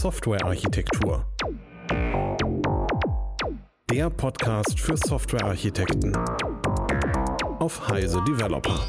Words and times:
Softwarearchitektur. 0.00 1.26
Der 3.90 4.08
Podcast 4.08 4.80
für 4.80 4.96
Softwarearchitekten 4.96 6.16
auf 7.58 7.86
Heise 7.86 8.24
Developer. 8.26 8.86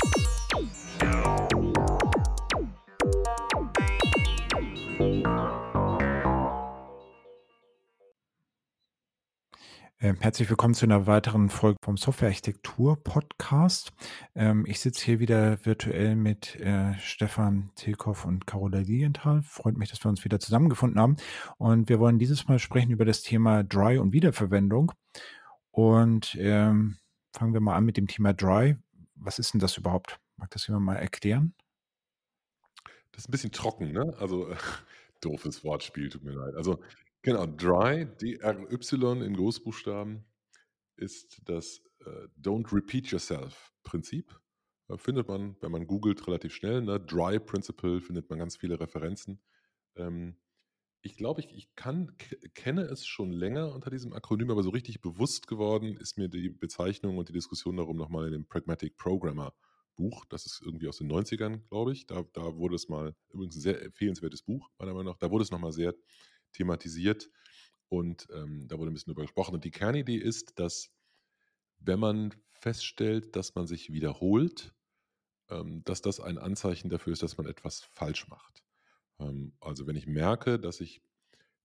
Herzlich 10.19 10.49
willkommen 10.49 10.73
zu 10.73 10.85
einer 10.85 11.07
weiteren 11.07 11.49
Folge 11.49 11.77
vom 11.83 11.95
Softwarearchitektur-Podcast. 11.95 13.93
Ähm, 14.35 14.65
ich 14.67 14.79
sitze 14.79 15.05
hier 15.05 15.19
wieder 15.19 15.63
virtuell 15.65 16.15
mit 16.15 16.59
äh, 16.59 16.97
Stefan 16.99 17.71
Tilkoff 17.75 18.25
und 18.25 18.45
Carola 18.47 18.79
Lilienthal. 18.79 19.41
Freut 19.43 19.77
mich, 19.77 19.89
dass 19.89 20.03
wir 20.03 20.09
uns 20.09 20.25
wieder 20.25 20.39
zusammengefunden 20.39 20.99
haben. 20.99 21.17
Und 21.57 21.87
wir 21.87 21.99
wollen 21.99 22.19
dieses 22.19 22.47
Mal 22.47 22.59
sprechen 22.59 22.91
über 22.91 23.05
das 23.05 23.21
Thema 23.21 23.63
Dry 23.63 23.99
und 23.99 24.11
Wiederverwendung. 24.11 24.91
Und 25.69 26.35
ähm, 26.39 26.97
fangen 27.31 27.53
wir 27.53 27.61
mal 27.61 27.75
an 27.75 27.85
mit 27.85 27.97
dem 27.97 28.07
Thema 28.07 28.33
Dry. 28.33 28.77
Was 29.15 29.39
ist 29.39 29.53
denn 29.53 29.59
das 29.59 29.77
überhaupt? 29.77 30.19
Mag 30.35 30.49
das 30.49 30.67
jemand 30.67 30.85
mal 30.85 30.95
erklären? 30.95 31.53
Das 33.11 33.23
ist 33.23 33.29
ein 33.29 33.31
bisschen 33.31 33.51
trocken, 33.51 33.91
ne? 33.91 34.13
Also 34.19 34.53
doofes 35.21 35.63
Wortspiel, 35.63 36.09
tut 36.09 36.23
mir 36.23 36.33
leid. 36.33 36.55
Also 36.55 36.81
Genau, 37.23 37.45
Dry, 37.45 38.07
D-R-Y 38.19 39.21
in 39.21 39.35
Großbuchstaben, 39.35 40.25
ist 40.95 41.41
das 41.45 41.81
äh, 41.99 42.27
Don't 42.39 42.73
Repeat 42.73 43.07
Yourself 43.11 43.71
Prinzip. 43.83 44.39
Äh, 44.87 44.97
findet 44.97 45.27
man, 45.27 45.55
wenn 45.61 45.71
man 45.71 45.85
googelt, 45.85 46.25
relativ 46.27 46.53
schnell. 46.53 46.81
Ne? 46.81 46.99
Dry 46.99 47.39
Principle 47.39 48.01
findet 48.01 48.29
man 48.29 48.39
ganz 48.39 48.57
viele 48.57 48.79
Referenzen. 48.79 49.39
Ähm, 49.95 50.35
ich 51.03 51.15
glaube, 51.15 51.41
ich, 51.41 51.55
ich 51.55 51.75
kann, 51.75 52.15
kenne 52.53 52.83
es 52.83 53.05
schon 53.05 53.31
länger 53.31 53.73
unter 53.73 53.89
diesem 53.89 54.13
Akronym, 54.13 54.51
aber 54.51 54.63
so 54.63 54.69
richtig 54.69 55.01
bewusst 55.01 55.47
geworden 55.47 55.97
ist 55.97 56.17
mir 56.17 56.27
die 56.27 56.49
Bezeichnung 56.49 57.17
und 57.17 57.29
die 57.29 57.33
Diskussion 57.33 57.77
darum 57.77 57.97
nochmal 57.97 58.27
in 58.27 58.33
dem 58.33 58.47
Pragmatic 58.47 58.97
Programmer 58.97 59.53
Buch. 59.95 60.25
Das 60.25 60.45
ist 60.45 60.61
irgendwie 60.63 60.87
aus 60.87 60.97
den 60.97 61.11
90ern, 61.11 61.61
glaube 61.69 61.93
ich. 61.93 62.05
Da, 62.05 62.23
da 62.33 62.55
wurde 62.55 62.75
es 62.75 62.87
mal, 62.87 63.15
übrigens 63.29 63.55
ein 63.57 63.61
sehr 63.61 63.81
empfehlenswertes 63.81 64.43
Buch, 64.43 64.69
meiner 64.79 64.93
Meinung 64.93 65.13
nach, 65.13 65.17
da 65.17 65.29
wurde 65.29 65.43
es 65.43 65.51
nochmal 65.51 65.71
sehr 65.71 65.93
thematisiert 66.53 67.29
und 67.89 68.27
ähm, 68.33 68.67
da 68.67 68.77
wurde 68.77 68.91
ein 68.91 68.93
bisschen 68.93 69.11
drüber 69.11 69.23
gesprochen. 69.23 69.55
Und 69.55 69.65
die 69.65 69.71
Kernidee 69.71 70.17
ist, 70.17 70.59
dass 70.59 70.91
wenn 71.79 71.99
man 71.99 72.33
feststellt, 72.53 73.35
dass 73.35 73.55
man 73.55 73.67
sich 73.67 73.91
wiederholt, 73.91 74.73
ähm, 75.49 75.83
dass 75.83 76.01
das 76.01 76.19
ein 76.19 76.37
Anzeichen 76.37 76.89
dafür 76.89 77.13
ist, 77.13 77.23
dass 77.23 77.37
man 77.37 77.47
etwas 77.47 77.81
falsch 77.83 78.27
macht. 78.29 78.63
Ähm, 79.19 79.53
also 79.59 79.87
wenn 79.87 79.95
ich 79.95 80.07
merke, 80.07 80.59
dass 80.59 80.79
ich 80.79 81.01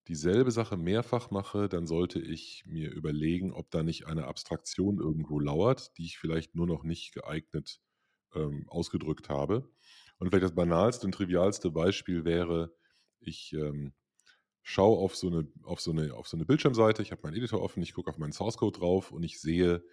dieselbe 0.08 0.50
Sache 0.50 0.76
mehrfach 0.76 1.30
mache, 1.30 1.68
dann 1.68 1.86
sollte 1.86 2.20
ich 2.20 2.64
mir 2.66 2.90
überlegen, 2.90 3.52
ob 3.52 3.70
da 3.70 3.82
nicht 3.82 4.06
eine 4.06 4.26
Abstraktion 4.26 4.98
irgendwo 4.98 5.40
lauert, 5.40 5.96
die 5.98 6.06
ich 6.06 6.18
vielleicht 6.18 6.54
nur 6.54 6.66
noch 6.66 6.84
nicht 6.84 7.12
geeignet 7.12 7.80
ähm, 8.34 8.68
ausgedrückt 8.68 9.28
habe. 9.28 9.68
Und 10.18 10.28
vielleicht 10.28 10.44
das 10.44 10.54
banalste 10.54 11.06
und 11.06 11.12
trivialste 11.12 11.70
Beispiel 11.70 12.24
wäre, 12.24 12.74
ich 13.20 13.52
ähm, 13.52 13.94
schaue 14.68 14.98
auf 14.98 15.14
so 15.14 15.28
eine, 15.28 15.46
auf 15.62 15.80
so 15.80 15.92
eine, 15.92 16.12
auf 16.12 16.26
so 16.26 16.36
eine 16.36 16.44
Bildschirmseite, 16.44 17.00
ich 17.00 17.12
habe 17.12 17.20
meinen 17.22 17.36
Editor 17.36 17.62
offen, 17.62 17.84
ich 17.84 17.94
gucke 17.94 18.10
auf 18.10 18.18
meinen 18.18 18.32
Source 18.32 18.56
Code 18.56 18.76
drauf 18.76 19.12
und 19.12 19.22
ich 19.22 19.40
sehe, 19.40 19.84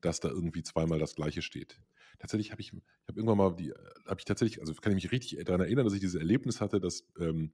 dass 0.00 0.18
da 0.18 0.30
irgendwie 0.30 0.62
zweimal 0.62 0.98
das 0.98 1.14
gleiche 1.14 1.42
steht. 1.42 1.78
Tatsächlich 2.18 2.50
habe 2.50 2.62
ich, 2.62 2.72
ich 2.72 3.16
irgendwann 3.16 3.36
mal 3.36 3.54
die, 3.54 3.74
habe 4.06 4.16
ich 4.18 4.24
tatsächlich, 4.24 4.60
also 4.60 4.72
kann 4.72 4.96
ich 4.96 5.02
mich 5.04 5.12
richtig 5.12 5.44
daran 5.44 5.60
erinnern, 5.60 5.84
dass 5.84 5.92
ich 5.92 6.00
dieses 6.00 6.18
Erlebnis 6.18 6.62
hatte, 6.62 6.80
das 6.80 7.06
ähm, 7.20 7.52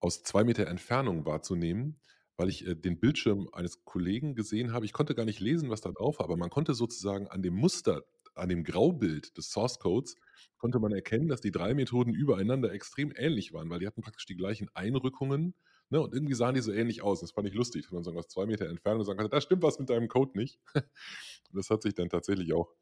aus 0.00 0.24
zwei 0.24 0.42
Meter 0.42 0.66
Entfernung 0.66 1.24
wahrzunehmen, 1.24 2.00
weil 2.36 2.48
ich 2.48 2.66
äh, 2.66 2.74
den 2.74 2.98
Bildschirm 2.98 3.48
eines 3.52 3.84
Kollegen 3.84 4.34
gesehen 4.34 4.72
habe. 4.72 4.86
Ich 4.86 4.92
konnte 4.92 5.14
gar 5.14 5.24
nicht 5.24 5.38
lesen, 5.38 5.70
was 5.70 5.82
da 5.82 5.92
drauf 5.92 6.18
war, 6.18 6.24
aber 6.24 6.36
man 6.36 6.50
konnte 6.50 6.74
sozusagen 6.74 7.28
an 7.28 7.42
dem 7.42 7.54
Muster, 7.54 8.02
an 8.34 8.48
dem 8.48 8.64
Graubild 8.64 9.38
des 9.38 9.52
Source 9.52 9.78
Codes, 9.78 10.16
konnte 10.56 10.80
man 10.80 10.90
erkennen, 10.90 11.28
dass 11.28 11.40
die 11.40 11.52
drei 11.52 11.74
Methoden 11.74 12.12
übereinander 12.12 12.72
extrem 12.72 13.12
ähnlich 13.14 13.52
waren, 13.52 13.70
weil 13.70 13.78
die 13.78 13.86
hatten 13.86 14.02
praktisch 14.02 14.26
die 14.26 14.36
gleichen 14.36 14.68
Einrückungen 14.74 15.54
Ne? 15.90 16.00
Und 16.00 16.14
irgendwie 16.14 16.34
sahen 16.34 16.54
die 16.54 16.60
so 16.60 16.72
ähnlich 16.72 17.02
aus. 17.02 17.20
Das 17.20 17.32
fand 17.32 17.48
ich 17.48 17.54
lustig, 17.54 17.82
dass 17.82 17.92
man 17.92 18.04
so 18.04 18.12
aus 18.12 18.28
zwei 18.28 18.46
Meter 18.46 18.68
Entfernung 18.68 19.04
sagen 19.04 19.18
kann, 19.18 19.30
da 19.30 19.40
stimmt 19.40 19.62
was 19.62 19.78
mit 19.78 19.90
deinem 19.90 20.08
Code 20.08 20.38
nicht. 20.38 20.60
und 20.74 20.84
das 21.52 21.70
hat 21.70 21.82
sich 21.82 21.94
dann 21.94 22.08
tatsächlich 22.08 22.52
auch 22.52 22.72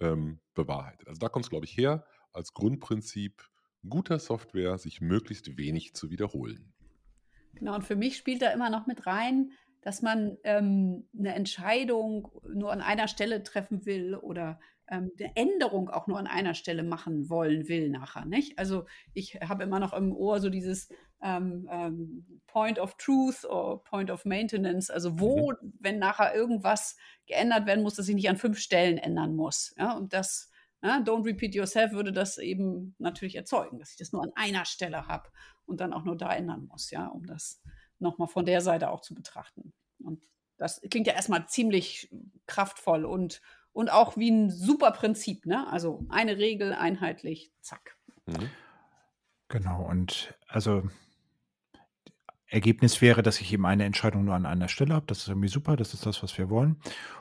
ähm, 0.00 0.40
bewahrheitet. 0.54 1.08
Also 1.08 1.18
da 1.18 1.28
kommt 1.28 1.44
es, 1.44 1.50
glaube 1.50 1.66
ich, 1.66 1.76
her, 1.76 2.04
als 2.32 2.54
Grundprinzip 2.54 3.42
guter 3.88 4.18
Software, 4.18 4.78
sich 4.78 5.00
möglichst 5.00 5.56
wenig 5.56 5.94
zu 5.94 6.10
wiederholen. 6.10 6.72
Genau, 7.54 7.74
und 7.74 7.84
für 7.84 7.96
mich 7.96 8.16
spielt 8.16 8.42
da 8.42 8.50
immer 8.50 8.70
noch 8.70 8.86
mit 8.86 9.06
rein, 9.06 9.52
dass 9.82 10.02
man 10.02 10.36
ähm, 10.44 11.08
eine 11.16 11.34
Entscheidung 11.34 12.28
nur 12.52 12.72
an 12.72 12.80
einer 12.80 13.08
Stelle 13.08 13.42
treffen 13.42 13.86
will 13.86 14.14
oder 14.14 14.60
ähm, 14.90 15.10
eine 15.18 15.36
Änderung 15.36 15.90
auch 15.90 16.06
nur 16.06 16.18
an 16.18 16.26
einer 16.26 16.54
Stelle 16.54 16.82
machen 16.82 17.28
wollen 17.28 17.68
will 17.68 17.90
nachher, 17.90 18.24
nicht? 18.24 18.58
Also 18.58 18.86
ich 19.14 19.36
habe 19.36 19.64
immer 19.64 19.80
noch 19.80 19.92
im 19.92 20.14
Ohr 20.14 20.40
so 20.40 20.50
dieses 20.50 20.88
ähm, 21.22 21.68
ähm, 21.70 22.40
Point 22.46 22.78
of 22.78 22.94
Truth 22.96 23.44
oder 23.44 23.78
Point 23.78 24.10
of 24.10 24.24
Maintenance, 24.24 24.90
also 24.90 25.18
wo, 25.18 25.52
mhm. 25.52 25.74
wenn 25.80 25.98
nachher 25.98 26.34
irgendwas 26.34 26.96
geändert 27.26 27.66
werden 27.66 27.82
muss, 27.82 27.94
dass 27.94 28.06
sich 28.06 28.14
nicht 28.14 28.28
an 28.28 28.36
fünf 28.36 28.58
Stellen 28.58 28.98
ändern 28.98 29.34
muss. 29.34 29.74
Ja? 29.78 29.92
Und 29.92 30.12
das, 30.12 30.50
ja, 30.82 30.98
Don't 30.98 31.24
Repeat 31.24 31.54
Yourself 31.54 31.92
würde 31.92 32.12
das 32.12 32.38
eben 32.38 32.94
natürlich 32.98 33.34
erzeugen, 33.34 33.78
dass 33.78 33.90
ich 33.90 33.96
das 33.96 34.12
nur 34.12 34.22
an 34.22 34.32
einer 34.36 34.64
Stelle 34.64 35.06
habe 35.06 35.28
und 35.66 35.80
dann 35.80 35.92
auch 35.92 36.04
nur 36.04 36.16
da 36.16 36.32
ändern 36.34 36.66
muss, 36.66 36.90
ja, 36.90 37.06
um 37.08 37.26
das 37.26 37.60
nochmal 37.98 38.28
von 38.28 38.46
der 38.46 38.60
Seite 38.60 38.90
auch 38.90 39.00
zu 39.00 39.14
betrachten. 39.14 39.72
Und 39.98 40.22
das 40.56 40.80
klingt 40.90 41.06
ja 41.06 41.14
erstmal 41.14 41.46
ziemlich 41.48 42.10
kraftvoll 42.46 43.04
und 43.04 43.40
und 43.78 43.92
auch 43.92 44.16
wie 44.16 44.28
ein 44.28 44.50
super 44.50 44.90
Prinzip, 44.90 45.46
ne? 45.46 45.70
Also 45.70 46.04
eine 46.08 46.36
Regel 46.36 46.72
einheitlich, 46.72 47.52
zack. 47.60 47.96
Mhm. 48.26 48.50
Genau, 49.46 49.84
und 49.84 50.34
also 50.48 50.82
Ergebnis 52.48 53.00
wäre, 53.02 53.22
dass 53.22 53.40
ich 53.40 53.52
eben 53.52 53.66
eine 53.66 53.84
Entscheidung 53.84 54.24
nur 54.24 54.34
an 54.34 54.46
einer 54.46 54.68
Stelle 54.68 54.94
habe. 54.94 55.06
Das 55.06 55.18
ist 55.18 55.28
irgendwie 55.28 55.48
super, 55.48 55.76
das 55.76 55.94
ist 55.94 56.06
das, 56.06 56.22
was 56.22 56.36
wir 56.38 56.48
wollen. 56.48 56.76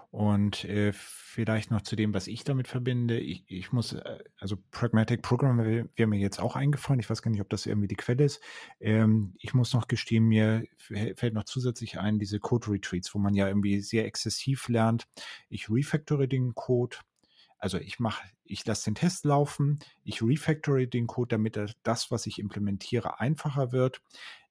Und 0.10 0.64
äh, 0.66 0.94
vielleicht 1.38 1.70
noch 1.70 1.82
zu 1.82 1.96
dem, 1.96 2.14
was 2.14 2.28
ich 2.28 2.46
damit 2.46 2.68
verbinde. 2.68 3.20
Ich, 3.20 3.44
ich 3.48 3.74
muss, 3.74 3.94
äh, 3.94 4.20
also 4.40 4.58
Pragmatic 4.72 5.22
Program 5.22 5.60
wäre 5.60 6.08
mir 6.08 6.18
jetzt 6.18 6.40
auch 6.40 6.56
eingefallen. 6.56 7.02
Ich 7.02 7.10
weiß 7.10 7.22
gar 7.22 7.30
nicht, 7.30 7.42
ob 7.42 7.50
das 7.50 7.66
irgendwie 7.66 7.90
die 7.90 7.96
Quelle 7.96 8.24
ist. 8.24 8.42
Ähm, 8.80 9.36
ich 9.38 9.54
muss 9.54 9.74
noch 9.74 9.88
gestehen, 9.88 10.24
mir 10.24 10.64
fällt 10.78 11.34
noch 11.34 11.44
zusätzlich 11.44 12.00
ein, 12.00 12.20
diese 12.20 12.40
Code 12.40 12.72
Retreats, 12.72 13.14
wo 13.14 13.20
man 13.20 13.36
ja 13.36 13.48
irgendwie 13.48 13.82
sehr 13.82 14.06
exzessiv 14.06 14.70
lernt. 14.70 15.08
Ich 15.50 15.70
refactore 15.70 16.28
den 16.28 16.56
Code. 16.56 16.98
Also 17.60 17.78
ich 17.78 18.00
mache, 18.00 18.24
ich 18.46 18.66
lasse 18.66 18.86
den 18.86 18.96
Test 18.96 19.26
laufen, 19.26 19.80
ich 20.04 20.22
refactore 20.22 20.88
den 20.88 21.08
Code, 21.08 21.36
damit 21.36 21.60
das, 21.84 22.12
was 22.12 22.28
ich 22.28 22.40
implementiere, 22.40 23.20
einfacher 23.20 23.72
wird. 23.72 24.02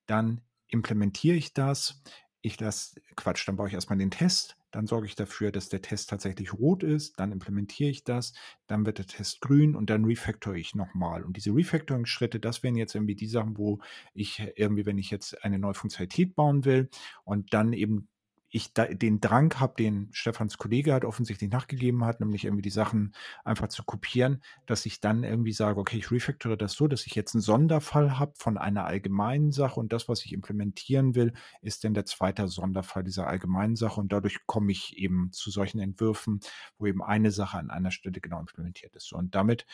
Dann 0.06 0.42
implementiere 0.68 1.36
ich 1.36 1.52
das. 1.52 2.02
Ich 2.42 2.60
lasse, 2.60 3.00
Quatsch, 3.16 3.46
dann 3.48 3.56
baue 3.56 3.68
ich 3.68 3.74
erstmal 3.74 3.98
den 3.98 4.10
Test, 4.10 4.56
dann 4.70 4.86
sorge 4.86 5.06
ich 5.06 5.16
dafür, 5.16 5.50
dass 5.50 5.68
der 5.68 5.82
Test 5.82 6.10
tatsächlich 6.10 6.52
rot 6.52 6.82
ist, 6.84 7.18
dann 7.18 7.32
implementiere 7.32 7.90
ich 7.90 8.04
das, 8.04 8.34
dann 8.68 8.86
wird 8.86 8.98
der 8.98 9.06
Test 9.06 9.40
grün 9.40 9.74
und 9.74 9.90
dann 9.90 10.04
refactor 10.04 10.54
ich 10.54 10.74
nochmal. 10.74 11.24
Und 11.24 11.36
diese 11.36 11.50
Refactoring-Schritte, 11.50 12.38
das 12.38 12.62
wären 12.62 12.76
jetzt 12.76 12.94
irgendwie 12.94 13.16
die 13.16 13.26
Sachen, 13.26 13.56
wo 13.58 13.80
ich 14.14 14.46
irgendwie, 14.54 14.86
wenn 14.86 14.98
ich 14.98 15.10
jetzt 15.10 15.42
eine 15.44 15.58
neue 15.58 15.74
Funktionalität 15.74 16.36
bauen 16.36 16.64
will 16.64 16.88
und 17.24 17.52
dann 17.52 17.72
eben 17.72 18.08
ich 18.48 18.72
da, 18.72 18.86
den 18.86 19.20
Drang 19.20 19.52
habe, 19.58 19.74
den 19.76 20.08
Stefans 20.12 20.56
Kollege 20.58 20.94
hat 20.94 21.04
offensichtlich 21.04 21.50
nachgegeben 21.50 22.04
hat, 22.04 22.20
nämlich 22.20 22.44
irgendwie 22.44 22.62
die 22.62 22.70
Sachen 22.70 23.14
einfach 23.44 23.68
zu 23.68 23.82
kopieren, 23.84 24.42
dass 24.66 24.86
ich 24.86 25.00
dann 25.00 25.24
irgendwie 25.24 25.52
sage, 25.52 25.80
okay, 25.80 25.98
ich 25.98 26.10
refactore 26.10 26.56
das 26.56 26.72
so, 26.72 26.86
dass 26.86 27.06
ich 27.06 27.14
jetzt 27.14 27.34
einen 27.34 27.42
Sonderfall 27.42 28.18
habe 28.18 28.32
von 28.36 28.56
einer 28.56 28.84
allgemeinen 28.84 29.52
Sache 29.52 29.80
und 29.80 29.92
das, 29.92 30.08
was 30.08 30.24
ich 30.24 30.32
implementieren 30.32 31.14
will, 31.14 31.32
ist 31.60 31.84
dann 31.84 31.94
der 31.94 32.04
zweite 32.04 32.48
Sonderfall 32.48 33.04
dieser 33.04 33.26
allgemeinen 33.26 33.76
Sache 33.76 34.00
und 34.00 34.12
dadurch 34.12 34.46
komme 34.46 34.72
ich 34.72 34.96
eben 34.96 35.30
zu 35.32 35.50
solchen 35.50 35.80
Entwürfen, 35.80 36.40
wo 36.78 36.86
eben 36.86 37.02
eine 37.02 37.30
Sache 37.30 37.58
an 37.58 37.70
einer 37.70 37.90
Stelle 37.90 38.20
genau 38.20 38.40
implementiert 38.40 38.94
ist. 38.94 39.12
Und 39.12 39.34
damit 39.34 39.66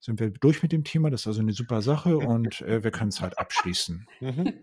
sind 0.00 0.20
wir 0.20 0.30
durch 0.30 0.62
mit 0.62 0.72
dem 0.72 0.84
Thema. 0.84 1.10
Das 1.10 1.22
ist 1.22 1.26
also 1.26 1.40
eine 1.40 1.52
super 1.52 1.82
Sache 1.82 2.16
und 2.18 2.60
äh, 2.62 2.82
wir 2.84 2.90
können 2.90 3.08
es 3.08 3.20
halt 3.20 3.38
abschließen. 3.38 4.06
Mhm. 4.20 4.54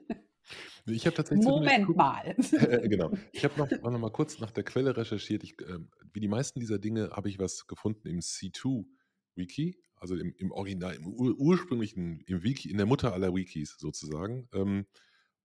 Ich 0.86 1.06
habe 1.06 1.16
tatsächlich 1.16 1.46
Moment 1.46 1.96
mal. 1.96 2.36
Äh, 2.54 2.88
genau. 2.88 3.12
Ich 3.32 3.44
habe 3.44 3.58
noch, 3.58 3.70
noch 3.70 4.00
mal 4.00 4.12
kurz 4.12 4.40
nach 4.40 4.52
der 4.52 4.64
Quelle 4.64 4.96
recherchiert. 4.96 5.44
Ich, 5.44 5.60
äh, 5.62 5.80
wie 6.14 6.20
die 6.20 6.28
meisten 6.28 6.60
dieser 6.60 6.80
Dinge 6.80 7.12
habe 7.12 7.30
ich 7.30 7.40
was 7.40 7.68
gefunden 7.68 8.08
im 8.08 8.20
C2-Wiki, 8.20 9.80
also 9.96 10.16
im, 10.16 10.34
im, 10.38 10.52
Original, 10.52 10.96
im 10.96 11.08
ur 11.08 11.36
ursprünglichen, 11.38 12.22
im 12.28 12.44
Wiki, 12.44 12.70
in 12.70 12.78
der 12.78 12.86
Mutter 12.86 13.14
aller 13.14 13.34
Wikis 13.34 13.78
sozusagen. 13.78 14.48
Ähm, 14.54 14.86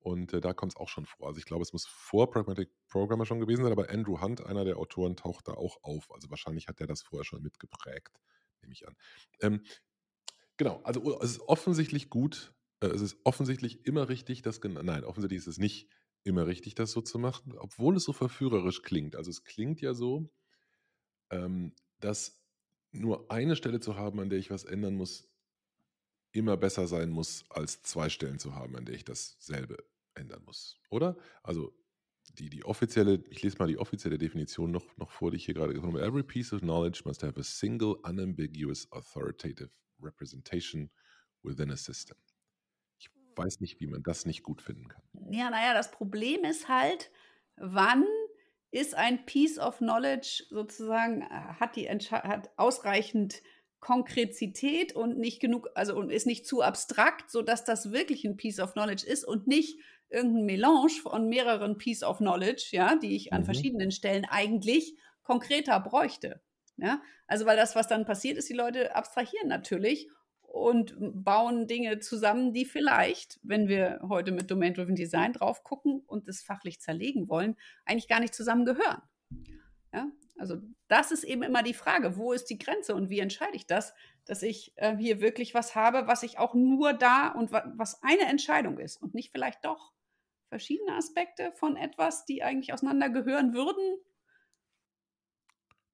und 0.00 0.32
äh, 0.32 0.40
da 0.40 0.54
kommt 0.54 0.72
es 0.72 0.76
auch 0.76 0.88
schon 0.88 1.04
vor. 1.04 1.28
Also 1.28 1.38
ich 1.38 1.44
glaube, 1.44 1.62
es 1.62 1.72
muss 1.72 1.86
vor 1.86 2.30
Pragmatic 2.30 2.70
Programmer 2.88 3.26
schon 3.26 3.40
gewesen 3.40 3.62
sein, 3.62 3.72
aber 3.72 3.90
Andrew 3.90 4.20
Hunt, 4.20 4.44
einer 4.44 4.64
der 4.64 4.78
Autoren, 4.78 5.14
taucht 5.14 5.48
da 5.48 5.52
auch 5.52 5.82
auf. 5.82 6.10
Also 6.12 6.30
wahrscheinlich 6.30 6.68
hat 6.68 6.80
er 6.80 6.86
das 6.86 7.02
vorher 7.02 7.24
schon 7.24 7.42
mitgeprägt, 7.42 8.18
nehme 8.62 8.72
ich 8.72 8.88
an. 8.88 8.96
Ähm, 9.40 9.62
genau, 10.56 10.80
also 10.84 11.20
es 11.20 11.32
ist 11.32 11.40
offensichtlich 11.40 12.08
gut, 12.08 12.54
Äh, 12.80 12.88
es 12.88 13.00
ist 13.00 13.16
offensichtlich 13.24 13.86
immer 13.86 14.08
richtig, 14.08 14.42
das 14.42 14.60
nein, 14.62 15.04
offensichtlich 15.04 15.38
ist 15.38 15.46
es 15.46 15.58
nicht 15.58 15.88
immer 16.24 16.46
richtig, 16.46 16.74
das 16.74 16.92
so 16.92 17.00
zu 17.00 17.18
machen, 17.18 17.56
obwohl 17.56 17.96
es 17.96 18.04
so 18.04 18.12
verführerisch 18.12 18.82
klingt. 18.82 19.16
Also 19.16 19.30
es 19.30 19.44
klingt 19.44 19.80
ja 19.80 19.94
so, 19.94 20.30
ähm, 21.30 21.74
dass 22.00 22.42
nur 22.92 23.30
eine 23.30 23.56
Stelle 23.56 23.80
zu 23.80 23.96
haben, 23.96 24.20
an 24.20 24.30
der 24.30 24.38
ich 24.38 24.50
was 24.50 24.64
ändern 24.64 24.94
muss, 24.94 25.28
immer 26.32 26.56
besser 26.56 26.86
sein 26.86 27.10
muss, 27.10 27.44
als 27.50 27.82
zwei 27.82 28.08
Stellen 28.08 28.38
zu 28.38 28.54
haben, 28.54 28.76
an 28.76 28.84
der 28.84 28.94
ich 28.94 29.04
dasselbe 29.04 29.78
ändern 30.14 30.42
muss. 30.44 30.78
Oder? 30.90 31.16
Also 31.42 31.74
die, 32.34 32.50
die 32.50 32.64
offizielle, 32.64 33.24
ich 33.30 33.42
lese 33.42 33.58
mal 33.58 33.66
die 33.66 33.78
offizielle 33.78 34.18
Definition 34.18 34.70
noch, 34.70 34.96
noch 34.96 35.10
vor, 35.10 35.30
die 35.30 35.38
ich 35.38 35.44
hier 35.44 35.54
gerade 35.54 35.74
gefunden 35.74 35.96
habe. 35.96 36.06
Every 36.06 36.22
piece 36.22 36.52
of 36.52 36.60
knowledge 36.60 37.02
must 37.04 37.22
have 37.22 37.38
a 37.38 37.42
single, 37.42 37.96
unambiguous, 38.04 38.90
authoritative 38.92 39.70
representation 40.00 40.90
within 41.42 41.70
a 41.70 41.76
system. 41.76 42.16
Weiß 43.36 43.60
nicht, 43.60 43.80
wie 43.80 43.86
man 43.86 44.02
das 44.02 44.26
nicht 44.26 44.42
gut 44.42 44.62
finden 44.62 44.88
kann. 44.88 45.02
Ja, 45.30 45.50
naja, 45.50 45.74
das 45.74 45.90
Problem 45.90 46.44
ist 46.44 46.68
halt, 46.68 47.10
wann 47.56 48.04
ist 48.70 48.94
ein 48.94 49.24
Piece 49.26 49.58
of 49.58 49.78
Knowledge 49.78 50.44
sozusagen, 50.50 51.22
äh, 51.22 51.26
hat, 51.28 51.76
die, 51.76 51.88
hat 51.88 52.50
ausreichend 52.56 53.42
Konkretität 53.80 54.94
und 54.94 55.18
nicht 55.18 55.40
genug, 55.40 55.70
also 55.74 55.96
und 55.96 56.10
ist 56.10 56.26
nicht 56.26 56.46
zu 56.46 56.62
abstrakt, 56.62 57.30
sodass 57.30 57.64
das 57.64 57.92
wirklich 57.92 58.24
ein 58.24 58.36
Piece 58.36 58.60
of 58.60 58.74
Knowledge 58.74 59.06
ist 59.06 59.24
und 59.24 59.46
nicht 59.46 59.78
irgendein 60.10 60.44
Melange 60.44 60.90
von 61.02 61.28
mehreren 61.28 61.78
Piece 61.78 62.02
of 62.02 62.18
Knowledge, 62.18 62.68
ja, 62.72 62.96
die 62.96 63.16
ich 63.16 63.32
an 63.32 63.42
mhm. 63.42 63.46
verschiedenen 63.46 63.90
Stellen 63.90 64.26
eigentlich 64.26 64.96
konkreter 65.22 65.80
bräuchte. 65.80 66.42
Ja? 66.76 67.00
Also, 67.26 67.46
weil 67.46 67.56
das, 67.56 67.74
was 67.74 67.88
dann 67.88 68.04
passiert 68.04 68.36
ist, 68.36 68.48
die 68.48 68.54
Leute 68.54 68.94
abstrahieren 68.94 69.48
natürlich 69.48 70.08
und 70.50 70.96
bauen 70.98 71.68
Dinge 71.68 72.00
zusammen, 72.00 72.52
die 72.52 72.64
vielleicht, 72.64 73.38
wenn 73.42 73.68
wir 73.68 74.00
heute 74.08 74.32
mit 74.32 74.50
Domain-Driven 74.50 74.96
Design 74.96 75.32
drauf 75.32 75.62
gucken 75.62 76.02
und 76.06 76.26
das 76.26 76.42
fachlich 76.42 76.80
zerlegen 76.80 77.28
wollen, 77.28 77.56
eigentlich 77.84 78.08
gar 78.08 78.18
nicht 78.18 78.34
zusammengehören. 78.34 79.00
Ja? 79.92 80.10
Also 80.36 80.56
das 80.88 81.12
ist 81.12 81.22
eben 81.22 81.42
immer 81.42 81.62
die 81.62 81.74
Frage, 81.74 82.16
wo 82.16 82.32
ist 82.32 82.46
die 82.46 82.58
Grenze 82.58 82.96
und 82.96 83.10
wie 83.10 83.20
entscheide 83.20 83.54
ich 83.54 83.66
das, 83.66 83.94
dass 84.24 84.42
ich 84.42 84.72
äh, 84.76 84.96
hier 84.96 85.20
wirklich 85.20 85.54
was 85.54 85.76
habe, 85.76 86.08
was 86.08 86.24
ich 86.24 86.38
auch 86.38 86.54
nur 86.54 86.94
da 86.94 87.28
und 87.28 87.52
wa 87.52 87.72
was 87.76 88.02
eine 88.02 88.26
Entscheidung 88.26 88.78
ist 88.78 89.00
und 89.00 89.14
nicht 89.14 89.30
vielleicht 89.30 89.64
doch 89.64 89.92
verschiedene 90.48 90.96
Aspekte 90.96 91.52
von 91.54 91.76
etwas, 91.76 92.24
die 92.24 92.42
eigentlich 92.42 92.72
auseinandergehören 92.72 93.54
würden. 93.54 93.98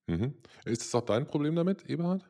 Mhm. 0.07 0.39
Ist 0.65 0.83
das 0.83 0.95
auch 0.95 1.05
dein 1.05 1.27
Problem 1.27 1.57
damit, 1.57 1.91
Eberhard? 1.91 2.25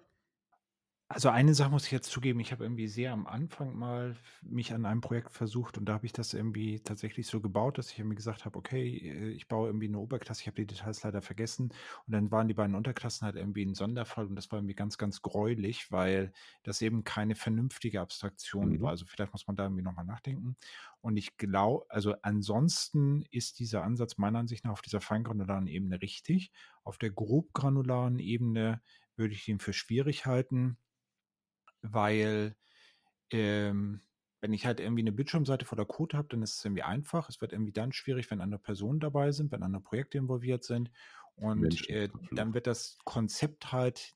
Also 1.09 1.29
eine 1.29 1.55
Sache 1.55 1.71
muss 1.71 1.87
ich 1.87 1.93
jetzt 1.93 2.11
zugeben, 2.11 2.41
ich 2.41 2.51
habe 2.51 2.65
irgendwie 2.65 2.89
sehr 2.89 3.13
am 3.13 3.29
Anfang 3.29 3.79
mal 3.79 4.17
mich 4.43 4.75
an 4.75 4.85
einem 4.85 5.01
Projekt 5.01 5.31
versucht 5.31 5.79
und 5.79 5.85
da 5.85 5.93
habe 5.93 6.07
ich 6.07 6.13
das 6.13 6.35
irgendwie 6.35 6.81
tatsächlich 6.81 7.29
so 7.29 7.41
gebaut, 7.41 7.79
dass 7.79 7.93
ich 7.93 8.01
irgendwie 8.01 8.17
gesagt 8.17 8.45
habe, 8.45 8.59
okay, 8.59 8.89
äh, 8.99 9.29
ich 9.29 9.47
baue 9.47 9.69
irgendwie 9.69 9.87
eine 9.87 10.01
Oberklasse, 10.01 10.41
ich 10.41 10.49
habe 10.49 10.57
die 10.57 10.67
Details 10.67 11.05
leider 11.05 11.23
vergessen 11.23 11.73
und 12.07 12.13
dann 12.13 12.33
waren 12.33 12.49
die 12.49 12.55
beiden 12.55 12.75
Unterklassen 12.75 13.25
halt 13.25 13.37
irgendwie 13.37 13.65
ein 13.65 13.75
Sonderfall 13.75 14.27
und 14.27 14.35
das 14.35 14.51
war 14.51 14.59
irgendwie 14.59 14.75
ganz, 14.75 14.99
ganz 14.99 15.23
gräulich, 15.23 15.93
weil 15.93 16.33
das 16.65 16.83
eben 16.83 17.05
keine 17.05 17.37
vernünftige 17.37 18.01
Abstraktion 18.01 18.71
mhm. 18.71 18.81
war. 18.81 18.91
Also 18.91 19.07
vielleicht 19.07 19.33
muss 19.33 19.47
man 19.47 19.55
da 19.55 19.63
irgendwie 19.63 19.85
nochmal 19.85 20.05
nachdenken. 20.05 20.57
Und 21.03 21.17
ich 21.17 21.37
glaube, 21.37 21.87
also 21.89 22.17
ansonsten 22.23 23.23
ist 23.31 23.61
dieser 23.61 23.85
Ansatz 23.85 24.19
meiner 24.19 24.41
Ansicht 24.41 24.65
nach 24.65 24.73
auf 24.73 24.83
dieser 24.83 25.01
feingranularen 25.01 25.69
Ebene 25.69 26.03
richtig. 26.03 26.51
Auf 26.83 26.99
der 26.99 27.11
grobgranularen 27.11 28.19
Ebene 28.19 28.83
würde 29.15 29.35
ich 29.35 29.45
den 29.45 29.61
für 29.61 29.73
schwierig 29.73 30.27
halten 30.27 30.79
weil 31.93 32.57
ähm, 33.31 34.01
wenn 34.41 34.53
ich 34.53 34.67
halt 34.67 34.81
irgendwie 34.81 35.03
eine 35.03 35.13
Bildschirmseite 35.13 35.65
voller 35.65 35.87
Code 35.87 36.17
habe, 36.17 36.29
dann 36.29 36.43
ist 36.43 36.59
es 36.59 36.65
irgendwie 36.65 36.83
einfach. 36.83 37.29
Es 37.29 37.41
wird 37.41 37.53
irgendwie 37.53 37.73
dann 37.73 37.93
schwierig, 37.93 38.31
wenn 38.31 38.41
andere 38.41 38.61
Personen 38.61 39.01
dabei 39.01 39.33
sind, 39.33 39.51
wenn 39.51 39.63
andere 39.63 39.83
Projekte 39.83 40.19
involviert 40.19 40.65
sind. 40.65 40.91
Und 41.37 41.89
äh, 41.91 42.09
dann 42.33 42.55
wird 42.55 42.67
das 42.67 42.99
Konzept 43.05 43.73
halt 43.73 44.15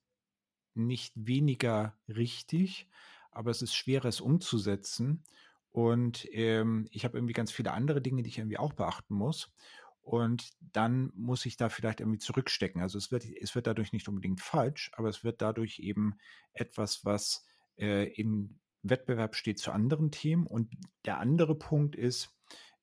nicht 0.75 1.12
weniger 1.17 1.96
richtig, 2.08 2.88
aber 3.32 3.50
es 3.50 3.62
ist 3.62 3.75
schwerer, 3.75 4.06
es 4.06 4.20
umzusetzen. 4.20 5.25
Und 5.72 6.26
ähm, 6.32 6.88
ich 6.90 7.05
habe 7.05 7.19
irgendwie 7.19 7.32
ganz 7.32 7.52
viele 7.52 7.72
andere 7.72 8.00
Dinge, 8.00 8.22
die 8.22 8.28
ich 8.28 8.38
irgendwie 8.38 8.58
auch 8.58 8.72
beachten 8.72 9.14
muss. 9.14 9.52
Und 10.02 10.50
dann 10.61 11.12
muss 11.14 11.46
ich 11.46 11.56
da 11.56 11.69
vielleicht 11.69 12.00
irgendwie 12.00 12.19
zurückstecken. 12.19 12.81
Also 12.81 12.99
es 12.99 13.12
wird, 13.12 13.25
es 13.25 13.55
wird 13.55 13.67
dadurch 13.67 13.93
nicht 13.93 14.08
unbedingt 14.08 14.40
falsch, 14.40 14.90
aber 14.94 15.08
es 15.08 15.22
wird 15.25 15.43
dadurch 15.43 15.78
eben 15.78 16.19
etwas, 16.52 17.05
was 17.05 17.44
äh, 17.78 18.06
in 18.08 18.61
Wettbewerb 18.82 19.34
steht 19.34 19.58
zu 19.58 19.72
anderen 19.72 20.11
Themen. 20.11 20.46
Und 20.46 20.72
der 21.05 21.19
andere 21.19 21.55
Punkt 21.55 21.96
ist, 21.96 22.34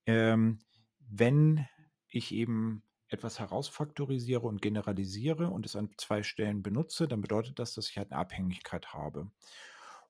ähm, 0.05 0.59
wenn 0.99 1.67
ich 2.09 2.31
eben 2.33 2.83
etwas 3.09 3.39
herausfaktorisiere 3.39 4.45
und 4.45 4.61
generalisiere 4.61 5.49
und 5.49 5.65
es 5.65 5.75
an 5.75 5.89
zwei 5.97 6.23
Stellen 6.23 6.61
benutze, 6.61 7.07
dann 7.07 7.21
bedeutet 7.21 7.59
das, 7.59 7.73
dass 7.73 7.89
ich 7.89 7.97
halt 7.97 8.11
eine 8.11 8.19
Abhängigkeit 8.19 8.93
habe. 8.93 9.31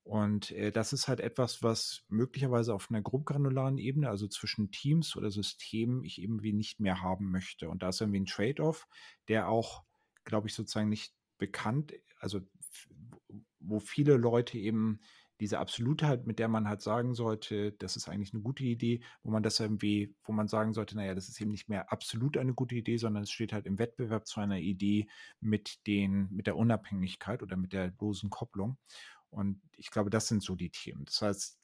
Und 0.04 0.52
äh, 0.52 0.72
das 0.72 0.94
ist 0.94 1.10
halt 1.10 1.20
etwas, 1.20 1.62
was 1.62 2.06
möglicherweise 2.08 2.74
auf 2.74 2.90
einer 2.90 3.02
grobgranularen 3.02 3.78
Ebene, 3.78 4.10
also 4.10 4.28
zwischen 4.28 4.72
Teams 4.72 5.18
oder 5.18 5.30
Systemen, 5.32 6.04
ich 6.04 6.22
eben 6.22 6.44
wie 6.44 6.54
nicht 6.54 6.80
mehr 6.80 7.02
haben 7.02 7.30
möchte. 7.30 7.70
Und 7.70 7.84
da 7.84 7.90
ist 7.90 8.00
irgendwie 8.00 8.22
ein 8.22 8.26
Trade-off, 8.26 8.88
der 9.28 9.50
auch, 9.50 9.84
glaube 10.24 10.48
ich, 10.48 10.54
sozusagen 10.54 10.88
nicht 10.88 11.14
bekannt, 11.38 11.94
also 12.20 12.40
wo 13.68 13.80
viele 13.80 14.18
Leute 14.18 14.58
eben 14.58 15.00
diese 15.40 15.60
Absolutheit, 15.60 16.26
mit 16.26 16.40
der 16.40 16.48
man 16.48 16.68
halt 16.68 16.82
sagen 16.82 17.14
sollte, 17.14 17.74
das 17.74 17.96
ist 17.96 18.10
eigentlich 18.10 18.34
eine 18.34 18.42
gute 18.42 18.64
Idee, 18.64 19.02
wo 19.24 19.30
man 19.30 19.44
das 19.44 19.60
irgendwie, 19.60 20.16
wo 20.24 20.32
man 20.32 20.48
sagen 20.48 20.74
sollte, 20.74 20.96
naja, 20.96 21.14
das 21.14 21.30
ist 21.30 21.40
eben 21.40 21.52
nicht 21.52 21.70
mehr 21.70 21.92
absolut 21.92 22.38
eine 22.38 22.54
gute 22.54 22.76
Idee, 22.76 22.98
sondern 22.98 23.24
es 23.24 23.32
steht 23.32 23.54
halt 23.54 23.66
im 23.66 23.78
Wettbewerb 23.78 24.26
zu 24.26 24.40
einer 24.40 24.58
Idee 24.58 25.08
mit 25.40 25.86
den, 25.86 26.28
mit 26.32 26.48
der 26.48 26.58
Unabhängigkeit 26.58 27.44
oder 27.44 27.56
mit 27.56 27.74
der 27.74 27.94
losen 28.00 28.30
Kopplung. 28.30 28.78
Und 29.30 29.62
ich 29.76 29.92
glaube, 29.92 30.10
das 30.10 30.28
sind 30.28 30.42
so 30.42 30.56
die 30.56 30.72
Themen. 30.72 31.06
Das 31.06 31.22
heißt, 31.22 31.60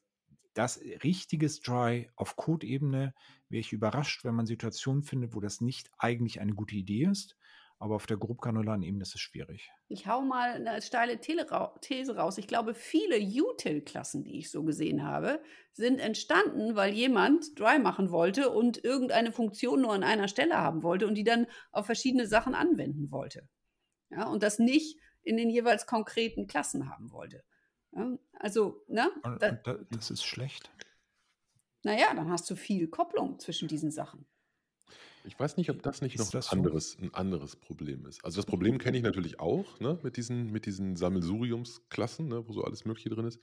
das 0.53 0.79
richtiges 1.03 1.61
Dry 1.61 2.11
auf 2.15 2.35
Code-Ebene 2.35 3.15
wäre 3.49 3.59
ich 3.59 3.73
überrascht, 3.73 4.23
wenn 4.23 4.35
man 4.35 4.45
Situationen 4.45 5.01
findet, 5.01 5.33
wo 5.33 5.39
das 5.39 5.61
nicht 5.61 5.89
eigentlich 5.97 6.41
eine 6.41 6.53
gute 6.53 6.75
Idee 6.75 7.05
ist 7.05 7.35
aber 7.83 7.95
auf 7.95 8.05
der 8.05 8.15
grobgranularen 8.15 8.81
Ebene 8.81 9.01
ist 9.01 9.13
es 9.13 9.19
schwierig. 9.19 9.69
Ich 9.89 10.07
hau 10.07 10.21
mal 10.21 10.53
eine 10.53 10.81
steile 10.81 11.19
These 11.19 12.15
raus. 12.15 12.37
Ich 12.37 12.47
glaube, 12.47 12.75
viele 12.75 13.17
Util-Klassen, 13.19 14.23
die 14.23 14.39
ich 14.39 14.51
so 14.51 14.63
gesehen 14.63 15.03
habe, 15.03 15.43
sind 15.73 15.99
entstanden, 15.99 16.77
weil 16.77 16.93
jemand 16.93 17.59
Dry 17.59 17.79
machen 17.79 18.09
wollte 18.09 18.51
und 18.51 18.81
irgendeine 18.81 19.33
Funktion 19.33 19.81
nur 19.81 19.91
an 19.91 20.05
einer 20.05 20.29
Stelle 20.29 20.57
haben 20.57 20.81
wollte 20.81 21.07
und 21.07 21.15
die 21.15 21.25
dann 21.25 21.45
auf 21.73 21.85
verschiedene 21.85 22.25
Sachen 22.25 22.55
anwenden 22.55 23.11
wollte. 23.11 23.49
Ja, 24.11 24.29
und 24.29 24.43
das 24.43 24.59
nicht 24.59 24.97
in 25.21 25.35
den 25.35 25.49
jeweils 25.49 25.85
konkreten 25.85 26.47
Klassen 26.47 26.89
haben 26.89 27.11
wollte. 27.11 27.43
Ja, 27.91 28.17
also, 28.39 28.81
ne? 28.87 29.11
Da, 29.41 29.77
das 29.91 30.09
ist 30.09 30.23
schlecht. 30.23 30.71
Naja, 31.83 32.13
dann 32.15 32.31
hast 32.31 32.49
du 32.49 32.55
viel 32.55 32.87
Kopplung 32.87 33.39
zwischen 33.39 33.67
diesen 33.67 33.91
Sachen. 33.91 34.25
Ich 35.25 35.39
weiß 35.39 35.57
nicht, 35.57 35.69
ob 35.69 35.81
das 35.81 36.01
nicht 36.01 36.17
noch 36.17 36.29
das 36.29 36.35
ein 36.35 36.41
so? 36.41 36.57
anderes, 36.57 36.97
ein 36.99 37.13
anderes 37.13 37.55
Problem 37.55 38.05
ist. 38.05 38.23
Also 38.25 38.37
das 38.37 38.45
Problem 38.45 38.77
kenne 38.77 38.97
ich 38.97 39.03
natürlich 39.03 39.39
auch, 39.39 39.79
ne, 39.79 39.99
mit 40.03 40.17
diesen, 40.17 40.51
mit 40.51 40.65
diesen 40.65 40.95
Sammelsuriumsklassen, 40.95 42.27
ne, 42.27 42.47
wo 42.47 42.53
so 42.53 42.63
alles 42.63 42.85
Mögliche 42.85 43.09
drin 43.09 43.25
ist. 43.25 43.39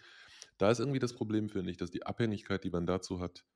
Da 0.59 0.71
ist 0.71 0.79
irgendwie 0.79 0.99
das 0.99 1.15
Problem, 1.15 1.49
finde 1.49 1.71
ich, 1.71 1.79
dass 1.79 1.91
die 1.91 2.05
Abhängigkeit, 2.05 2.65
die 2.65 2.71
man 2.71 2.87
dazu 2.87 3.21
hat, 3.21 3.47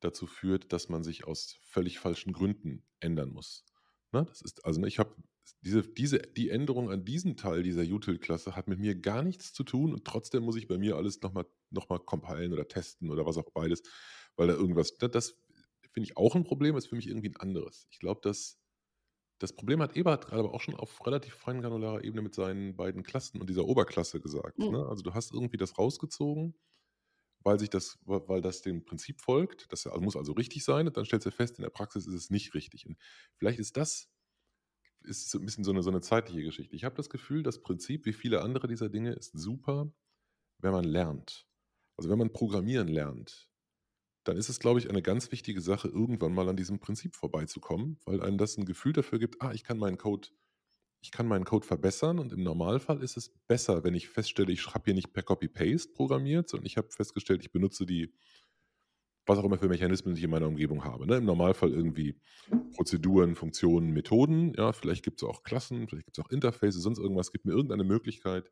dazu 0.00 0.26
führt, 0.26 0.72
dass 0.72 0.88
man 0.88 1.02
sich 1.02 1.26
aus 1.26 1.56
völlig 1.62 1.98
falschen 1.98 2.32
Gründen 2.32 2.84
ändern 3.00 3.30
muss. 3.30 3.64
Ne? 4.12 4.24
Das 4.28 4.40
ist, 4.40 4.64
also 4.64 4.80
ne, 4.80 4.86
ich 4.86 4.98
habe 4.98 5.16
diese, 5.62 5.82
diese, 5.82 6.18
die 6.18 6.50
Änderung 6.50 6.90
an 6.90 7.04
diesem 7.04 7.36
Teil 7.36 7.62
dieser 7.62 7.82
Util-Klasse 7.82 8.54
hat 8.54 8.68
mit 8.68 8.78
mir 8.78 8.94
gar 8.94 9.22
nichts 9.22 9.52
zu 9.52 9.64
tun 9.64 9.92
und 9.92 10.04
trotzdem 10.04 10.42
muss 10.44 10.56
ich 10.56 10.68
bei 10.68 10.78
mir 10.78 10.96
alles 10.96 11.20
nochmal 11.22 11.46
noch 11.70 11.88
mal 11.88 11.98
compilen 11.98 12.52
oder 12.52 12.68
testen 12.68 13.10
oder 13.10 13.26
was 13.26 13.36
auch 13.36 13.50
beides, 13.50 13.82
weil 14.36 14.46
da 14.46 14.54
irgendwas, 14.54 14.96
das 14.96 15.36
finde 15.94 16.08
ich 16.10 16.16
auch 16.16 16.34
ein 16.34 16.44
Problem, 16.44 16.76
ist 16.76 16.88
für 16.88 16.96
mich 16.96 17.08
irgendwie 17.08 17.30
ein 17.30 17.36
anderes. 17.36 17.86
Ich 17.90 18.00
glaube, 18.00 18.20
dass 18.22 18.60
das 19.38 19.54
Problem 19.54 19.80
hat 19.80 19.96
Eberhard 19.96 20.26
gerade 20.26 20.40
aber 20.40 20.54
auch 20.54 20.60
schon 20.60 20.74
auf 20.74 21.06
relativ 21.06 21.34
feingranularer 21.34 22.04
Ebene 22.04 22.22
mit 22.22 22.34
seinen 22.34 22.76
beiden 22.76 23.02
Klassen 23.02 23.40
und 23.40 23.48
dieser 23.48 23.64
Oberklasse 23.64 24.20
gesagt. 24.20 24.58
Mhm. 24.58 24.72
Ne? 24.72 24.86
Also 24.86 25.02
du 25.02 25.14
hast 25.14 25.32
irgendwie 25.32 25.56
das 25.56 25.78
rausgezogen, 25.78 26.54
weil 27.40 27.58
sich 27.58 27.70
das, 27.70 27.98
weil 28.04 28.40
das 28.40 28.62
dem 28.62 28.84
Prinzip 28.84 29.20
folgt. 29.20 29.70
Das 29.72 29.86
muss 30.00 30.16
also 30.16 30.32
richtig 30.32 30.64
sein. 30.64 30.86
Und 30.86 30.96
dann 30.96 31.04
stellst 31.04 31.26
du 31.26 31.30
fest, 31.30 31.58
in 31.58 31.62
der 31.62 31.70
Praxis 31.70 32.06
ist 32.06 32.14
es 32.14 32.30
nicht 32.30 32.54
richtig. 32.54 32.86
Und 32.86 32.96
vielleicht 33.36 33.58
ist 33.58 33.76
das 33.76 34.08
ist 35.04 35.30
so 35.30 35.38
ein 35.38 35.44
bisschen 35.44 35.64
so 35.64 35.70
eine, 35.70 35.82
so 35.82 35.90
eine 35.90 36.00
zeitliche 36.00 36.42
Geschichte. 36.42 36.74
Ich 36.74 36.84
habe 36.84 36.94
das 36.94 37.10
Gefühl, 37.10 37.42
das 37.42 37.60
Prinzip, 37.60 38.06
wie 38.06 38.12
viele 38.12 38.40
andere 38.40 38.66
dieser 38.66 38.88
Dinge, 38.88 39.12
ist 39.12 39.32
super, 39.34 39.92
wenn 40.62 40.72
man 40.72 40.84
lernt. 40.84 41.46
Also 41.96 42.08
wenn 42.10 42.18
man 42.18 42.32
programmieren 42.32 42.88
lernt, 42.88 43.50
dann 44.24 44.36
ist 44.36 44.48
es, 44.48 44.58
glaube 44.58 44.78
ich, 44.78 44.88
eine 44.88 45.02
ganz 45.02 45.30
wichtige 45.30 45.60
Sache, 45.60 45.88
irgendwann 45.88 46.34
mal 46.34 46.48
an 46.48 46.56
diesem 46.56 46.78
Prinzip 46.78 47.14
vorbeizukommen, 47.14 47.98
weil 48.04 48.22
einem 48.22 48.38
das 48.38 48.56
ein 48.56 48.64
Gefühl 48.64 48.92
dafür 48.92 49.18
gibt, 49.18 49.40
ah, 49.42 49.52
ich 49.52 49.64
kann 49.64 49.78
meinen 49.78 49.98
Code, 49.98 50.28
ich 51.00 51.10
kann 51.10 51.28
meinen 51.28 51.44
Code 51.44 51.66
verbessern 51.66 52.18
und 52.18 52.32
im 52.32 52.42
Normalfall 52.42 53.02
ist 53.02 53.18
es 53.18 53.28
besser, 53.46 53.84
wenn 53.84 53.94
ich 53.94 54.08
feststelle, 54.08 54.52
ich 54.52 54.66
habe 54.66 54.84
hier 54.86 54.94
nicht 54.94 55.12
per 55.12 55.22
Copy-Paste 55.22 55.92
programmiert, 55.92 56.48
sondern 56.48 56.66
ich 56.66 56.78
habe 56.78 56.88
festgestellt, 56.90 57.42
ich 57.42 57.52
benutze 57.52 57.84
die, 57.84 58.14
was 59.26 59.38
auch 59.38 59.44
immer 59.44 59.58
für 59.58 59.68
Mechanismen 59.68 60.16
ich 60.16 60.22
in 60.22 60.30
meiner 60.30 60.48
Umgebung 60.48 60.84
habe. 60.84 61.06
Ne? 61.06 61.16
Im 61.16 61.24
Normalfall 61.24 61.72
irgendwie 61.72 62.18
Prozeduren, 62.74 63.36
Funktionen, 63.36 63.90
Methoden. 63.92 64.54
Ja, 64.54 64.72
vielleicht 64.72 65.02
gibt 65.02 65.22
es 65.22 65.28
auch 65.28 65.42
Klassen, 65.42 65.88
vielleicht 65.88 66.06
gibt 66.06 66.18
es 66.18 66.24
auch 66.24 66.30
Interfaces, 66.30 66.82
sonst 66.82 66.98
irgendwas. 66.98 67.32
Gibt 67.32 67.46
mir 67.46 67.52
irgendeine 67.52 67.84
Möglichkeit, 67.84 68.50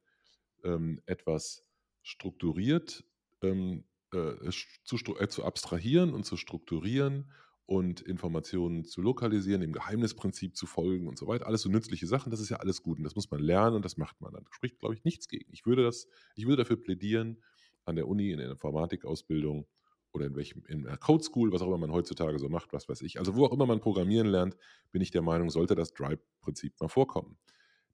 ähm, 0.65 1.01
etwas 1.07 1.65
strukturiert 2.03 3.05
ähm, 3.43 3.85
äh, 4.13 4.51
zu, 4.85 4.97
äh, 5.19 5.29
zu 5.29 5.45
abstrahieren 5.45 6.13
und 6.15 6.25
zu 6.25 6.37
strukturieren 6.37 7.31
und 7.67 8.01
Informationen 8.01 8.85
zu 8.85 9.01
lokalisieren, 9.01 9.61
dem 9.61 9.73
Geheimnisprinzip 9.73 10.57
zu 10.57 10.67
folgen 10.67 11.09
und 11.09 11.19
so 11.19 11.27
weiter. 11.27 11.47
Alles 11.47 11.63
so 11.63 11.71
nützliche 11.71 12.07
Sachen, 12.07 12.31
das 12.31 12.41
ist 12.41 12.51
ja 12.51 12.59
alles 12.59 12.83
gut 12.83 12.99
und 12.99 13.05
das 13.05 13.15
muss 13.15 13.31
man 13.31 13.41
lernen 13.41 13.77
und 13.77 13.85
das 13.85 13.97
macht 13.97 14.21
man. 14.21 14.33
Da 14.33 14.41
spricht, 14.51 14.79
glaube 14.79 14.95
ich, 14.95 15.05
nichts 15.05 15.29
gegen. 15.29 15.51
Ich 15.53 15.65
würde, 15.65 15.83
das, 15.83 16.09
ich 16.35 16.47
würde 16.47 16.63
dafür 16.63 16.77
plädieren, 16.77 17.43
an 17.85 17.97
der 17.97 18.09
Uni, 18.09 18.31
in 18.31 18.39
der 18.39 18.51
Informatikausbildung 18.51 19.67
oder 20.13 20.27
in 20.27 20.37
welchem, 20.37 20.65
in 20.67 20.83
der 20.83 20.99
Code 20.99 21.25
School, 21.25 21.53
was 21.53 21.63
auch 21.63 21.67
immer 21.67 21.79
man 21.79 21.93
heutzutage 21.93 22.39
so 22.39 22.49
macht, 22.49 22.73
was 22.73 22.89
weiß 22.89 23.03
ich. 23.03 23.19
Also 23.19 23.35
wo 23.35 23.47
auch 23.47 23.53
immer 23.53 23.67
man 23.67 23.81
programmieren 23.81 24.27
lernt, 24.27 24.57
bin 24.91 25.03
ich 25.03 25.11
der 25.11 25.23
Meinung, 25.23 25.51
sollte 25.51 25.75
das 25.75 25.93
Drive-Prinzip 25.95 26.79
mal 26.81 26.89
vorkommen. 26.89 27.39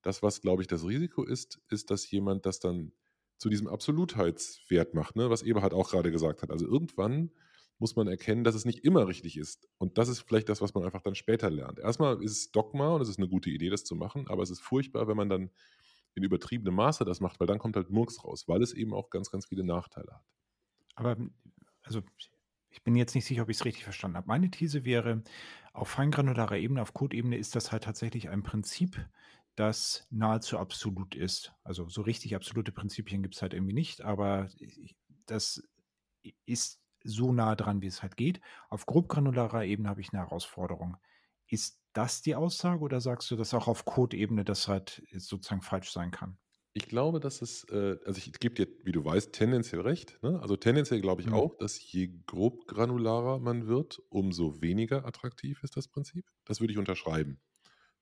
Das, 0.03 0.23
was, 0.23 0.41
glaube 0.41 0.63
ich, 0.63 0.69
das 0.69 0.85
Risiko 0.85 1.25
ist, 1.25 1.61
ist, 1.71 1.91
dass 1.91 2.11
jemand 2.11 2.47
das 2.47 2.61
dann 2.61 2.93
zu 3.39 3.49
diesem 3.49 3.69
Absolutheitswert 3.69 4.95
macht, 4.95 5.17
ne? 5.17 5.31
was 5.31 5.43
Eberhard 5.43 5.73
auch 5.73 5.91
gerade 5.91 6.11
gesagt 6.11 6.43
hat. 6.43 6.51
Also 6.51 6.67
irgendwann 6.67 7.31
muss 7.79 7.95
man 7.95 8.09
erkennen, 8.09 8.45
dass 8.45 8.57
es 8.57 8.65
nicht 8.65 8.85
immer 8.85 9.07
richtig 9.07 9.37
ist. 9.37 9.69
Und 9.79 9.99
das 9.99 10.09
ist 10.09 10.21
vielleicht 10.23 10.49
das, 10.49 10.61
was 10.61 10.75
man 10.75 10.85
einfach 10.85 11.03
dann 11.03 11.15
später 11.15 11.49
lernt. 11.49 11.79
Erstmal 11.79 12.23
ist 12.23 12.33
es 12.33 12.51
Dogma 12.51 12.89
und 12.89 13.01
es 13.01 13.09
ist 13.09 13.19
eine 13.19 13.29
gute 13.29 13.51
Idee, 13.51 13.71
das 13.71 13.85
zu 13.85 13.95
machen, 13.95 14.27
aber 14.29 14.43
es 14.43 14.51
ist 14.51 14.61
furchtbar, 14.61 15.07
wenn 15.07 15.17
man 15.17 15.29
dann 15.29 15.51
in 16.15 16.25
übertriebenem 16.25 16.75
Maße 16.75 17.05
das 17.05 17.21
macht, 17.21 17.39
weil 17.39 17.47
dann 17.47 17.61
kommt 17.61 17.77
halt 17.77 17.91
Murks 17.91 18.25
raus, 18.25 18.49
weil 18.49 18.63
es 18.63 18.73
eben 18.73 18.93
auch 18.93 19.11
ganz, 19.11 19.31
ganz 19.31 19.47
viele 19.47 19.63
Nachteile 19.63 20.13
hat. 20.13 20.25
Aber 20.97 21.17
also 21.83 22.03
ich 22.71 22.83
bin 22.83 22.97
jetzt 22.97 23.15
nicht 23.15 23.25
sicher, 23.25 23.43
ob 23.43 23.49
ich 23.49 23.59
es 23.59 23.65
richtig 23.65 23.85
verstanden 23.85 24.17
habe. 24.17 24.27
Meine 24.27 24.51
These 24.51 24.85
wäre, 24.85 25.23
auf 25.73 25.89
feingranularer 25.89 26.59
Ebene, 26.59 26.83
auf 26.83 26.93
Code-Ebene 26.93 27.37
ist 27.37 27.55
das 27.55 27.73
halt 27.73 27.85
tatsächlich 27.85 28.29
ein 28.29 28.43
Prinzip, 28.43 29.01
das 29.59 30.07
nahezu 30.11 30.59
absolut 30.59 31.15
ist. 31.15 31.53
Also 31.65 31.89
so 31.89 32.03
richtig 32.03 32.37
absolute 32.37 32.71
Prinzipien 32.71 33.23
gibt 33.23 33.35
es 33.35 33.43
halt 33.43 33.55
irgendwie 33.55 33.73
nicht, 33.73 34.03
aber 34.03 34.49
das 35.27 35.63
ist 36.47 36.81
so 37.05 37.33
nah 37.33 37.57
dran, 37.57 37.83
wie 37.83 37.87
es 37.87 38.03
halt 38.03 38.17
geht. 38.17 38.41
Auf 38.69 38.87
grobgranularer 38.87 39.65
Ebene 39.65 39.89
habe 39.89 40.01
ich 40.01 40.13
eine 40.13 40.23
Herausforderung. 40.23 40.97
Ist 41.49 41.81
das 41.93 42.23
die 42.23 42.35
Aussage 42.35 42.83
oder 42.83 43.01
sagst 43.01 43.31
du, 43.31 43.37
dass 43.37 43.55
auch 43.55 43.67
auf 43.67 43.85
Code-Ebene 43.85 44.45
das 44.45 44.69
halt 44.69 45.03
sozusagen 45.13 45.63
falsch 45.63 45.91
sein 45.91 46.11
kann? 46.11 46.39
Ich 46.75 46.87
glaube, 46.87 47.19
dass 47.19 47.43
es, 47.43 47.65
äh, 47.71 47.97
also 48.05 48.19
ich 48.19 48.33
gebe 48.35 48.55
dir, 48.55 48.69
wie 48.85 48.93
du 48.93 49.05
weißt, 49.05 49.33
tendenziell 49.33 49.81
recht. 49.81 50.23
Ne? 50.23 50.39
Also 50.41 50.55
tendenziell 50.55 51.01
glaube 51.01 51.23
ich 51.23 51.29
mhm. 51.29 51.35
auch, 51.35 51.57
dass 51.57 51.81
je 51.81 52.13
grobgranularer 52.27 53.41
man 53.41 53.67
wird, 53.67 54.01
umso 54.11 54.61
weniger 54.61 55.05
attraktiv 55.05 55.63
ist 55.65 55.77
das 55.77 55.89
Prinzip. 55.89 56.27
Das 56.45 56.61
würde 56.61 56.73
ich 56.73 56.79
unterschreiben. 56.79 57.41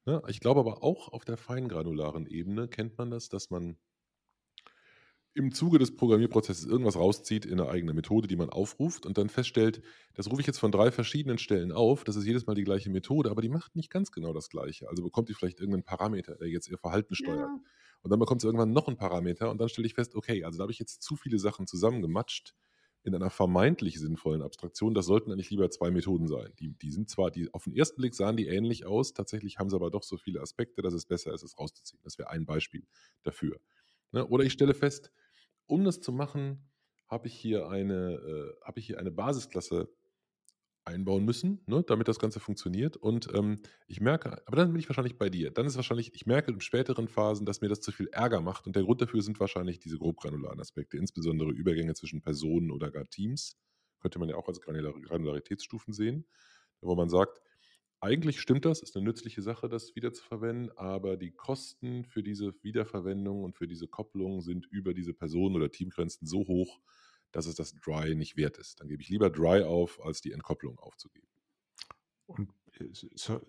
Ne? 0.07 0.23
Ich 0.29 0.41
glaube 0.41 0.61
aber 0.61 0.83
auch 0.83 1.13
auf 1.13 1.25
der 1.25 1.37
feingranularen 1.37 2.27
Ebene 2.27 2.69
kennt 2.69 2.97
man 2.97 3.11
das, 3.11 3.29
dass 3.29 3.51
man 3.51 3.77
im 5.35 5.53
Zuge 5.53 5.79
des 5.79 5.95
Programmierprozesses 5.95 6.65
irgendwas 6.65 6.97
rauszieht 6.97 7.45
in 7.45 7.61
eine 7.61 7.69
eigene 7.69 7.93
Methode, 7.93 8.27
die 8.27 8.37
man 8.37 8.49
aufruft 8.49 9.05
und 9.05 9.19
dann 9.19 9.29
feststellt, 9.29 9.83
das 10.15 10.31
rufe 10.31 10.41
ich 10.41 10.47
jetzt 10.47 10.59
von 10.59 10.73
drei 10.73 10.91
verschiedenen 10.91 11.37
Stellen 11.37 11.73
auf, 11.73 12.05
das 12.05 12.17
ist 12.17 12.25
jedes 12.25 12.47
Mal 12.47 12.55
die 12.55 12.65
gleiche 12.65 12.89
Methode, 12.89 13.31
aber 13.31 13.43
die 13.43 13.51
macht 13.51 13.77
nicht 13.77 13.91
ganz 13.91 14.13
genau 14.13 14.33
das 14.33 14.49
Gleiche. 14.49 14.89
Also 14.89 15.03
bekommt 15.03 15.29
die 15.29 15.35
vielleicht 15.35 15.61
irgendeinen 15.61 15.85
Parameter, 15.85 16.37
der 16.37 16.49
jetzt 16.49 16.69
ihr 16.71 16.79
Verhalten 16.79 17.15
steuert. 17.15 17.51
Ja. 17.51 17.61
Und 18.03 18.11
dann 18.11 18.19
bekommt 18.19 18.41
sie 18.41 18.47
irgendwann 18.47 18.73
noch 18.73 18.87
einen 18.87 18.97
Parameter 18.97 19.51
und 19.51 19.61
dann 19.61 19.69
stelle 19.69 19.87
ich 19.87 19.95
fest, 19.95 20.15
okay, 20.15 20.45
also 20.45 20.57
da 20.57 20.63
habe 20.63 20.73
ich 20.73 20.79
jetzt 20.79 21.03
zu 21.03 21.17
viele 21.17 21.39
Sachen 21.39 21.67
zusammengematscht 21.67 22.55
in 23.07 23.15
einer 23.15 23.31
vermeintlich 23.31 24.01
sinnvollen 24.01 24.43
Abstraktion. 24.43 24.93
Das 24.93 25.07
sollten 25.07 25.31
eigentlich 25.31 25.51
lieber 25.51 25.71
zwei 25.71 25.93
Methoden 25.93 26.27
sein. 26.27 26.53
Die, 26.59 26.71
die 26.71 26.91
sind 26.91 27.09
zwar, 27.09 27.31
die 27.31 27.53
auf 27.55 27.65
den 27.65 27.75
ersten 27.75 28.01
Blick 28.01 28.15
sahen 28.15 28.37
die 28.37 28.49
ähnlich 28.49 28.85
aus, 28.85 29.15
tatsächlich 29.15 29.59
haben 29.59 29.71
sie 29.71 29.77
aber 29.77 29.91
doch 29.91 30.03
so 30.03 30.17
viele 30.17 30.41
Aspekte, 30.41 30.83
dass 30.83 30.93
es 30.93 31.07
besser 31.07 31.33
ist, 31.33 31.45
es 31.45 31.57
rauszuziehen. 31.57 32.01
Das 32.03 32.19
wäre 32.19 32.31
ein 32.31 32.47
Beispiel 32.47 32.85
dafür. 33.23 33.61
Ne? 34.11 34.27
Oder 34.27 34.45
ich 34.45 34.53
stelle 34.53 34.75
fest, 34.75 35.13
um 35.67 35.85
das 35.85 36.01
zu 36.01 36.11
machen, 36.11 36.69
habe 37.07 37.29
ich 37.29 37.35
äh, 37.45 38.65
habe 38.65 38.81
ich 38.81 38.87
hier 38.87 38.99
eine 38.99 39.13
Basisklasse 39.13 39.89
einbauen 40.87 41.25
müssen, 41.25 41.61
ne, 41.67 41.83
damit 41.87 42.09
das 42.09 42.19
Ganze 42.19 42.41
funktioniert. 42.41 42.97
Und 42.97 43.29
ähm, 43.35 43.57
ich 43.87 44.01
merke, 44.01 44.43
aber 44.47 44.57
dann 44.57 44.73
bin 44.73 44.81
ich 44.81 44.89
wahrscheinlich 44.89 45.19
bei 45.19 45.29
dir. 45.29 45.51
Dann 45.51 45.67
ist 45.67 45.77
wahrscheinlich, 45.77 46.15
ich 46.15 46.27
merke 46.27 46.53
in 46.53 46.61
späteren 46.61 47.09
Phasen, 47.09 47.45
dass 47.47 47.61
mir 47.61 47.69
das 47.69 47.81
zu 47.81 47.93
viel 47.93 48.09
Ärger 48.09 48.41
macht. 48.41 48.67
Und 48.67 48.77
der 48.77 48.85
Grund 48.85 49.01
dafür 49.03 49.23
sind 49.23 49.39
wahrscheinlich 49.41 49.79
diese 49.79 49.99
grobgranularen 49.99 50.61
Aspekte, 50.61 50.97
insbesondere 50.97 51.51
Übergänge 51.51 51.95
zwischen 51.95 52.23
Personen 52.23 52.71
oder 52.71 52.91
gar 52.91 53.07
Teams. 53.07 53.57
Könnte 54.01 54.19
man 54.19 54.29
ja 54.29 54.37
auch 54.37 54.49
als 54.49 54.61
Granularitätsstufen 54.61 55.93
sehen, 55.93 56.27
wo 56.81 56.95
man 56.95 57.09
sagt, 57.09 57.41
eigentlich 58.01 58.41
stimmt 58.41 58.65
das, 58.67 58.83
ist 58.83 58.95
eine 58.97 59.05
nützliche 59.07 59.43
Sache, 59.43 59.69
das 59.69 59.97
wiederzuverwenden, 59.97 60.71
aber 60.77 61.17
die 61.17 61.33
Kosten 61.33 62.05
für 62.05 62.23
diese 62.23 62.55
Wiederverwendung 62.63 63.43
und 63.43 63.57
für 63.57 63.67
diese 63.67 63.89
Kopplung 63.89 64.43
sind 64.43 64.67
über 64.67 64.93
diese 64.95 65.15
Personen- 65.15 65.57
oder 65.57 65.71
Teamgrenzen 65.71 66.27
so 66.27 66.41
hoch, 66.47 66.81
dass 67.33 67.47
es 67.47 67.55
das 67.55 67.75
Dry 67.75 68.15
nicht 68.15 68.37
wert 68.37 68.59
ist. 68.59 68.81
Dann 68.81 68.89
gebe 68.89 69.03
ich 69.03 69.09
lieber 69.09 69.31
Dry 69.31 69.63
auf, 69.63 70.01
als 70.05 70.21
die 70.21 70.33
Entkopplung 70.33 70.79
aufzugeben. 70.79 71.29
Und 72.27 72.53
äh, 72.79 72.89
so, 72.93 73.41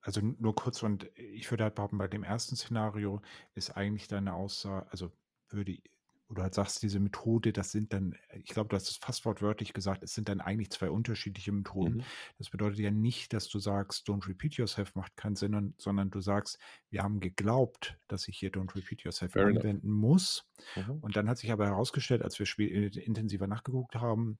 also 0.00 0.20
nur 0.20 0.54
kurz, 0.54 0.82
und 0.82 1.10
ich 1.16 1.50
würde 1.50 1.64
halt 1.64 1.74
behaupten, 1.74 1.98
bei 1.98 2.08
dem 2.08 2.22
ersten 2.22 2.56
Szenario 2.56 3.20
ist 3.54 3.70
eigentlich 3.70 4.08
deine 4.08 4.34
Aussage, 4.34 4.90
also 4.90 5.12
würde 5.48 5.78
du 6.34 6.42
halt 6.42 6.54
sagst, 6.54 6.82
diese 6.82 7.00
Methode, 7.00 7.52
das 7.52 7.72
sind 7.72 7.92
dann, 7.92 8.14
ich 8.34 8.50
glaube, 8.50 8.68
du 8.68 8.76
hast 8.76 8.88
es 8.88 8.96
fast 8.96 9.24
wortwörtlich 9.24 9.72
gesagt, 9.72 10.02
es 10.02 10.14
sind 10.14 10.28
dann 10.28 10.40
eigentlich 10.40 10.70
zwei 10.70 10.90
unterschiedliche 10.90 11.52
Methoden. 11.52 11.96
Mhm. 11.96 12.04
Das 12.38 12.50
bedeutet 12.50 12.78
ja 12.78 12.90
nicht, 12.90 13.32
dass 13.32 13.48
du 13.48 13.58
sagst, 13.58 14.08
don't 14.08 14.28
repeat 14.28 14.54
yourself 14.54 14.94
macht 14.94 15.16
keinen 15.16 15.36
Sinn, 15.36 15.74
sondern 15.78 16.10
du 16.10 16.20
sagst, 16.20 16.58
wir 16.90 17.02
haben 17.02 17.20
geglaubt, 17.20 17.98
dass 18.08 18.28
ich 18.28 18.38
hier 18.38 18.52
don't 18.52 18.74
repeat 18.74 19.02
yourself 19.02 19.32
Fair 19.32 19.46
anwenden 19.46 19.86
enough. 19.86 20.00
muss. 20.00 20.48
Mhm. 20.76 20.98
Und 21.00 21.16
dann 21.16 21.28
hat 21.28 21.38
sich 21.38 21.50
aber 21.52 21.66
herausgestellt, 21.66 22.22
als 22.22 22.38
wir 22.38 22.96
intensiver 22.96 23.46
nachgeguckt 23.46 23.96
haben, 23.96 24.38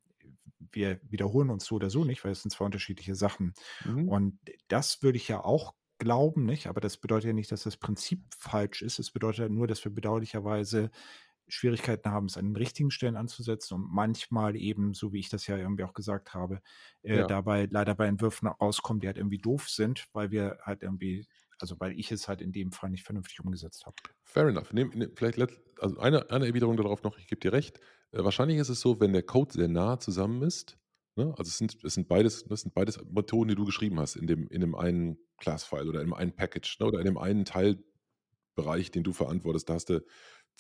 wir 0.73 1.01
wiederholen 1.03 1.51
uns 1.51 1.65
so 1.65 1.77
oder 1.77 1.91
so 1.91 2.05
nicht, 2.05 2.25
weil 2.25 2.33
es 2.33 2.43
sind 2.43 2.51
zwei 2.51 2.67
unterschiedliche 2.67 3.15
Sachen. 3.15 3.55
Mhm. 3.85 4.09
Und 4.09 4.39
das 4.69 5.03
würde 5.03 5.17
ich 5.17 5.29
ja 5.29 5.43
auch 5.43 5.75
glauben, 5.99 6.45
nicht? 6.45 6.67
Aber 6.67 6.81
das 6.81 6.97
bedeutet 6.97 7.29
ja 7.29 7.33
nicht, 7.33 7.53
dass 7.53 7.63
das 7.63 7.77
Prinzip 7.77 8.23
falsch 8.37 8.83
ist. 8.83 8.99
Es 8.99 9.11
bedeutet 9.11 9.51
nur, 9.53 9.67
dass 9.67 9.85
wir 9.85 9.93
bedauerlicherweise 9.93 10.91
Schwierigkeiten 11.51 12.11
haben, 12.11 12.27
es 12.27 12.37
an 12.37 12.47
den 12.47 12.57
richtigen 12.57 12.91
Stellen 12.91 13.17
anzusetzen 13.17 13.75
und 13.75 13.93
manchmal 13.93 14.57
eben, 14.57 14.95
so 14.95 15.13
wie 15.13 15.19
ich 15.19 15.29
das 15.29 15.47
ja 15.47 15.57
irgendwie 15.57 15.85
auch 15.85 15.95
gesagt 15.95 16.35
habe, 16.35 16.61
äh, 17.03 17.19
ja. 17.19 17.27
dabei 17.27 17.69
leider 17.71 17.95
bei 17.95 18.07
Entwürfen 18.07 18.49
rauskommen, 18.49 19.01
die 19.01 19.07
halt 19.07 19.19
irgendwie 19.19 19.39
doof 19.39 19.69
sind, 19.69 20.07
weil 20.13 20.31
wir 20.31 20.59
halt 20.63 20.83
irgendwie, 20.83 21.27
also 21.59 21.79
weil 21.79 21.99
ich 21.99 22.11
es 22.13 22.29
halt 22.29 22.41
in 22.41 22.53
dem 22.53 22.73
Fall 22.73 22.91
nicht 22.91 23.05
vernünftig 23.05 23.41
umgesetzt 23.41 23.85
habe. 23.87 23.97
Fair 24.23 24.49
enough. 24.49 24.73
Nehm, 24.73 24.91
nehm, 24.95 25.11
vielleicht 25.15 25.39
also 25.79 25.99
eine, 25.99 26.31
eine 26.31 26.47
Erwiderung 26.47 26.77
darauf 26.77 27.03
noch, 27.03 27.19
ich 27.19 27.27
gebe 27.27 27.41
dir 27.41 27.53
recht. 27.53 27.79
Äh, 28.13 28.25
wahrscheinlich 28.25 28.59
ist 28.59 28.69
es 28.69 28.81
so, 28.81 29.01
wenn 29.01 29.13
der 29.13 29.23
Code 29.23 29.53
sehr 29.53 29.69
nah 29.69 29.99
zusammen 29.99 30.43
ist, 30.43 30.79
ne? 31.17 31.35
also 31.37 31.49
es 31.49 31.59
sind, 31.59 31.83
es 31.85 31.95
sind 31.95 32.09
beides, 32.09 32.45
das 32.45 32.63
sind 32.63 32.75
beides 32.75 32.99
Methoden, 33.11 33.49
die 33.49 33.55
du 33.55 33.65
geschrieben 33.65 33.99
hast, 33.99 34.17
in 34.17 34.27
dem, 34.27 34.49
in 34.49 34.61
dem 34.61 34.75
einen 34.75 35.19
Class-File 35.39 35.89
oder 35.89 36.01
in 36.01 36.09
dem 36.09 36.15
einen 36.15 36.33
Package 36.33 36.79
ne? 36.81 36.87
oder 36.87 36.99
in 36.99 37.07
dem 37.07 37.19
einen 37.19 37.45
Teilbereich, 37.45 38.91
den 38.91 39.03
du 39.03 39.13
verantwortest, 39.13 39.69
da 39.69 39.75
hast 39.75 39.91
du 39.91 40.05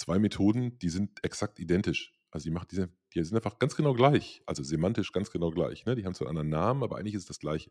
zwei 0.00 0.19
Methoden, 0.19 0.78
die 0.78 0.88
sind 0.88 1.23
exakt 1.23 1.61
identisch. 1.61 2.12
Also 2.30 2.45
die, 2.45 2.50
macht 2.50 2.71
diese, 2.71 2.88
die 3.14 3.23
sind 3.23 3.37
einfach 3.37 3.59
ganz 3.59 3.76
genau 3.76 3.92
gleich, 3.92 4.42
also 4.47 4.62
semantisch 4.62 5.12
ganz 5.12 5.30
genau 5.30 5.50
gleich. 5.50 5.85
Ne? 5.85 5.95
Die 5.95 6.04
haben 6.04 6.14
zwar 6.14 6.28
einen 6.28 6.38
anderen 6.38 6.62
Namen, 6.62 6.83
aber 6.83 6.97
eigentlich 6.97 7.14
ist 7.14 7.23
es 7.23 7.28
das 7.28 7.38
gleiche. 7.38 7.71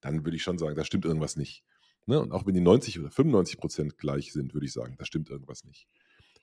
Dann 0.00 0.24
würde 0.24 0.36
ich 0.36 0.42
schon 0.42 0.58
sagen, 0.58 0.76
da 0.76 0.84
stimmt 0.84 1.04
irgendwas 1.04 1.36
nicht. 1.36 1.64
Ne? 2.06 2.20
Und 2.20 2.32
auch 2.32 2.46
wenn 2.46 2.54
die 2.54 2.60
90 2.60 2.98
oder 2.98 3.10
95 3.10 3.58
Prozent 3.58 3.98
gleich 3.98 4.32
sind, 4.32 4.52
würde 4.52 4.66
ich 4.66 4.72
sagen, 4.72 4.96
da 4.98 5.04
stimmt 5.04 5.30
irgendwas 5.30 5.64
nicht. 5.64 5.88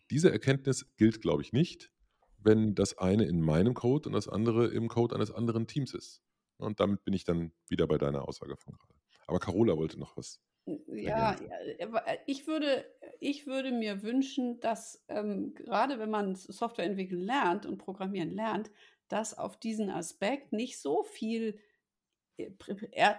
Diese 0.09 0.31
Erkenntnis 0.31 0.87
gilt, 0.95 1.21
glaube 1.21 1.41
ich, 1.41 1.51
nicht, 1.51 1.91
wenn 2.39 2.73
das 2.73 2.97
eine 2.97 3.25
in 3.25 3.41
meinem 3.41 3.73
Code 3.73 4.09
und 4.09 4.13
das 4.13 4.27
andere 4.27 4.67
im 4.67 4.87
Code 4.87 5.13
eines 5.15 5.31
anderen 5.31 5.67
Teams 5.67 5.93
ist. 5.93 6.21
Und 6.57 6.79
damit 6.79 7.03
bin 7.03 7.13
ich 7.13 7.25
dann 7.25 7.51
wieder 7.67 7.85
bei 7.85 7.97
deiner 7.97 8.27
Aussage 8.27 8.55
von 8.55 8.75
gerade. 8.77 8.93
Aber 9.27 9.39
Carola 9.39 9.75
wollte 9.75 9.99
noch 9.99 10.15
was 10.15 10.39
ja, 10.87 11.35
äh, 11.77 12.17
ich 12.25 12.47
würde, 12.47 12.85
ich 13.19 13.47
würde 13.47 13.71
mir 13.71 14.03
wünschen, 14.03 14.59
dass 14.59 15.03
ähm, 15.07 15.53
gerade 15.55 15.99
wenn 15.99 16.09
man 16.09 16.35
Software 16.35 16.85
entwickeln 16.85 17.21
lernt 17.21 17.65
und 17.65 17.77
programmieren 17.77 18.31
lernt, 18.31 18.71
dass 19.07 19.37
auf 19.37 19.57
diesen 19.57 19.89
Aspekt 19.89 20.51
nicht 20.51 20.79
so 20.79 21.03
viel 21.03 21.57
äh, 22.37 22.51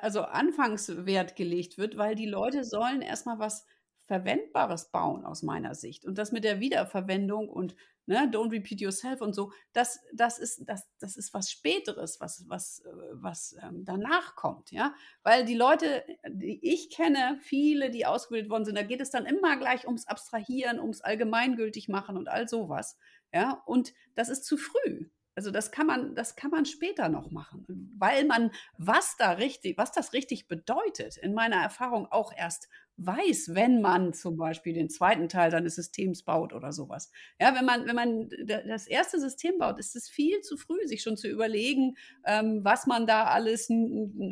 also 0.02 0.23
Anfangswert 0.23 1.37
gelegt 1.37 1.78
wird, 1.78 1.97
weil 1.97 2.14
die 2.14 2.26
Leute 2.26 2.64
sollen 2.64 3.02
erstmal 3.02 3.38
was 3.38 3.67
Verwendbares 4.08 4.90
bauen 4.90 5.26
aus 5.26 5.42
meiner 5.42 5.74
Sicht. 5.74 6.06
Und 6.06 6.16
das 6.16 6.32
mit 6.32 6.42
der 6.42 6.60
Wiederverwendung 6.60 7.48
und 7.48 7.76
ne, 8.06 8.28
don't 8.32 8.50
repeat 8.50 8.80
yourself 8.80 9.20
und 9.20 9.34
so, 9.34 9.52
das, 9.74 10.00
das, 10.14 10.38
ist, 10.38 10.66
das, 10.66 10.88
das 10.98 11.18
ist 11.18 11.34
was 11.34 11.50
Späteres, 11.50 12.18
was, 12.18 12.48
was, 12.48 12.80
äh, 12.80 12.88
was 13.12 13.54
ähm, 13.62 13.84
danach 13.84 14.34
kommt. 14.34 14.72
Ja? 14.72 14.94
Weil 15.22 15.44
die 15.44 15.54
Leute, 15.54 16.02
die 16.26 16.58
ich 16.62 16.88
kenne, 16.88 17.38
viele, 17.42 17.90
die 17.90 18.06
ausgebildet 18.06 18.50
worden 18.50 18.64
sind, 18.64 18.78
da 18.78 18.82
geht 18.82 19.02
es 19.02 19.10
dann 19.10 19.26
immer 19.26 19.58
gleich 19.58 19.86
ums 19.86 20.06
Abstrahieren, 20.06 20.80
ums 20.80 21.02
Allgemeingültig 21.02 21.88
machen 21.88 22.16
und 22.16 22.28
all 22.28 22.48
sowas. 22.48 22.96
Ja? 23.32 23.62
Und 23.66 23.92
das 24.14 24.30
ist 24.30 24.46
zu 24.46 24.56
früh. 24.56 25.10
Also 25.38 25.52
das 25.52 25.71
kann 25.71 25.87
man, 25.87 26.16
das 26.16 26.35
kann 26.35 26.50
man 26.50 26.66
später 26.66 27.09
noch 27.09 27.30
machen, 27.30 27.64
weil 27.97 28.25
man, 28.25 28.50
was 28.76 29.16
da 29.18 29.30
richtig, 29.30 29.78
was 29.78 29.92
das 29.92 30.12
richtig 30.12 30.49
bedeutet, 30.49 31.16
in 31.16 31.33
meiner 31.33 31.62
Erfahrung 31.62 32.09
auch 32.11 32.33
erst 32.37 32.68
weiß, 32.97 33.54
wenn 33.54 33.80
man 33.80 34.14
zum 34.14 34.37
Beispiel 34.37 34.73
den 34.73 34.90
zweiten 34.90 35.28
Teil 35.28 35.52
seines 35.52 35.76
Systems 35.76 36.25
baut 36.25 36.52
oder 36.52 36.73
sowas. 36.73 37.12
Ja, 37.40 37.54
wenn 37.54 37.64
man, 37.64 37.87
wenn 37.87 37.95
man 37.95 38.28
das 38.66 38.88
erste 38.88 39.21
System 39.21 39.59
baut, 39.59 39.78
ist 39.78 39.95
es 39.95 40.09
viel 40.09 40.40
zu 40.40 40.57
früh, 40.57 40.85
sich 40.87 41.02
schon 41.02 41.16
zu 41.16 41.28
überlegen, 41.28 41.95
ähm, 42.26 42.64
was 42.64 42.88
man 42.88 43.07
da 43.07 43.26
alles 43.26 43.68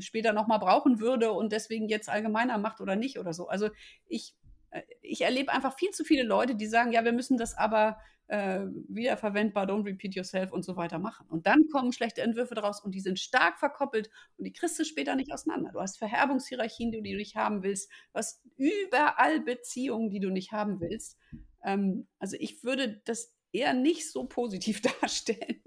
später 0.00 0.32
nochmal 0.32 0.58
brauchen 0.58 0.98
würde 0.98 1.30
und 1.30 1.52
deswegen 1.52 1.88
jetzt 1.88 2.08
allgemeiner 2.08 2.58
macht 2.58 2.80
oder 2.80 2.96
nicht 2.96 3.20
oder 3.20 3.32
so. 3.32 3.46
Also 3.46 3.70
ich, 4.08 4.34
äh, 4.70 4.82
ich 5.02 5.20
erlebe 5.20 5.52
einfach 5.52 5.78
viel 5.78 5.92
zu 5.92 6.02
viele 6.02 6.24
Leute, 6.24 6.56
die 6.56 6.66
sagen, 6.66 6.90
ja, 6.90 7.04
wir 7.04 7.12
müssen 7.12 7.36
das 7.38 7.56
aber 7.56 7.96
äh, 8.28 8.66
wiederverwendbar, 8.88 9.66
don't 9.66 9.84
repeat 9.84 10.14
yourself 10.14 10.52
und 10.52 10.64
so 10.64 10.76
weiter 10.76 10.98
machen. 10.98 11.26
Und 11.28 11.46
dann 11.46 11.68
kommen 11.68 11.92
schlechte 11.92 12.22
Entwürfe 12.22 12.54
daraus 12.54 12.80
und 12.80 12.94
die 12.94 13.00
sind 13.00 13.18
stark 13.18 13.58
verkoppelt 13.58 14.10
und 14.36 14.44
die 14.44 14.52
kriegst 14.52 14.78
du 14.78 14.84
später 14.84 15.14
nicht 15.14 15.32
auseinander. 15.32 15.70
Du 15.72 15.80
hast 15.80 15.98
Verherbungshierarchien, 15.98 16.90
die 16.90 17.02
du 17.02 17.16
nicht 17.16 17.36
haben 17.36 17.62
willst. 17.62 17.90
Du 18.12 18.18
hast 18.18 18.42
überall 18.56 19.40
Beziehungen, 19.40 20.10
die 20.10 20.20
du 20.20 20.30
nicht 20.30 20.52
haben 20.52 20.80
willst. 20.80 21.18
Ähm, 21.64 22.06
also 22.18 22.36
ich 22.38 22.64
würde 22.64 23.00
das 23.04 23.34
eher 23.52 23.74
nicht 23.74 24.10
so 24.10 24.24
positiv 24.24 24.82
darstellen. 25.00 25.62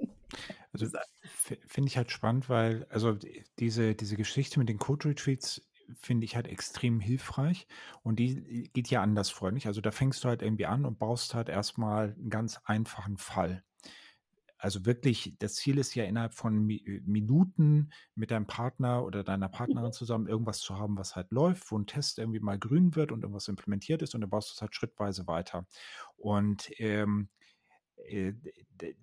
Also 0.72 0.88
finde 1.66 1.88
ich 1.88 1.98
halt 1.98 2.12
spannend, 2.12 2.50
weil 2.50 2.86
also 2.90 3.18
diese, 3.58 3.96
diese 3.96 4.16
Geschichte 4.16 4.60
mit 4.60 4.70
den 4.70 4.78
Code-Retreats 4.78 5.62
finde 6.00 6.26
ich 6.26 6.36
halt 6.36 6.48
extrem 6.48 7.00
hilfreich 7.00 7.68
und 8.04 8.20
die 8.20 8.70
geht 8.74 8.90
ja 8.90 9.02
anders 9.02 9.30
vor, 9.30 9.52
nicht? 9.52 9.68
Also 9.68 9.82
da 9.82 9.92
fängst 9.92 10.24
du 10.24 10.30
halt 10.30 10.42
irgendwie 10.42 10.66
an 10.66 10.86
und 10.86 11.00
baust 11.00 11.34
halt 11.34 11.50
erstmal 11.50 12.16
einen 12.18 12.30
ganz 12.30 12.60
einfachen 12.66 13.18
Fall. 13.18 13.64
Also 14.62 14.86
wirklich, 14.86 15.36
das 15.40 15.56
Ziel 15.56 15.78
ist 15.78 15.96
ja 15.96 16.04
innerhalb 16.04 16.34
von 16.34 16.70
äh, 16.70 17.02
Minuten 17.06 17.92
mit 18.16 18.30
deinem 18.30 18.46
Partner 18.46 19.06
oder 19.06 19.24
deiner 19.24 19.48
Partnerin 19.48 19.94
zusammen 19.94 20.28
irgendwas 20.28 20.60
zu 20.60 20.78
haben, 20.78 20.98
was 20.98 21.16
halt 21.16 21.32
läuft, 21.32 21.72
wo 21.72 21.78
ein 21.80 21.88
Test 21.88 22.20
irgendwie 22.20 22.42
mal 22.42 22.60
grün 22.60 22.94
wird 22.96 23.14
und 23.14 23.22
irgendwas 23.24 23.48
implementiert 23.48 24.02
ist 24.02 24.16
und 24.16 24.22
dann 24.22 24.30
baust 24.30 24.50
du 24.52 24.54
es 24.56 24.62
halt 24.62 24.76
schrittweise 24.76 25.28
weiter. 25.28 25.66
Und 26.18 26.70
ähm, 26.78 27.30
äh, 28.06 28.34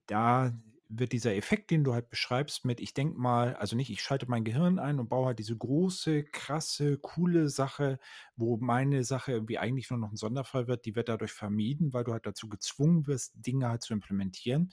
da 0.07 0.53
wird 0.89 1.13
dieser 1.13 1.35
Effekt, 1.35 1.71
den 1.71 1.85
du 1.85 1.95
halt 1.95 2.11
beschreibst, 2.11 2.65
mit, 2.65 2.81
ich 2.81 2.95
denke 2.95 3.19
mal, 3.19 3.57
also 3.57 3.75
nicht, 3.77 3.91
ich 3.91 4.03
schalte 4.03 4.27
mein 4.29 4.45
Gehirn 4.45 4.79
ein 4.79 5.01
und 5.01 5.09
baue 5.09 5.27
halt 5.27 5.39
diese 5.39 5.57
große, 5.57 6.25
krasse, 6.25 6.99
coole 6.99 7.49
Sache, 7.49 7.99
wo 8.37 8.57
meine 8.59 9.03
Sache 9.03 9.33
irgendwie 9.33 9.59
eigentlich 9.59 9.91
nur 9.91 9.99
noch 9.99 10.13
ein 10.13 10.17
Sonderfall 10.17 10.69
wird, 10.69 10.85
die 10.85 10.95
wird 10.95 11.09
dadurch 11.09 11.33
vermieden, 11.33 11.93
weil 11.93 12.05
du 12.05 12.13
halt 12.13 12.27
dazu 12.27 12.49
gezwungen 12.49 13.07
wirst, 13.07 13.33
Dinge 13.35 13.69
halt 13.69 13.83
zu 13.83 13.95
implementieren 13.95 14.73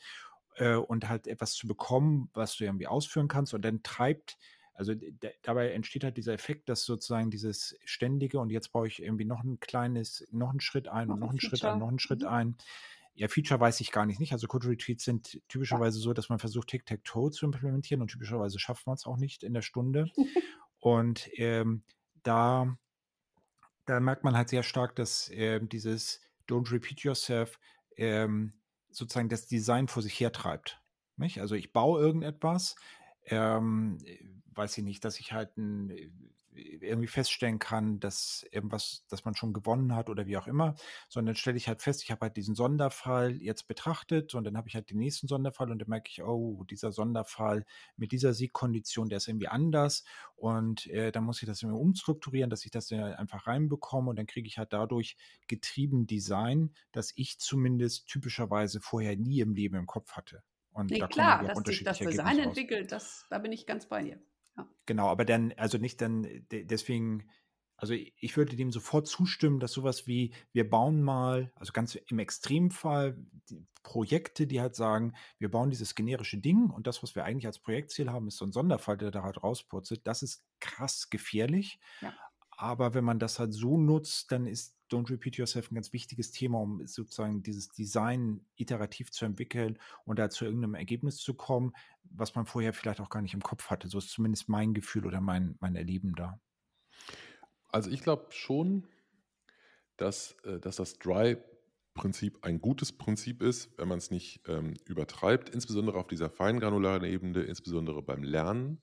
äh, 0.57 0.75
und 0.75 1.09
halt 1.09 1.27
etwas 1.27 1.53
zu 1.53 1.67
bekommen, 1.67 2.29
was 2.33 2.57
du 2.57 2.63
irgendwie 2.63 2.87
ausführen 2.87 3.27
kannst 3.27 3.53
und 3.53 3.65
dann 3.65 3.81
treibt 3.81 4.37
also 4.75 4.93
dabei 5.43 5.71
entsteht 5.71 6.03
halt 6.03 6.17
dieser 6.17 6.33
Effekt, 6.33 6.67
dass 6.67 6.83
sozusagen 6.83 7.29
dieses 7.29 7.77
ständige 7.85 8.39
und 8.39 8.49
jetzt 8.49 8.71
baue 8.71 8.87
ich 8.87 9.03
irgendwie 9.03 9.25
noch 9.25 9.43
ein 9.43 9.59
kleines, 9.59 10.27
noch 10.31 10.49
einen 10.49 10.61
Schritt 10.61 10.87
ein 10.87 11.11
und 11.11 11.19
noch 11.19 11.29
einen 11.29 11.39
Schritt 11.39 11.63
ein, 11.63 11.77
noch 11.77 11.89
einen 11.89 11.99
Schritt 11.99 12.21
mhm. 12.21 12.27
ein. 12.27 12.55
Ja, 13.15 13.27
Feature 13.27 13.59
weiß 13.59 13.79
ich 13.81 13.91
gar 13.91 14.05
nicht. 14.05 14.19
nicht. 14.19 14.33
Also 14.33 14.47
Code 14.47 14.67
Retreats 14.67 15.03
sind 15.03 15.39
typischerweise 15.47 15.99
so, 15.99 16.13
dass 16.13 16.29
man 16.29 16.39
versucht, 16.39 16.69
Tic-Tac-Toe 16.69 17.31
zu 17.31 17.45
implementieren 17.45 18.01
und 18.01 18.07
typischerweise 18.07 18.57
schafft 18.59 18.87
man 18.87 18.95
es 18.95 19.05
auch 19.05 19.17
nicht 19.17 19.43
in 19.43 19.53
der 19.53 19.61
Stunde. 19.61 20.07
und 20.79 21.29
ähm, 21.33 21.83
da, 22.23 22.75
da 23.85 23.99
merkt 23.99 24.23
man 24.23 24.35
halt 24.35 24.49
sehr 24.49 24.63
stark, 24.63 24.95
dass 24.95 25.29
ähm, 25.31 25.69
dieses 25.69 26.21
Don't 26.49 26.71
Repeat 26.71 27.01
Yourself 27.01 27.59
ähm, 27.97 28.53
sozusagen 28.89 29.29
das 29.29 29.47
Design 29.47 29.87
vor 29.87 30.01
sich 30.01 30.19
hertreibt. 30.19 30.81
Nicht? 31.17 31.39
Also 31.39 31.53
ich 31.53 31.71
baue 31.71 32.01
irgendetwas, 32.01 32.75
ähm, 33.25 33.99
weiß 34.53 34.77
ich 34.79 34.83
nicht, 34.83 35.05
dass 35.05 35.19
ich 35.19 35.33
halt 35.33 35.55
ein 35.57 35.91
irgendwie 36.55 37.07
feststellen 37.07 37.59
kann, 37.59 37.99
dass 37.99 38.45
irgendwas, 38.51 39.05
dass 39.09 39.25
man 39.25 39.35
schon 39.35 39.53
gewonnen 39.53 39.95
hat 39.95 40.09
oder 40.09 40.25
wie 40.25 40.37
auch 40.37 40.47
immer, 40.47 40.75
sondern 41.09 41.35
stelle 41.35 41.57
ich 41.57 41.67
halt 41.67 41.81
fest, 41.81 42.03
ich 42.03 42.11
habe 42.11 42.21
halt 42.21 42.37
diesen 42.37 42.55
Sonderfall 42.55 43.41
jetzt 43.41 43.67
betrachtet 43.67 44.35
und 44.35 44.43
dann 44.43 44.57
habe 44.57 44.67
ich 44.67 44.75
halt 44.75 44.89
den 44.89 44.97
nächsten 44.97 45.27
Sonderfall 45.27 45.71
und 45.71 45.79
dann 45.79 45.89
merke 45.89 46.09
ich, 46.09 46.23
oh, 46.23 46.63
dieser 46.63 46.91
Sonderfall 46.91 47.65
mit 47.97 48.11
dieser 48.11 48.33
Siegkondition, 48.33 49.09
der 49.09 49.17
ist 49.17 49.27
irgendwie 49.27 49.47
anders 49.47 50.03
und 50.35 50.87
äh, 50.87 51.11
dann 51.11 51.23
muss 51.23 51.41
ich 51.41 51.47
das 51.47 51.61
irgendwie 51.61 51.79
umstrukturieren, 51.79 52.49
dass 52.49 52.65
ich 52.65 52.71
das 52.71 52.89
ja 52.89 53.05
einfach 53.15 53.47
reinbekomme 53.47 54.09
und 54.09 54.17
dann 54.17 54.27
kriege 54.27 54.47
ich 54.47 54.57
halt 54.57 54.73
dadurch 54.73 55.17
getrieben 55.47 56.07
Design, 56.07 56.73
das 56.91 57.13
ich 57.15 57.39
zumindest 57.39 58.07
typischerweise 58.07 58.81
vorher 58.81 59.15
nie 59.15 59.39
im 59.39 59.53
Leben 59.53 59.75
im 59.75 59.87
Kopf 59.87 60.13
hatte. 60.13 60.43
Und 60.71 60.89
nee, 60.89 60.99
da 60.99 61.07
klar, 61.07 61.43
dass 61.43 61.59
sich 61.59 61.83
das 61.83 61.99
Design 61.99 62.39
entwickelt, 62.39 62.91
das, 62.91 63.25
da 63.29 63.37
bin 63.37 63.51
ich 63.51 63.65
ganz 63.65 63.87
bei 63.87 64.03
dir. 64.03 64.19
Ja. 64.57 64.67
Genau, 64.85 65.07
aber 65.07 65.25
dann, 65.25 65.53
also 65.57 65.77
nicht 65.77 66.01
dann, 66.01 66.45
deswegen, 66.51 67.29
also 67.77 67.93
ich 67.93 68.37
würde 68.37 68.55
dem 68.55 68.71
sofort 68.71 69.07
zustimmen, 69.07 69.59
dass 69.59 69.73
sowas 69.73 70.07
wie, 70.07 70.33
wir 70.51 70.69
bauen 70.69 71.01
mal, 71.01 71.51
also 71.55 71.73
ganz 71.73 71.95
im 71.95 72.19
Extremfall, 72.19 73.17
die 73.49 73.65
Projekte, 73.83 74.47
die 74.47 74.61
halt 74.61 74.75
sagen, 74.75 75.13
wir 75.39 75.51
bauen 75.51 75.69
dieses 75.69 75.93
generische 75.95 76.37
Ding 76.37 76.69
und 76.69 76.87
das, 76.87 77.03
was 77.03 77.15
wir 77.15 77.25
eigentlich 77.25 77.47
als 77.47 77.59
Projektziel 77.59 78.09
haben, 78.11 78.27
ist 78.27 78.37
so 78.37 78.45
ein 78.45 78.53
Sonderfall, 78.53 78.97
der 78.97 79.11
da 79.11 79.23
halt 79.23 79.43
rauspurzelt. 79.43 80.07
Das 80.07 80.23
ist 80.23 80.45
krass 80.59 81.09
gefährlich. 81.09 81.79
Ja. 82.01 82.13
Aber 82.51 82.93
wenn 82.93 83.03
man 83.03 83.19
das 83.19 83.39
halt 83.39 83.53
so 83.53 83.77
nutzt, 83.77 84.31
dann 84.31 84.45
ist 84.45 84.77
Don't 84.93 85.09
Repeat 85.09 85.37
Yourself 85.37 85.71
ein 85.71 85.75
ganz 85.75 85.91
wichtiges 85.91 86.31
Thema, 86.31 86.59
um 86.59 86.85
sozusagen 86.85 87.41
dieses 87.41 87.69
Design 87.69 88.45
iterativ 88.55 89.11
zu 89.11 89.25
entwickeln 89.25 89.79
und 90.05 90.19
da 90.19 90.29
zu 90.29 90.45
irgendeinem 90.45 90.75
Ergebnis 90.75 91.17
zu 91.17 91.33
kommen, 91.33 91.73
was 92.03 92.35
man 92.35 92.45
vorher 92.45 92.73
vielleicht 92.73 93.01
auch 93.01 93.09
gar 93.09 93.21
nicht 93.21 93.33
im 93.33 93.41
Kopf 93.41 93.69
hatte. 93.69 93.87
So 93.87 93.97
ist 93.97 94.11
zumindest 94.11 94.49
mein 94.49 94.73
Gefühl 94.73 95.05
oder 95.05 95.19
mein, 95.19 95.55
mein 95.59 95.75
Erleben 95.75 96.13
da. 96.15 96.39
Also 97.69 97.89
ich 97.89 98.01
glaube 98.01 98.27
schon, 98.29 98.87
dass, 99.97 100.37
äh, 100.43 100.59
dass 100.59 100.75
das 100.75 100.99
Dry-Prinzip 100.99 102.43
ein 102.43 102.61
gutes 102.61 102.91
Prinzip 102.91 103.41
ist, 103.41 103.75
wenn 103.77 103.87
man 103.87 103.97
es 103.97 104.11
nicht 104.11 104.41
ähm, 104.47 104.75
übertreibt, 104.85 105.49
insbesondere 105.49 105.97
auf 105.97 106.07
dieser 106.07 106.29
feingranularen 106.29 107.03
Ebene, 107.03 107.41
insbesondere 107.41 108.03
beim 108.03 108.21
Lernen. 108.21 108.79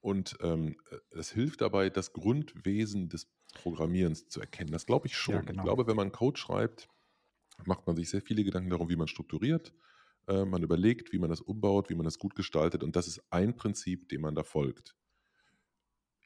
Und 0.00 0.36
ähm, 0.40 0.76
es 1.10 1.30
hilft 1.30 1.60
dabei, 1.60 1.90
das 1.90 2.12
Grundwesen 2.12 3.08
des 3.08 3.30
Programmierens 3.54 4.28
zu 4.28 4.40
erkennen. 4.40 4.72
Das 4.72 4.86
glaube 4.86 5.06
ich 5.06 5.16
schon. 5.16 5.34
Ja, 5.34 5.40
genau. 5.40 5.62
Ich 5.62 5.64
glaube, 5.64 5.86
wenn 5.86 5.96
man 5.96 6.12
Code 6.12 6.38
schreibt, 6.38 6.88
macht 7.64 7.86
man 7.86 7.96
sich 7.96 8.10
sehr 8.10 8.20
viele 8.20 8.44
Gedanken 8.44 8.70
darum, 8.70 8.88
wie 8.90 8.96
man 8.96 9.08
strukturiert. 9.08 9.72
Äh, 10.26 10.44
man 10.44 10.62
überlegt, 10.62 11.12
wie 11.12 11.18
man 11.18 11.30
das 11.30 11.40
umbaut, 11.40 11.90
wie 11.90 11.94
man 11.94 12.04
das 12.04 12.18
gut 12.18 12.34
gestaltet. 12.34 12.82
Und 12.82 12.96
das 12.96 13.06
ist 13.06 13.20
ein 13.30 13.56
Prinzip, 13.56 14.08
dem 14.08 14.22
man 14.22 14.34
da 14.34 14.42
folgt. 14.42 14.96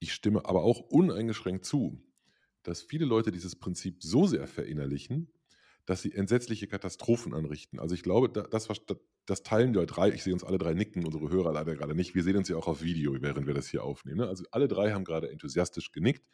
Ich 0.01 0.13
stimme 0.13 0.45
aber 0.45 0.63
auch 0.63 0.81
uneingeschränkt 0.81 1.65
zu, 1.65 2.01
dass 2.63 2.83
viele 2.83 3.05
Leute 3.05 3.33
dieses 3.33 3.57
Prinzip 3.57 4.03
so 4.03 4.27
sehr 4.27 4.47
verinnerlichen, 4.47 5.33
dass 5.89 6.03
sie 6.03 6.13
entsetzliche 6.13 6.67
Katastrophen 6.67 7.33
anrichten. 7.33 7.81
Also 7.81 7.95
ich 7.95 8.03
glaube, 8.03 8.29
das, 8.29 8.69
das 9.25 9.43
teilen 9.43 9.75
wir 9.75 9.87
drei. 9.87 10.11
Ich 10.11 10.23
sehe 10.23 10.35
uns 10.35 10.45
alle 10.45 10.59
drei 10.59 10.75
nicken, 10.75 11.07
unsere 11.07 11.31
Hörer 11.31 11.51
leider 11.51 11.75
gerade 11.77 11.95
nicht. 11.95 12.15
Wir 12.15 12.23
sehen 12.23 12.37
uns 12.37 12.51
ja 12.51 12.59
auch 12.59 12.69
auf 12.69 12.83
Video, 12.83 13.17
während 13.23 13.47
wir 13.47 13.55
das 13.55 13.69
hier 13.69 13.83
aufnehmen. 13.85 14.19
Ne? 14.19 14.29
Also 14.29 14.45
alle 14.51 14.69
drei 14.69 14.93
haben 14.93 15.05
gerade 15.05 15.31
enthusiastisch 15.31 15.91
genickt. 15.91 16.27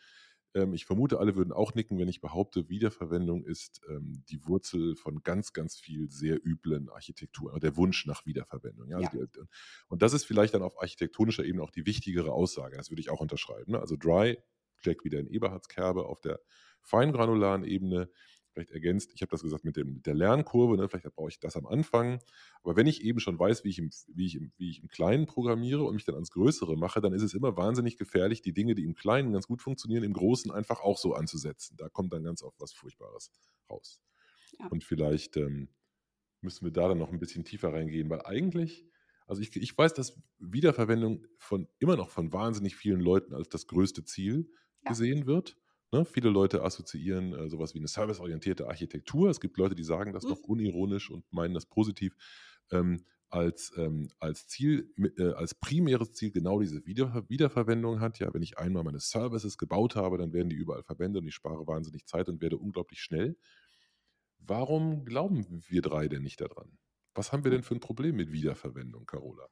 Ähm, 0.55 0.75
ich 0.75 0.87
vermute, 0.87 1.21
alle 1.21 1.37
würden 1.37 1.53
auch 1.53 1.73
nicken, 1.73 2.01
wenn 2.01 2.09
ich 2.09 2.21
behaupte, 2.21 2.69
Wiederverwendung 2.69 3.45
ist 3.45 3.81
ähm, 3.89 4.25
die 4.29 4.45
Wurzel 4.45 4.97
von 4.97 5.23
ganz, 5.23 5.53
ganz 5.53 5.79
viel 5.79 6.11
sehr 6.11 6.45
üblen 6.45 6.89
Architektur, 6.89 7.57
der 7.61 7.77
Wunsch 7.77 8.07
nach 8.07 8.27
Wiederverwendung. 8.27 8.89
Ja? 8.89 8.97
Also. 8.97 9.25
Die, 9.25 9.41
und 9.87 10.03
das 10.03 10.15
ist 10.15 10.25
vielleicht 10.25 10.55
dann 10.55 10.63
auf 10.63 10.81
architektonischer 10.81 11.45
Ebene 11.45 11.63
auch 11.63 11.71
die 11.71 11.87
wichtigere 11.87 12.33
Aussage. 12.33 12.77
Das 12.77 12.91
würde 12.91 13.03
ich 13.03 13.11
auch 13.11 13.21
unterschreiben. 13.21 13.71
Ne? 13.71 13.79
Also 13.79 13.95
Dry 13.97 14.37
steckt 14.75 15.05
wieder 15.05 15.21
in 15.21 15.29
Eberhards 15.29 15.69
Kerbe 15.69 16.07
auf 16.07 16.21
der 16.21 16.41
feingranularen 16.83 17.63
Ebene 17.63 18.11
vielleicht 18.55 18.71
ergänzt, 18.71 19.13
ich 19.15 19.21
habe 19.21 19.31
das 19.31 19.43
gesagt 19.43 19.65
mit, 19.65 19.77
dem, 19.77 19.95
mit 19.95 20.07
der 20.07 20.15
Lernkurve, 20.15 20.77
ne, 20.77 20.89
vielleicht 20.89 21.15
brauche 21.15 21.29
ich 21.29 21.41
das 21.41 21.57
am 21.57 21.67
Anfang. 21.67 22.21
Aber 22.63 22.77
wenn 22.77 22.87
ich 22.87 23.03
eben 23.03 23.21
schon 23.21 23.39
weiß, 23.39 23.65
wie 23.65 23.71
ich, 23.71 23.79
im, 23.79 23.91
wie, 24.09 24.27
ich 24.27 24.37
im, 24.37 24.53
wie 24.57 24.71
ich 24.71 24.81
im 24.81 24.89
Kleinen 24.89 25.27
programmiere 25.27 25.83
und 25.85 25.95
mich 25.95 26.05
dann 26.05 26.15
ans 26.15 26.31
Größere 26.31 26.77
mache, 26.77 27.01
dann 27.01 27.13
ist 27.13 27.23
es 27.23 27.35
immer 27.35 27.57
wahnsinnig 27.57 27.99
gefährlich, 27.99 28.41
die 28.41 28.55
Dinge, 28.55 28.75
die 28.75 28.85
im 28.85 28.95
Kleinen 28.95 29.33
ganz 29.33 29.47
gut 29.47 29.61
funktionieren, 29.61 30.05
im 30.05 30.13
Großen 30.13 30.51
einfach 30.51 30.81
auch 30.81 30.99
so 30.99 31.15
anzusetzen. 31.15 31.77
Da 31.77 31.89
kommt 31.89 32.13
dann 32.13 32.23
ganz 32.23 32.43
oft 32.43 32.59
was 32.61 32.73
Furchtbares 32.73 33.31
raus. 33.69 34.01
Ja. 34.59 34.67
Und 34.69 34.85
vielleicht 34.85 35.37
ähm, 35.37 35.69
müssen 36.41 36.65
wir 36.65 36.73
da 36.73 36.89
dann 36.89 36.99
noch 36.99 37.11
ein 37.11 37.19
bisschen 37.19 37.45
tiefer 37.45 37.73
reingehen, 37.73 38.09
weil 38.09 38.23
eigentlich, 38.23 38.87
also 39.27 39.43
ich, 39.43 39.55
ich 39.57 39.77
weiß, 39.77 39.95
dass 39.95 40.21
Wiederverwendung 40.39 41.27
von 41.39 41.69
immer 41.79 41.97
noch 41.97 42.11
von 42.11 42.33
wahnsinnig 42.33 42.77
vielen 42.77 43.01
Leuten 43.01 43.35
als 43.35 43.49
das 43.49 43.67
größte 43.67 44.05
Ziel 44.05 44.51
ja. 44.85 44.91
gesehen 44.91 45.27
wird. 45.27 45.57
Ne? 45.95 46.05
Viele 46.05 46.29
Leute 46.29 46.65
assoziieren 46.65 47.33
äh, 47.35 47.49
sowas 47.49 47.73
wie 47.75 47.79
eine 47.79 47.87
serviceorientierte 47.87 48.67
Architektur. 48.67 49.31
Es 49.31 49.41
gibt 49.41 49.57
Leute, 49.59 49.77
die 49.77 49.85
sagen 49.85 50.13
das 50.13 50.25
Mhm. 50.25 50.31
noch 50.31 50.41
unironisch 50.41 51.09
und 51.09 51.25
meinen 51.33 51.55
das 51.55 51.67
positiv. 51.67 52.17
Ähm, 52.73 53.05
als, 53.31 53.73
ähm, 53.77 54.09
als 54.19 54.49
Ziel, 54.49 54.93
äh, 55.19 55.33
als 55.33 55.55
primäres 55.55 56.13
Ziel 56.13 56.33
genau 56.33 56.61
diese 56.61 56.85
Wieder 56.85 57.25
Wiederverwendung 57.29 58.01
hat. 58.01 58.19
Ja, 58.19 58.33
wenn 58.35 58.43
ich 58.43 58.59
einmal 58.59 58.83
meine 58.85 58.99
Services 59.01 59.57
gebaut 59.57 59.95
habe, 59.95 60.19
dann 60.19 60.33
werden 60.33 60.49
die 60.51 60.57
überall 60.57 60.83
verwendet 60.83 61.23
und 61.23 61.29
ich 61.29 61.35
spare 61.35 61.67
wahnsinnig 61.67 62.07
Zeit 62.07 62.29
und 62.29 62.41
werde 62.43 62.59
unglaublich 62.59 63.01
schnell. 63.01 63.37
Warum 64.39 65.05
glauben 65.05 65.63
wir 65.69 65.83
drei 65.83 66.09
denn 66.09 66.23
nicht 66.23 66.41
daran? 66.41 66.79
Was 67.15 67.33
haben 67.33 67.45
wir 67.45 67.51
denn 67.53 67.63
für 67.63 67.75
ein 67.75 67.81
Problem 67.81 68.17
mit 68.17 68.33
Wiederverwendung, 68.33 69.07
Carola? 69.07 69.49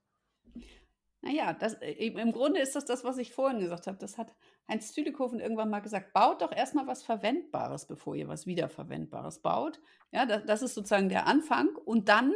Naja, 1.23 1.53
das, 1.53 1.75
äh, 1.75 1.93
im 1.93 2.33
Grunde 2.33 2.61
ist 2.61 2.75
das 2.75 2.85
das, 2.85 3.05
was 3.05 3.17
ich 3.17 3.33
vorhin 3.33 3.61
gesagt 3.61 3.87
habe. 3.87 3.97
Das 3.99 4.19
hat 4.19 4.35
Heinz 4.69 4.93
Züdikofen 4.93 5.39
irgendwann 5.41 5.71
mal 5.71 5.81
gesagt. 5.81 6.13
Baut 6.13 6.43
doch 6.43 6.53
erstmal 6.53 6.87
was 6.89 7.05
Verwendbares, 7.05 7.87
bevor 7.87 8.17
ihr 8.17 8.29
was 8.29 8.47
Wiederverwendbares 8.47 9.39
baut. 9.39 9.81
Ja, 10.11 10.27
das, 10.27 10.45
das 10.47 10.63
ist 10.63 10.75
sozusagen 10.75 11.09
der 11.09 11.27
Anfang. 11.29 11.69
Und 11.85 12.09
dann 12.09 12.33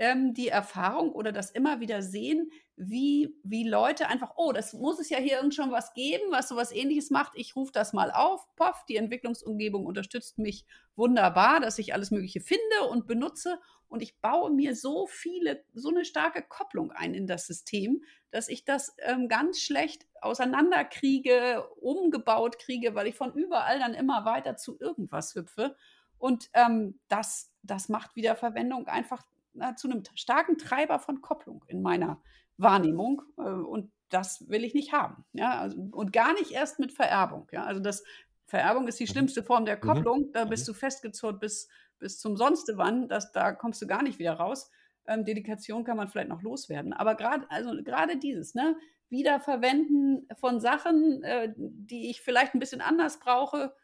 ähm, 0.00 0.32
die 0.32 0.48
Erfahrung 0.48 1.12
oder 1.12 1.30
das 1.30 1.50
immer 1.50 1.80
wieder 1.80 2.00
sehen, 2.00 2.50
wie, 2.74 3.36
wie 3.44 3.68
Leute 3.68 4.08
einfach, 4.08 4.32
oh, 4.36 4.50
das 4.50 4.72
muss 4.72 4.98
es 4.98 5.10
ja 5.10 5.18
hier 5.18 5.36
irgend 5.36 5.54
schon 5.54 5.70
was 5.70 5.92
geben, 5.92 6.24
was 6.30 6.48
sowas 6.48 6.72
ähnliches 6.72 7.10
macht. 7.10 7.32
Ich 7.36 7.54
rufe 7.54 7.70
das 7.70 7.92
mal 7.92 8.10
auf. 8.10 8.46
Poff, 8.56 8.86
die 8.88 8.96
Entwicklungsumgebung 8.96 9.84
unterstützt 9.84 10.38
mich 10.38 10.64
wunderbar, 10.96 11.60
dass 11.60 11.78
ich 11.78 11.92
alles 11.92 12.10
Mögliche 12.10 12.40
finde 12.40 12.88
und 12.88 13.06
benutze. 13.06 13.60
Und 13.88 14.02
ich 14.02 14.18
baue 14.20 14.50
mir 14.50 14.74
so 14.74 15.06
viele, 15.06 15.64
so 15.74 15.90
eine 15.90 16.06
starke 16.06 16.42
Kopplung 16.42 16.92
ein 16.92 17.12
in 17.12 17.26
das 17.26 17.46
System, 17.46 18.02
dass 18.30 18.48
ich 18.48 18.64
das 18.64 18.96
ähm, 19.00 19.28
ganz 19.28 19.60
schlecht 19.60 20.06
auseinanderkriege, 20.22 21.68
umgebaut 21.78 22.58
kriege, 22.58 22.94
weil 22.94 23.06
ich 23.06 23.16
von 23.16 23.34
überall 23.34 23.78
dann 23.78 23.92
immer 23.92 24.24
weiter 24.24 24.56
zu 24.56 24.80
irgendwas 24.80 25.34
hüpfe. 25.34 25.76
Und 26.16 26.48
ähm, 26.54 26.98
das, 27.08 27.52
das 27.62 27.90
macht 27.90 28.16
Wiederverwendung 28.16 28.86
einfach 28.86 29.26
na, 29.52 29.76
zu 29.76 29.88
einem 29.88 30.02
starken 30.14 30.58
Treiber 30.58 30.98
von 30.98 31.20
Kopplung 31.20 31.64
in 31.68 31.82
meiner 31.82 32.20
Wahrnehmung. 32.56 33.22
Äh, 33.38 33.42
und 33.42 33.90
das 34.08 34.48
will 34.48 34.64
ich 34.64 34.74
nicht 34.74 34.92
haben. 34.92 35.24
Ja? 35.32 35.58
Also, 35.60 35.78
und 35.92 36.12
gar 36.12 36.32
nicht 36.34 36.50
erst 36.50 36.78
mit 36.78 36.92
Vererbung. 36.92 37.48
Ja? 37.52 37.64
Also 37.64 37.80
das 37.80 38.04
Vererbung 38.46 38.88
ist 38.88 38.98
die 38.98 39.06
schlimmste 39.06 39.42
Form 39.42 39.64
der 39.64 39.78
Kopplung. 39.78 40.32
Da 40.32 40.44
bist 40.44 40.66
du 40.66 40.74
festgezurrt 40.74 41.40
bis, 41.40 41.68
bis 41.98 42.18
zum 42.18 42.36
sonst 42.36 42.70
wann. 42.74 43.08
Das, 43.08 43.32
da 43.32 43.52
kommst 43.52 43.80
du 43.80 43.86
gar 43.86 44.02
nicht 44.02 44.18
wieder 44.18 44.34
raus. 44.34 44.70
Ähm, 45.06 45.24
Dedikation 45.24 45.84
kann 45.84 45.96
man 45.96 46.08
vielleicht 46.08 46.28
noch 46.28 46.42
loswerden. 46.42 46.92
Aber 46.92 47.14
gerade 47.14 47.46
also 47.50 47.70
gerade 47.82 48.18
dieses, 48.18 48.54
ne? 48.54 48.76
Wiederverwenden 49.10 50.28
von 50.38 50.60
Sachen, 50.60 51.22
äh, 51.24 51.52
die 51.56 52.10
ich 52.10 52.22
vielleicht 52.22 52.54
ein 52.54 52.60
bisschen 52.60 52.80
anders 52.80 53.18
brauche, 53.18 53.74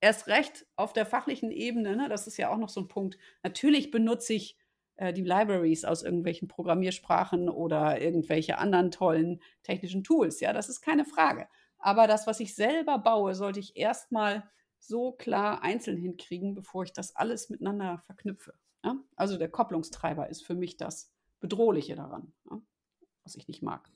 erst 0.00 0.26
recht 0.26 0.66
auf 0.76 0.92
der 0.92 1.06
fachlichen 1.06 1.50
Ebene, 1.50 1.96
ne? 1.96 2.08
das 2.08 2.26
ist 2.26 2.36
ja 2.36 2.50
auch 2.50 2.58
noch 2.58 2.68
so 2.68 2.80
ein 2.80 2.88
Punkt. 2.88 3.16
Natürlich 3.42 3.90
benutze 3.90 4.34
ich 4.34 4.52
äh, 4.52 4.63
die 4.98 5.24
Libraries 5.24 5.84
aus 5.84 6.02
irgendwelchen 6.02 6.48
Programmiersprachen 6.48 7.48
oder 7.48 8.00
irgendwelche 8.00 8.58
anderen 8.58 8.90
tollen 8.90 9.40
technischen 9.62 10.04
Tools. 10.04 10.40
Ja, 10.40 10.52
das 10.52 10.68
ist 10.68 10.80
keine 10.80 11.04
Frage. 11.04 11.48
Aber 11.78 12.06
das, 12.06 12.26
was 12.26 12.40
ich 12.40 12.54
selber 12.54 12.98
baue, 12.98 13.34
sollte 13.34 13.60
ich 13.60 13.76
erstmal 13.76 14.48
so 14.78 15.12
klar 15.12 15.62
einzeln 15.62 15.96
hinkriegen, 15.96 16.54
bevor 16.54 16.84
ich 16.84 16.92
das 16.92 17.16
alles 17.16 17.50
miteinander 17.50 17.98
verknüpfe. 18.06 18.54
Ja? 18.84 18.96
Also 19.16 19.36
der 19.38 19.50
Kopplungstreiber 19.50 20.28
ist 20.28 20.44
für 20.44 20.54
mich 20.54 20.76
das 20.76 21.12
Bedrohliche 21.40 21.96
daran, 21.96 22.32
ja? 22.50 22.60
was 23.24 23.34
ich 23.34 23.48
nicht 23.48 23.62
mag. 23.62 23.90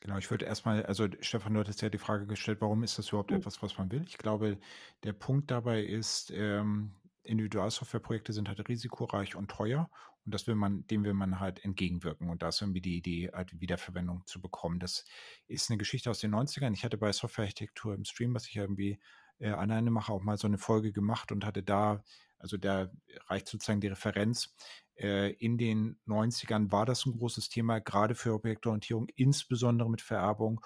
Genau, 0.00 0.16
ich 0.18 0.30
würde 0.30 0.44
erstmal, 0.44 0.86
also 0.86 1.08
Stefan, 1.20 1.54
du 1.54 1.60
hattest 1.60 1.82
ja 1.82 1.88
die 1.88 1.98
Frage 1.98 2.26
gestellt, 2.26 2.60
warum 2.60 2.84
ist 2.84 2.98
das 2.98 3.08
überhaupt 3.08 3.32
Mhm. 3.32 3.38
etwas, 3.38 3.60
was 3.62 3.76
man 3.78 3.90
will? 3.90 4.04
Ich 4.06 4.18
glaube, 4.18 4.58
der 5.02 5.12
Punkt 5.12 5.50
dabei 5.50 5.82
ist, 5.82 6.30
ähm, 6.32 6.92
Individualsoftwareprojekte 7.28 8.32
sind 8.32 8.48
halt 8.48 8.68
risikoreich 8.68 9.36
und 9.36 9.50
teuer 9.50 9.90
und 10.24 10.34
das 10.34 10.46
will 10.46 10.56
man, 10.56 10.86
dem 10.88 11.04
will 11.04 11.14
man 11.14 11.40
halt 11.40 11.64
entgegenwirken 11.64 12.28
und 12.28 12.42
da 12.42 12.48
ist 12.48 12.60
irgendwie 12.60 12.80
die 12.80 12.96
Idee, 12.96 13.30
halt 13.32 13.60
Wiederverwendung 13.60 14.26
zu 14.26 14.40
bekommen. 14.40 14.78
Das 14.78 15.04
ist 15.46 15.70
eine 15.70 15.78
Geschichte 15.78 16.10
aus 16.10 16.20
den 16.20 16.34
90ern. 16.34 16.72
Ich 16.72 16.84
hatte 16.84 16.98
bei 16.98 17.12
Softwarearchitektur 17.12 17.94
im 17.94 18.04
Stream, 18.04 18.34
was 18.34 18.46
ich 18.46 18.56
irgendwie 18.56 18.98
äh, 19.38 19.50
alleine 19.50 19.90
mache, 19.90 20.12
auch 20.12 20.22
mal 20.22 20.36
so 20.36 20.46
eine 20.46 20.58
Folge 20.58 20.92
gemacht 20.92 21.32
und 21.32 21.44
hatte 21.44 21.62
da, 21.62 22.04
also 22.38 22.56
da 22.56 22.90
reicht 23.28 23.48
sozusagen 23.48 23.80
die 23.80 23.88
Referenz. 23.88 24.54
Äh, 24.96 25.32
in 25.34 25.58
den 25.58 25.98
90ern 26.06 26.70
war 26.72 26.86
das 26.86 27.06
ein 27.06 27.16
großes 27.16 27.48
Thema, 27.48 27.80
gerade 27.80 28.14
für 28.14 28.34
Objektorientierung, 28.34 29.08
insbesondere 29.14 29.88
mit 29.90 30.02
Vererbung. 30.02 30.60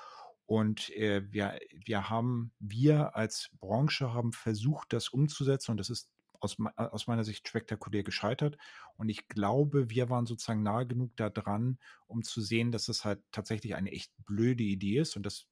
Und 0.47 0.91
äh, 0.91 1.23
wir, 1.31 1.59
wir 1.85 2.11
haben, 2.11 2.53
wir 2.59 3.15
als 3.15 3.51
Branche 3.61 4.13
haben 4.13 4.33
versucht, 4.33 4.93
das 4.93 5.09
umzusetzen 5.09 5.73
und 5.73 5.77
das 5.77 5.89
ist 5.89 6.11
aus, 6.43 6.57
aus 6.77 7.07
meiner 7.07 7.25
Sicht 7.25 7.47
spektakulär 7.47 8.03
gescheitert. 8.03 8.59
Und 8.97 9.09
ich 9.09 9.29
glaube, 9.29 9.91
wir 9.91 10.11
waren 10.11 10.27
sozusagen 10.27 10.63
nahe 10.63 10.87
genug 10.87 11.17
da 11.17 11.31
dran, 11.31 11.79
um 12.07 12.23
zu 12.23 12.41
sehen, 12.41 12.73
dass 12.73 12.87
das 12.87 13.05
halt 13.05 13.21
tatsächlich 13.33 13.75
eine 13.75 13.93
echt 13.93 14.13
blöde 14.25 14.65
Idee 14.65 14.99
ist 14.99 15.17
und 15.17 15.25
das, 15.25 15.47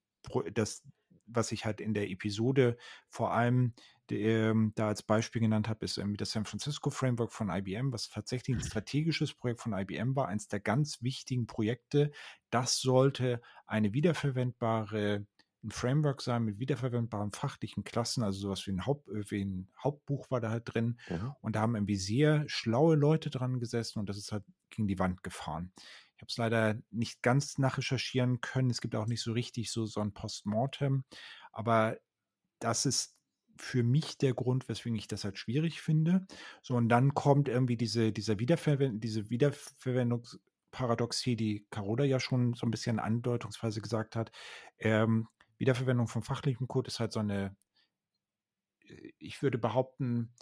das 0.53 0.83
was 1.33 1.53
ich 1.53 1.65
halt 1.65 1.81
in 1.81 1.95
der 1.95 2.11
Episode 2.11 2.77
vor 3.09 3.33
allem 3.33 3.75
ähm, 4.11 4.73
da 4.75 4.89
als 4.89 5.03
Beispiel 5.03 5.41
genannt 5.41 5.69
habe, 5.69 5.85
ist 5.85 5.97
irgendwie 5.97 6.17
das 6.17 6.33
San 6.33 6.45
Francisco 6.45 6.91
Framework 6.91 7.33
von 7.33 7.49
IBM, 7.49 7.93
was 7.93 8.09
tatsächlich 8.09 8.57
ein 8.57 8.63
strategisches 8.63 9.35
Projekt 9.35 9.61
von 9.61 9.73
IBM 9.73 10.17
war, 10.17 10.29
eines 10.29 10.49
der 10.49 10.61
ganz 10.61 11.03
wichtigen 11.03 11.47
Projekte. 11.47 12.11
Das 12.51 12.81
sollte 12.81 13.41
eine 13.67 13.93
wiederverwendbare 13.93 15.27
ein 15.63 15.71
Framework 15.71 16.23
sein 16.23 16.45
mit 16.45 16.59
wiederverwendbaren 16.59 17.33
fachlichen 17.33 17.85
Klassen, 17.85 18.23
also 18.23 18.41
sowas 18.41 18.67
wie 18.67 18.73
ein, 18.73 18.87
Haupt, 18.87 19.09
wie 19.09 19.45
ein 19.45 19.69
Hauptbuch 19.83 20.31
war 20.31 20.41
da 20.41 20.51
halt 20.51 20.73
drin. 20.73 20.99
Mhm. 21.09 21.35
Und 21.41 21.57
da 21.57 21.61
haben 21.61 21.75
irgendwie 21.75 21.97
sehr 21.97 22.45
schlaue 22.49 22.97
Leute 22.97 23.31
dran 23.31 23.61
gesessen 23.61 23.99
und 23.99 24.09
das 24.09 24.17
ist 24.17 24.33
halt 24.33 24.45
gegen 24.71 24.89
die 24.89 24.99
Wand 24.99 25.23
gefahren. 25.23 25.73
Ich 26.17 26.23
habe 26.23 26.29
es 26.29 26.37
leider 26.37 26.77
nicht 26.91 27.23
ganz 27.23 27.59
nachrecherchieren 27.59 28.41
können. 28.41 28.71
Es 28.71 28.81
gibt 28.81 28.95
auch 28.95 29.07
nicht 29.07 29.23
so 29.23 29.33
richtig 29.33 29.73
so, 29.73 29.87
so 29.87 30.01
ein 30.01 30.13
Postmortem. 30.13 31.05
Aber 31.53 31.97
das 32.59 32.85
ist 32.85 33.17
für 33.57 33.83
mich 33.83 34.19
der 34.19 34.35
Grund, 34.35 34.69
weswegen 34.69 34.99
ich 34.99 35.09
das 35.09 35.25
halt 35.25 35.39
schwierig 35.39 35.81
finde. 35.81 36.27
So, 36.63 36.75
und 36.75 36.89
dann 36.89 37.15
kommt 37.15 37.49
irgendwie 37.49 37.77
diese, 37.77 38.13
dieser 38.13 38.39
Wiederverwend 38.39 39.03
diese 39.03 39.31
Wiederverwendungsparadoxie, 39.31 41.37
die 41.37 41.67
Carola 41.71 42.05
ja 42.05 42.21
schon 42.21 42.55
so 42.55 42.67
ein 42.67 42.71
bisschen 42.71 42.99
andeutungsweise 42.99 43.81
gesagt 43.81 44.17
hat. 44.17 44.31
Ähm, 44.79 45.29
Wiederverwendung 45.61 46.09
von 46.09 46.23
fachlichem 46.23 46.67
Code 46.67 46.89
ist 46.89 46.99
halt 47.01 47.13
so 47.13 47.21
eine, 47.21 47.55
ich 49.19 49.43
würde 49.43 49.59
behaupten, 49.59 50.33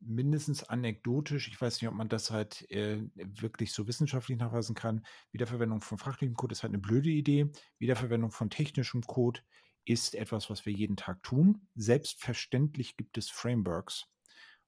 mindestens 0.00 0.64
anekdotisch, 0.64 1.46
ich 1.46 1.60
weiß 1.60 1.80
nicht, 1.80 1.88
ob 1.88 1.94
man 1.94 2.08
das 2.08 2.30
halt 2.30 2.68
äh, 2.70 3.02
wirklich 3.14 3.72
so 3.72 3.86
wissenschaftlich 3.86 4.38
nachweisen 4.38 4.74
kann, 4.74 5.04
Wiederverwendung 5.30 5.80
von 5.80 5.98
fachlichem 5.98 6.34
Code 6.34 6.52
ist 6.52 6.62
halt 6.62 6.72
eine 6.72 6.80
blöde 6.80 7.10
Idee. 7.10 7.52
Wiederverwendung 7.78 8.32
von 8.32 8.50
technischem 8.50 9.02
Code 9.02 9.40
ist 9.84 10.14
etwas, 10.14 10.50
was 10.50 10.66
wir 10.66 10.72
jeden 10.72 10.96
Tag 10.96 11.22
tun. 11.22 11.68
Selbstverständlich 11.74 12.96
gibt 12.96 13.18
es 13.18 13.30
Frameworks 13.30 14.08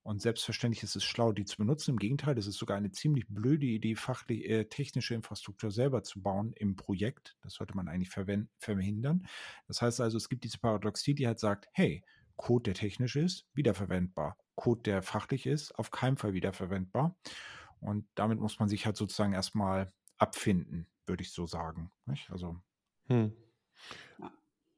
und 0.04 0.20
selbstverständlich 0.20 0.82
ist 0.82 0.96
es 0.96 1.02
schlau, 1.02 1.32
die 1.32 1.46
zu 1.46 1.56
benutzen. 1.56 1.92
Im 1.92 1.98
Gegenteil, 1.98 2.36
es 2.36 2.46
ist 2.46 2.58
sogar 2.58 2.76
eine 2.76 2.90
ziemlich 2.90 3.26
blöde 3.26 3.64
Idee, 3.64 3.96
fachlich, 3.96 4.44
äh, 4.44 4.66
technische 4.66 5.14
Infrastruktur 5.14 5.70
selber 5.70 6.02
zu 6.02 6.20
bauen 6.20 6.52
im 6.56 6.76
Projekt. 6.76 7.38
Das 7.40 7.54
sollte 7.54 7.74
man 7.74 7.88
eigentlich 7.88 8.10
verhindern. 8.10 9.26
Das 9.66 9.80
heißt 9.80 10.02
also, 10.02 10.18
es 10.18 10.28
gibt 10.28 10.44
diese 10.44 10.58
Paradoxie, 10.58 11.14
die 11.14 11.26
halt 11.26 11.40
sagt, 11.40 11.68
hey, 11.72 12.04
Code, 12.36 12.64
der 12.64 12.74
technisch 12.74 13.16
ist, 13.16 13.46
wiederverwendbar. 13.54 14.36
Code, 14.56 14.82
der 14.82 15.02
fachlich 15.02 15.46
ist, 15.46 15.72
auf 15.78 15.90
keinen 15.90 16.18
Fall 16.18 16.34
wiederverwendbar. 16.34 17.16
Und 17.80 18.06
damit 18.14 18.38
muss 18.38 18.58
man 18.58 18.68
sich 18.68 18.84
halt 18.84 18.98
sozusagen 18.98 19.32
erstmal 19.32 19.90
abfinden, 20.18 20.86
würde 21.06 21.22
ich 21.22 21.32
so 21.32 21.46
sagen. 21.46 21.90
Nicht? 22.04 22.30
Also, 22.30 22.60
hm. 23.08 23.32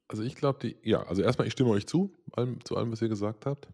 also 0.07 0.23
ich 0.23 0.35
glaube, 0.35 0.59
die, 0.59 0.77
ja, 0.89 1.03
also 1.03 1.21
erstmal, 1.21 1.47
ich 1.47 1.53
stimme 1.53 1.71
euch 1.71 1.85
zu, 1.85 2.15
allem, 2.31 2.63
zu 2.63 2.77
allem, 2.77 2.93
was 2.93 3.01
ihr 3.01 3.09
gesagt 3.09 3.45
habt. 3.45 3.67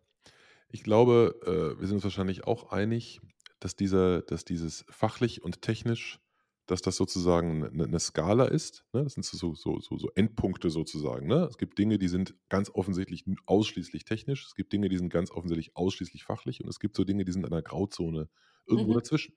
Ich 0.73 0.81
glaube, 0.83 1.35
äh, 1.45 1.79
wir 1.79 1.85
sind 1.87 1.97
uns 1.97 2.03
wahrscheinlich 2.03 2.45
auch 2.45 2.71
einig, 2.71 3.21
dass, 3.59 3.75
dieser, 3.75 4.23
dass 4.23 4.43
dieses 4.43 4.85
fachlich 4.89 5.43
und 5.43 5.61
technisch, 5.61 6.19
dass 6.65 6.81
das 6.81 6.95
sozusagen 6.95 7.63
eine, 7.63 7.83
eine 7.83 7.99
Skala 7.99 8.45
ist. 8.45 8.83
Ne? 8.91 9.03
Das 9.03 9.13
sind 9.13 9.23
so, 9.23 9.53
so, 9.53 9.79
so, 9.79 9.97
so 9.99 10.09
Endpunkte 10.15 10.71
sozusagen. 10.71 11.27
Ne? 11.27 11.45
Es 11.47 11.59
gibt 11.59 11.77
Dinge, 11.77 11.99
die 11.99 12.07
sind 12.07 12.35
ganz 12.49 12.71
offensichtlich 12.73 13.23
ausschließlich 13.45 14.03
technisch. 14.05 14.47
Es 14.47 14.55
gibt 14.55 14.73
Dinge, 14.73 14.89
die 14.89 14.97
sind 14.97 15.09
ganz 15.09 15.29
offensichtlich 15.29 15.77
ausschließlich 15.77 16.23
fachlich. 16.23 16.63
Und 16.63 16.69
es 16.69 16.79
gibt 16.79 16.95
so 16.97 17.03
Dinge, 17.03 17.23
die 17.23 17.31
sind 17.31 17.45
in 17.45 17.53
einer 17.53 17.61
Grauzone 17.61 18.29
irgendwo 18.65 18.93
Mhm. 18.93 18.95
dazwischen. 18.95 19.35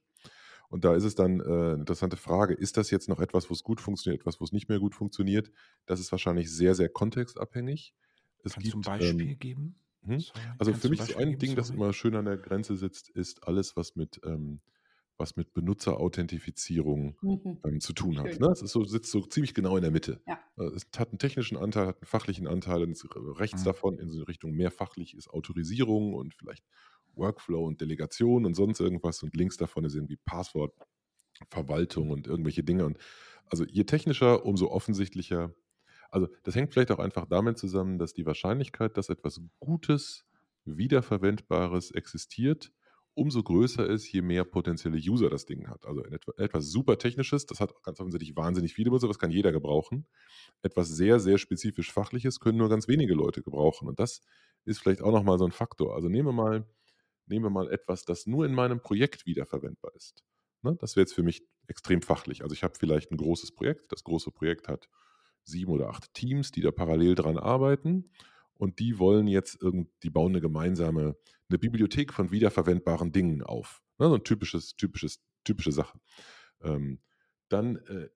Und 0.70 0.84
da 0.86 0.94
ist 0.96 1.04
es 1.04 1.14
dann 1.14 1.40
äh, 1.40 1.44
eine 1.44 1.74
interessante 1.74 2.16
Frage, 2.16 2.54
ist 2.54 2.78
das 2.78 2.90
jetzt 2.90 3.08
noch 3.08 3.20
etwas, 3.20 3.50
wo 3.50 3.54
es 3.54 3.62
gut 3.62 3.80
funktioniert, 3.82 4.22
etwas, 4.22 4.40
wo 4.40 4.44
es 4.44 4.52
nicht 4.52 4.68
mehr 4.70 4.80
gut 4.80 4.94
funktioniert? 4.94 5.52
Das 5.86 6.00
ist 6.00 6.12
wahrscheinlich 6.12 6.50
sehr, 6.50 6.74
sehr 6.74 6.88
kontextabhängig. 6.88 7.94
Es 8.44 8.54
kannst 8.54 8.72
du 8.72 8.78
ein 8.78 8.82
gibt, 8.82 8.84
Beispiel 8.84 9.34
ähm, 9.34 9.38
geben? 9.38 9.80
Hm? 10.06 10.24
Also 10.58 10.72
kannst 10.72 10.82
für 10.82 10.88
mich 10.88 10.98
Beispiel 11.00 11.16
ein? 11.16 11.38
Ding, 11.38 11.56
das 11.56 11.70
immer 11.70 11.92
schön 11.92 12.14
an 12.16 12.24
der 12.26 12.36
Grenze 12.38 12.76
sitzt, 12.76 13.08
ist 13.10 13.46
alles, 13.46 13.76
was 13.76 13.96
mit, 13.96 14.20
ähm, 14.24 14.60
was 15.18 15.36
mit 15.36 15.52
Benutzerauthentifizierung 15.54 17.18
Mhm. 17.22 17.58
ähm, 17.64 17.80
zu 17.80 17.92
tun 17.94 18.18
hat. 18.20 18.38
Ne? 18.40 18.48
Es 18.52 18.62
ist 18.62 18.72
so, 18.72 18.84
sitzt 18.84 19.10
so 19.10 19.22
ziemlich 19.26 19.54
genau 19.54 19.76
in 19.76 19.82
der 19.82 19.90
Mitte. 19.90 20.20
Ja. 20.26 20.38
Äh, 20.58 20.64
Es 20.76 20.86
hat 20.98 21.10
einen 21.10 21.18
technischen 21.18 21.56
Anteil, 21.56 21.86
hat 21.88 21.96
einen 21.98 22.06
fachlichen 22.06 22.46
Anteil. 22.46 22.82
Es- 22.90 23.06
rechts 23.14 23.62
Mhm. 23.62 23.64
davon 23.64 23.98
in 23.98 24.10
so 24.10 24.22
Richtung 24.24 24.52
mehr 24.52 24.70
fachlich 24.70 25.14
ist 25.16 25.28
Autorisierung 25.28 26.14
und 26.14 26.34
vielleicht 26.34 26.64
Workflow 27.14 27.64
und 27.66 27.80
Delegation 27.80 28.44
und 28.46 28.54
sonst 28.54 28.80
irgendwas. 28.80 29.22
Und 29.22 29.34
links 29.36 29.56
davon 29.56 29.84
ist 29.84 29.94
irgendwie 29.94 30.18
Passwortverwaltung 30.18 32.10
und 32.10 32.26
irgendwelche 32.26 32.62
Dinge. 32.64 32.84
Und 32.86 32.98
also 33.46 33.64
je 33.64 33.84
technischer, 33.84 34.44
umso 34.44 34.68
offensichtlicher. 34.68 35.54
Also 36.10 36.28
das 36.44 36.54
hängt 36.54 36.72
vielleicht 36.72 36.90
auch 36.90 36.98
einfach 36.98 37.26
damit 37.26 37.58
zusammen, 37.58 37.98
dass 37.98 38.12
die 38.12 38.26
Wahrscheinlichkeit, 38.26 38.96
dass 38.96 39.08
etwas 39.08 39.40
Gutes, 39.60 40.24
Wiederverwendbares 40.64 41.90
existiert, 41.92 42.72
umso 43.14 43.42
größer 43.42 43.86
ist, 43.88 44.12
je 44.12 44.20
mehr 44.20 44.44
potenzielle 44.44 44.98
User 44.98 45.30
das 45.30 45.46
Ding 45.46 45.68
hat. 45.68 45.86
Also 45.86 46.04
etwa- 46.04 46.32
etwas 46.36 46.66
super 46.70 46.98
Technisches, 46.98 47.46
das 47.46 47.60
hat 47.60 47.72
ganz 47.82 47.98
offensichtlich 47.98 48.36
wahnsinnig 48.36 48.74
viele 48.74 48.90
Benutzer, 48.90 49.08
das 49.08 49.18
kann 49.18 49.30
jeder 49.30 49.52
gebrauchen. 49.52 50.06
Etwas 50.62 50.88
sehr, 50.88 51.18
sehr 51.20 51.38
spezifisch 51.38 51.92
Fachliches 51.92 52.40
können 52.40 52.58
nur 52.58 52.68
ganz 52.68 52.88
wenige 52.88 53.14
Leute 53.14 53.42
gebrauchen. 53.42 53.88
Und 53.88 54.00
das 54.00 54.20
ist 54.64 54.80
vielleicht 54.80 55.00
auch 55.02 55.12
nochmal 55.12 55.38
so 55.38 55.46
ein 55.46 55.52
Faktor. 55.52 55.94
Also 55.94 56.08
nehmen 56.08 56.28
wir 56.28 56.32
mal, 56.32 56.66
nehmen 57.26 57.44
wir 57.44 57.50
mal 57.50 57.70
etwas, 57.70 58.04
das 58.04 58.26
nur 58.26 58.44
in 58.44 58.52
meinem 58.52 58.80
Projekt 58.82 59.26
wiederverwendbar 59.26 59.94
ist. 59.94 60.24
Ne? 60.62 60.76
Das 60.80 60.96
wäre 60.96 61.02
jetzt 61.02 61.14
für 61.14 61.22
mich 61.22 61.42
extrem 61.68 62.02
fachlich. 62.02 62.42
Also 62.42 62.54
ich 62.54 62.64
habe 62.64 62.74
vielleicht 62.78 63.12
ein 63.12 63.16
großes 63.16 63.52
Projekt. 63.52 63.92
Das 63.92 64.04
große 64.04 64.30
Projekt 64.30 64.68
hat 64.68 64.88
sieben 65.46 65.72
oder 65.72 65.88
acht 65.88 66.12
Teams, 66.12 66.50
die 66.50 66.60
da 66.60 66.70
parallel 66.70 67.14
dran 67.14 67.38
arbeiten. 67.38 68.10
Und 68.54 68.78
die 68.78 68.98
wollen 68.98 69.26
jetzt 69.26 69.60
irgend, 69.60 69.88
die 70.02 70.10
bauen 70.10 70.32
eine 70.32 70.40
gemeinsame, 70.40 71.16
eine 71.48 71.58
Bibliothek 71.58 72.12
von 72.12 72.30
wiederverwendbaren 72.30 73.12
Dingen 73.12 73.42
auf. 73.42 73.82
Ne? 73.98 74.08
So 74.08 74.14
ein 74.14 74.24
typisches, 74.24 74.76
typisches, 74.76 75.20
typische 75.44 75.72
Sache. 75.72 75.98
Ähm, 76.62 77.00
dann 77.48 77.76
äh, 77.76 78.08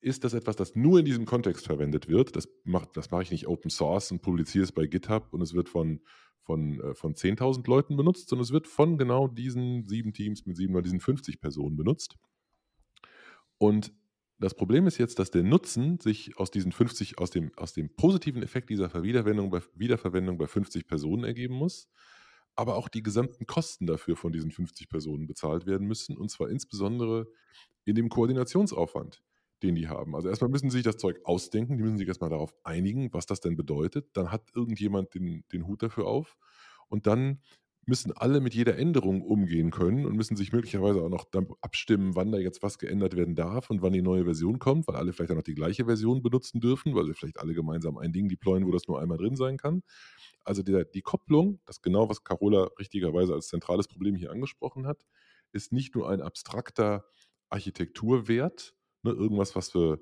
ist 0.00 0.22
das 0.22 0.34
etwas, 0.34 0.56
das 0.56 0.76
nur 0.76 0.98
in 0.98 1.06
diesem 1.06 1.24
Kontext 1.24 1.66
verwendet 1.66 2.08
wird. 2.08 2.36
Das 2.36 2.46
mache 2.62 2.88
das 2.92 3.10
mach 3.10 3.22
ich 3.22 3.30
nicht 3.30 3.48
Open 3.48 3.70
Source 3.70 4.12
und 4.12 4.20
publiziere 4.20 4.64
es 4.64 4.72
bei 4.72 4.86
GitHub 4.86 5.32
und 5.32 5.40
es 5.40 5.54
wird 5.54 5.70
von, 5.70 6.02
von, 6.42 6.78
äh, 6.80 6.94
von 6.94 7.14
10.000 7.14 7.66
Leuten 7.68 7.96
benutzt, 7.96 8.28
sondern 8.28 8.44
es 8.44 8.52
wird 8.52 8.68
von 8.68 8.98
genau 8.98 9.28
diesen 9.28 9.88
sieben 9.88 10.12
Teams 10.12 10.44
mit 10.44 10.56
sieben 10.56 10.74
oder 10.74 10.82
diesen 10.82 11.00
50 11.00 11.40
Personen 11.40 11.76
benutzt. 11.76 12.16
Und 13.56 13.94
das 14.44 14.54
Problem 14.54 14.86
ist 14.86 14.98
jetzt, 14.98 15.18
dass 15.18 15.30
der 15.30 15.42
Nutzen 15.42 15.98
sich 16.00 16.36
aus 16.36 16.50
diesen 16.50 16.70
50, 16.70 17.18
aus 17.18 17.30
dem, 17.30 17.50
aus 17.56 17.72
dem 17.72 17.88
positiven 17.96 18.42
Effekt 18.42 18.68
dieser 18.68 19.02
Wiederverwendung 19.02 19.48
bei, 19.48 19.62
Wiederverwendung 19.74 20.36
bei 20.36 20.46
50 20.46 20.86
Personen 20.86 21.24
ergeben 21.24 21.54
muss, 21.54 21.88
aber 22.54 22.76
auch 22.76 22.90
die 22.90 23.02
gesamten 23.02 23.46
Kosten 23.46 23.86
dafür 23.86 24.16
von 24.16 24.32
diesen 24.32 24.50
50 24.50 24.90
Personen 24.90 25.26
bezahlt 25.26 25.64
werden 25.64 25.86
müssen, 25.86 26.18
und 26.18 26.30
zwar 26.30 26.50
insbesondere 26.50 27.26
in 27.86 27.94
dem 27.94 28.10
Koordinationsaufwand, 28.10 29.22
den 29.62 29.76
die 29.76 29.88
haben. 29.88 30.14
Also 30.14 30.28
erstmal 30.28 30.50
müssen 30.50 30.68
sie 30.68 30.76
sich 30.76 30.84
das 30.84 30.98
Zeug 30.98 31.20
ausdenken, 31.24 31.78
die 31.78 31.82
müssen 31.82 31.96
sich 31.96 32.08
erstmal 32.08 32.28
darauf 32.30 32.54
einigen, 32.64 33.14
was 33.14 33.24
das 33.24 33.40
denn 33.40 33.56
bedeutet. 33.56 34.10
Dann 34.12 34.30
hat 34.30 34.50
irgendjemand 34.54 35.14
den, 35.14 35.44
den 35.52 35.66
Hut 35.66 35.82
dafür 35.82 36.06
auf 36.06 36.36
und 36.88 37.06
dann 37.06 37.40
müssen 37.86 38.12
alle 38.12 38.40
mit 38.40 38.54
jeder 38.54 38.78
Änderung 38.78 39.22
umgehen 39.22 39.70
können 39.70 40.06
und 40.06 40.16
müssen 40.16 40.36
sich 40.36 40.52
möglicherweise 40.52 41.02
auch 41.02 41.08
noch 41.08 41.26
abstimmen, 41.60 42.14
wann 42.14 42.32
da 42.32 42.38
jetzt 42.38 42.62
was 42.62 42.78
geändert 42.78 43.16
werden 43.16 43.34
darf 43.34 43.70
und 43.70 43.82
wann 43.82 43.92
die 43.92 44.02
neue 44.02 44.24
Version 44.24 44.58
kommt, 44.58 44.86
weil 44.88 44.96
alle 44.96 45.12
vielleicht 45.12 45.32
auch 45.32 45.36
noch 45.36 45.42
die 45.42 45.54
gleiche 45.54 45.84
Version 45.84 46.22
benutzen 46.22 46.60
dürfen, 46.60 46.94
weil 46.94 47.06
sie 47.06 47.14
vielleicht 47.14 47.38
alle 47.38 47.54
gemeinsam 47.54 47.98
ein 47.98 48.12
Ding 48.12 48.28
deployen, 48.28 48.66
wo 48.66 48.70
das 48.70 48.86
nur 48.88 49.00
einmal 49.00 49.18
drin 49.18 49.36
sein 49.36 49.56
kann. 49.56 49.82
Also 50.44 50.62
der, 50.62 50.84
die 50.84 51.02
Kopplung, 51.02 51.60
das 51.64 51.82
genau, 51.82 52.08
was 52.08 52.24
Carola 52.24 52.70
richtigerweise 52.78 53.34
als 53.34 53.48
zentrales 53.48 53.88
Problem 53.88 54.14
hier 54.14 54.30
angesprochen 54.30 54.86
hat, 54.86 55.04
ist 55.52 55.72
nicht 55.72 55.94
nur 55.94 56.10
ein 56.10 56.20
abstrakter 56.20 57.04
Architekturwert, 57.48 58.74
ne, 59.02 59.12
irgendwas, 59.12 59.56
was 59.56 59.74
wir, 59.74 60.00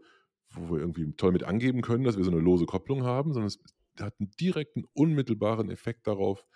wo 0.50 0.74
wir 0.74 0.80
irgendwie 0.80 1.12
toll 1.14 1.32
mit 1.32 1.44
angeben 1.44 1.82
können, 1.82 2.04
dass 2.04 2.16
wir 2.16 2.24
so 2.24 2.30
eine 2.30 2.40
lose 2.40 2.66
Kopplung 2.66 3.04
haben, 3.04 3.32
sondern 3.32 3.48
es 3.48 3.60
hat 4.00 4.14
einen 4.18 4.30
direkten, 4.40 4.84
unmittelbaren 4.94 5.70
Effekt 5.70 6.06
darauf, 6.06 6.46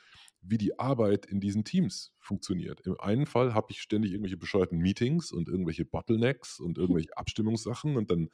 wie 0.48 0.58
die 0.58 0.78
Arbeit 0.78 1.26
in 1.26 1.40
diesen 1.40 1.64
Teams 1.64 2.14
funktioniert. 2.18 2.80
Im 2.82 2.98
einen 3.00 3.26
Fall 3.26 3.54
habe 3.54 3.68
ich 3.70 3.80
ständig 3.80 4.12
irgendwelche 4.12 4.36
bescheuerten 4.36 4.78
Meetings 4.78 5.32
und 5.32 5.48
irgendwelche 5.48 5.84
Bottlenecks 5.84 6.60
und 6.60 6.78
irgendwelche 6.78 7.16
Abstimmungssachen 7.16 7.96
und 7.96 8.10
dann 8.10 8.30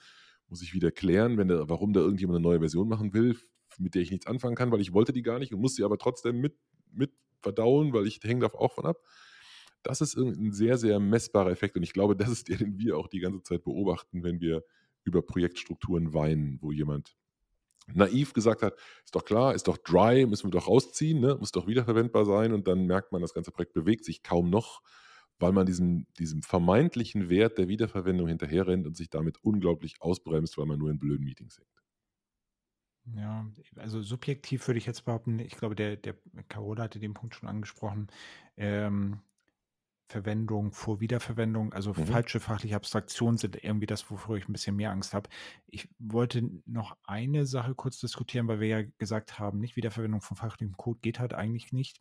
muss 0.49 0.63
ich 0.63 0.75
wieder 0.75 0.91
klären, 0.91 1.39
wenn 1.39 1.49
der, 1.49 1.69
warum 1.69 1.93
da 1.93 2.01
irgendjemand 2.01 2.37
eine 2.37 2.43
neue 2.43 2.59
Version 2.59 2.89
machen 2.89 3.15
will, 3.15 3.37
mit 3.79 3.95
der 3.95 4.03
ich 4.03 4.11
nichts 4.11 4.27
anfangen 4.27 4.55
kann, 4.55 4.71
weil 4.71 4.83
ich 4.83 4.93
wollte 4.93 5.13
die 5.13 5.23
gar 5.23 5.39
nicht 5.39 5.55
und 5.55 5.61
muss 5.61 5.75
sie 5.75 5.85
aber 5.85 5.97
trotzdem 5.97 6.41
mit, 6.41 6.57
mit 6.93 7.13
verdauen, 7.41 7.93
weil 7.93 8.07
ich 8.07 8.21
hänge 8.23 8.41
davon 8.41 8.61
auch 8.61 8.73
von 8.73 8.85
ab. 8.85 8.99
Das 9.83 10.01
ist 10.01 10.17
ein 10.17 10.53
sehr, 10.53 10.77
sehr 10.77 11.01
messbarer 11.01 11.51
Effekt 11.51 11.77
und 11.77 11.83
ich 11.83 11.93
glaube, 11.93 12.15
das 12.15 12.29
ist 12.29 12.49
der, 12.49 12.59
den 12.59 12.79
wir 12.79 12.99
auch 12.99 13.09
die 13.09 13.21
ganze 13.21 13.43
Zeit 13.43 13.65
beobachten, 13.65 14.23
wenn 14.23 14.41
wir 14.41 14.63
über 15.05 15.23
Projektstrukturen 15.23 16.13
weinen, 16.13 16.59
wo 16.61 16.71
jemand 16.71 17.17
naiv 17.89 18.33
gesagt 18.33 18.63
hat, 18.63 18.75
ist 19.05 19.15
doch 19.15 19.25
klar, 19.25 19.55
ist 19.55 19.69
doch 19.69 19.79
dry, 19.79 20.27
müssen 20.27 20.47
wir 20.47 20.51
doch 20.51 20.69
rausziehen, 20.69 21.21
ne? 21.21 21.37
muss 21.39 21.53
doch 21.53 21.67
wiederverwendbar 21.67 22.25
sein 22.25 22.53
und 22.53 22.69
dann 22.69 22.87
merkt 22.87 23.13
man, 23.13 23.23
das 23.23 23.35
ganze 23.35 23.51
Projekt 23.53 23.75
bewegt 23.75 24.05
sich 24.05 24.23
kaum 24.23 24.51
noch, 24.51 24.83
weil 25.39 25.53
man 25.53 25.67
diesem, 25.67 26.07
diesem 26.19 26.43
vermeintlichen 26.43 27.29
Wert 27.29 27.59
der 27.59 27.69
Wiederverwendung 27.69 28.29
hinterherrennt 28.29 28.87
und 28.87 28.97
sich 28.97 29.11
damit 29.11 29.39
unglaublich 29.43 29.97
ausbremst, 30.01 30.59
weil 30.59 30.67
man 30.67 30.79
nur 30.79 30.91
in 30.91 30.99
blöden 30.99 31.25
Meetings 31.25 31.59
hängt. 31.59 31.83
Ja, 33.17 33.51
also 33.77 34.01
subjektiv 34.01 34.67
würde 34.69 34.79
ich 34.79 34.87
jetzt 34.87 35.05
behaupten, 35.05 35.41
ich 35.41 35.57
glaube, 35.57 35.75
der, 35.75 35.97
der 35.97 36.15
Carola 36.49 36.85
hatte 36.85 37.01
den 37.01 37.15
Punkt 37.15 37.35
schon 37.35 37.49
angesprochen, 37.49 38.07
ähm, 38.57 39.21
Verwendung 40.13 40.73
vor 40.73 41.01
Wiederverwendung, 41.01 41.73
also 41.73 41.95
Mhm. 41.95 42.07
falsche 42.07 42.39
fachliche 42.39 42.77
Abstraktionen 42.77 43.39
sind 43.39 43.57
irgendwie 43.65 43.87
das, 43.87 44.11
wovor 44.11 44.37
ich 44.37 44.47
ein 44.49 44.53
bisschen 44.53 44.77
mehr 44.77 44.91
Angst 44.91 45.15
habe. 45.15 45.31
Ich 45.67 45.89
wollte 45.99 46.51
noch 46.67 46.97
eine 47.05 47.47
Sache 47.47 47.75
kurz 47.75 47.99
diskutieren, 47.99 48.47
weil 48.47 48.61
wir 48.61 48.69
ja 48.69 48.83
gesagt 48.99 49.39
haben, 49.39 49.59
nicht 49.59 49.77
Wiederverwendung 49.77 50.21
von 50.21 50.37
fachlichem 50.37 50.77
Code 50.77 51.01
geht 51.01 51.19
halt 51.19 51.33
eigentlich 51.35 51.73
nicht. 51.73 52.01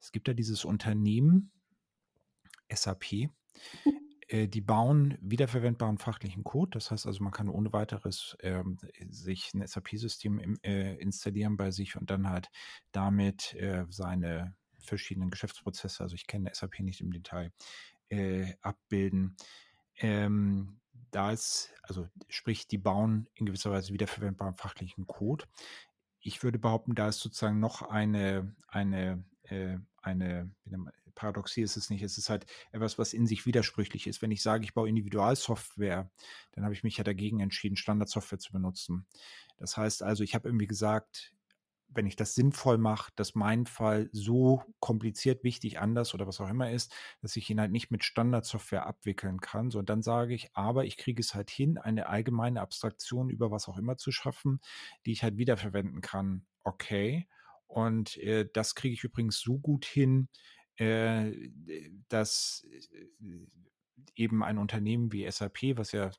Es 0.00 0.10
gibt 0.12 0.26
ja 0.28 0.34
dieses 0.34 0.64
Unternehmen, 0.64 1.52
SAP, 2.68 3.28
äh, 4.28 4.48
die 4.48 4.60
bauen 4.60 5.16
wiederverwendbaren 5.20 5.98
fachlichen 5.98 6.42
Code. 6.42 6.70
Das 6.72 6.90
heißt 6.90 7.06
also, 7.06 7.22
man 7.22 7.32
kann 7.32 7.48
ohne 7.48 7.72
weiteres 7.72 8.36
ähm, 8.40 8.78
sich 9.10 9.52
ein 9.54 9.66
SAP-System 9.66 10.38
im- 10.38 10.58
äh, 10.62 10.94
installieren 10.96 11.56
bei 11.56 11.70
sich 11.70 11.96
und 11.96 12.10
dann 12.10 12.28
halt 12.28 12.50
damit 12.92 13.54
äh, 13.54 13.84
seine 13.90 14.54
verschiedenen 14.82 15.30
Geschäftsprozesse, 15.30 16.02
also 16.02 16.14
ich 16.14 16.26
kenne 16.26 16.50
SAP 16.52 16.80
nicht 16.80 17.00
im 17.00 17.12
Detail, 17.12 17.52
äh, 18.08 18.54
abbilden. 18.60 19.36
Ähm, 19.96 20.80
da 21.10 21.30
ist, 21.30 21.70
also 21.82 22.08
sprich, 22.28 22.66
die 22.66 22.78
bauen 22.78 23.28
in 23.34 23.46
gewisser 23.46 23.70
Weise 23.70 23.92
wiederverwendbaren 23.92 24.54
fachlichen 24.54 25.06
Code. 25.06 25.44
Ich 26.20 26.42
würde 26.42 26.58
behaupten, 26.58 26.94
da 26.94 27.08
ist 27.08 27.20
sozusagen 27.20 27.60
noch 27.60 27.82
eine, 27.82 28.54
eine, 28.68 29.24
äh, 29.44 29.78
eine, 30.00 30.50
Paradoxie 31.14 31.62
ist 31.62 31.76
es 31.76 31.90
nicht, 31.90 32.02
es 32.02 32.18
ist 32.18 32.30
halt 32.30 32.46
etwas, 32.72 32.98
was 32.98 33.12
in 33.12 33.26
sich 33.26 33.46
widersprüchlich 33.46 34.06
ist. 34.06 34.22
Wenn 34.22 34.30
ich 34.30 34.42
sage, 34.42 34.64
ich 34.64 34.74
baue 34.74 34.88
Individualsoftware, 34.88 36.10
dann 36.52 36.64
habe 36.64 36.74
ich 36.74 36.82
mich 36.82 36.96
ja 36.96 37.04
dagegen 37.04 37.40
entschieden, 37.40 37.76
Standardsoftware 37.76 38.38
zu 38.38 38.52
benutzen. 38.52 39.06
Das 39.58 39.76
heißt 39.76 40.02
also, 40.02 40.24
ich 40.24 40.34
habe 40.34 40.48
irgendwie 40.48 40.66
gesagt, 40.66 41.32
wenn 41.94 42.06
ich 42.06 42.16
das 42.16 42.34
sinnvoll 42.34 42.78
mache, 42.78 43.12
dass 43.16 43.34
mein 43.34 43.66
Fall 43.66 44.08
so 44.12 44.62
kompliziert, 44.80 45.44
wichtig, 45.44 45.78
anders 45.78 46.14
oder 46.14 46.26
was 46.26 46.40
auch 46.40 46.48
immer 46.48 46.70
ist, 46.70 46.94
dass 47.20 47.36
ich 47.36 47.48
ihn 47.50 47.60
halt 47.60 47.72
nicht 47.72 47.90
mit 47.90 48.04
Standardsoftware 48.04 48.86
abwickeln 48.86 49.40
kann. 49.40 49.70
So, 49.70 49.78
und 49.78 49.88
dann 49.88 50.02
sage 50.02 50.34
ich, 50.34 50.50
aber 50.54 50.84
ich 50.84 50.96
kriege 50.96 51.20
es 51.20 51.34
halt 51.34 51.50
hin, 51.50 51.78
eine 51.78 52.06
allgemeine 52.06 52.60
Abstraktion 52.60 53.30
über 53.30 53.50
was 53.50 53.68
auch 53.68 53.78
immer 53.78 53.96
zu 53.96 54.12
schaffen, 54.12 54.60
die 55.06 55.12
ich 55.12 55.22
halt 55.22 55.36
wiederverwenden 55.36 56.00
kann. 56.00 56.46
Okay. 56.64 57.28
Und 57.66 58.16
äh, 58.18 58.48
das 58.52 58.74
kriege 58.74 58.94
ich 58.94 59.04
übrigens 59.04 59.40
so 59.40 59.58
gut 59.58 59.84
hin, 59.84 60.28
äh, 60.76 61.32
dass 62.08 62.66
äh, 62.70 63.46
eben 64.14 64.42
ein 64.42 64.58
Unternehmen 64.58 65.12
wie 65.12 65.30
SAP, 65.30 65.76
was 65.76 65.92
ja 65.92 66.10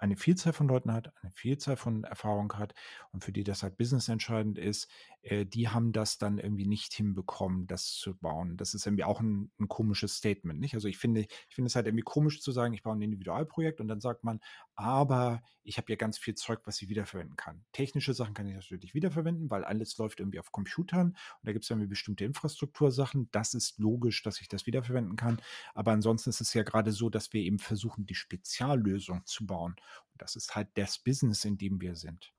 eine 0.00 0.16
Vielzahl 0.16 0.52
von 0.52 0.66
Leuten 0.66 0.92
hat, 0.92 1.12
eine 1.20 1.30
Vielzahl 1.30 1.76
von 1.76 2.04
Erfahrung 2.04 2.54
hat 2.54 2.74
und 3.12 3.22
für 3.22 3.32
die 3.32 3.44
das 3.44 3.62
halt 3.62 3.76
business 3.76 4.08
entscheidend 4.08 4.58
ist, 4.58 4.90
äh, 5.22 5.44
die 5.44 5.68
haben 5.68 5.92
das 5.92 6.18
dann 6.18 6.38
irgendwie 6.38 6.66
nicht 6.66 6.92
hinbekommen, 6.92 7.66
das 7.66 7.92
zu 7.92 8.16
bauen. 8.16 8.56
Das 8.56 8.74
ist 8.74 8.86
irgendwie 8.86 9.04
auch 9.04 9.20
ein, 9.20 9.50
ein 9.58 9.68
komisches 9.68 10.16
Statement, 10.16 10.60
nicht? 10.60 10.74
Also 10.74 10.88
ich 10.88 10.98
finde, 10.98 11.20
ich 11.20 11.54
finde 11.54 11.66
es 11.66 11.76
halt 11.76 11.86
irgendwie 11.86 12.02
komisch 12.02 12.40
zu 12.40 12.52
sagen, 12.52 12.72
ich 12.74 12.82
baue 12.82 12.96
ein 12.96 13.02
Individualprojekt 13.02 13.80
und 13.80 13.88
dann 13.88 14.00
sagt 14.00 14.24
man, 14.24 14.40
aber 14.74 15.42
ich 15.62 15.76
habe 15.76 15.92
ja 15.92 15.96
ganz 15.96 16.18
viel 16.18 16.34
Zeug, 16.34 16.60
was 16.64 16.80
ich 16.80 16.88
wiederverwenden 16.88 17.36
kann. 17.36 17.64
Technische 17.72 18.14
Sachen 18.14 18.34
kann 18.34 18.46
ich 18.46 18.54
natürlich 18.54 18.94
wiederverwenden, 18.94 19.50
weil 19.50 19.64
alles 19.64 19.96
läuft 19.98 20.20
irgendwie 20.20 20.40
auf 20.40 20.52
Computern 20.52 21.08
und 21.08 21.16
da 21.42 21.52
gibt 21.52 21.64
es 21.64 21.70
irgendwie 21.70 21.88
bestimmte 21.88 22.24
Infrastruktursachen. 22.24 23.28
Das 23.30 23.54
ist 23.54 23.78
logisch, 23.78 24.22
dass 24.22 24.40
ich 24.40 24.48
das 24.48 24.66
wiederverwenden 24.66 25.16
kann. 25.16 25.40
Aber 25.74 25.92
ansonsten 25.92 26.30
ist 26.30 26.40
es 26.40 26.54
ja 26.54 26.62
gerade 26.62 26.92
so, 26.92 27.10
dass 27.10 27.32
wir 27.32 27.42
eben 27.42 27.58
versuchen, 27.58 28.06
die 28.06 28.14
Speziallösung 28.14 29.26
zu 29.26 29.46
bauen. 29.46 29.76
Und 30.12 30.22
das 30.22 30.36
ist 30.36 30.54
halt 30.56 30.68
das 30.74 30.98
Business, 30.98 31.44
in 31.44 31.58
dem 31.58 31.80
wir 31.80 31.94
sind. 31.94 32.32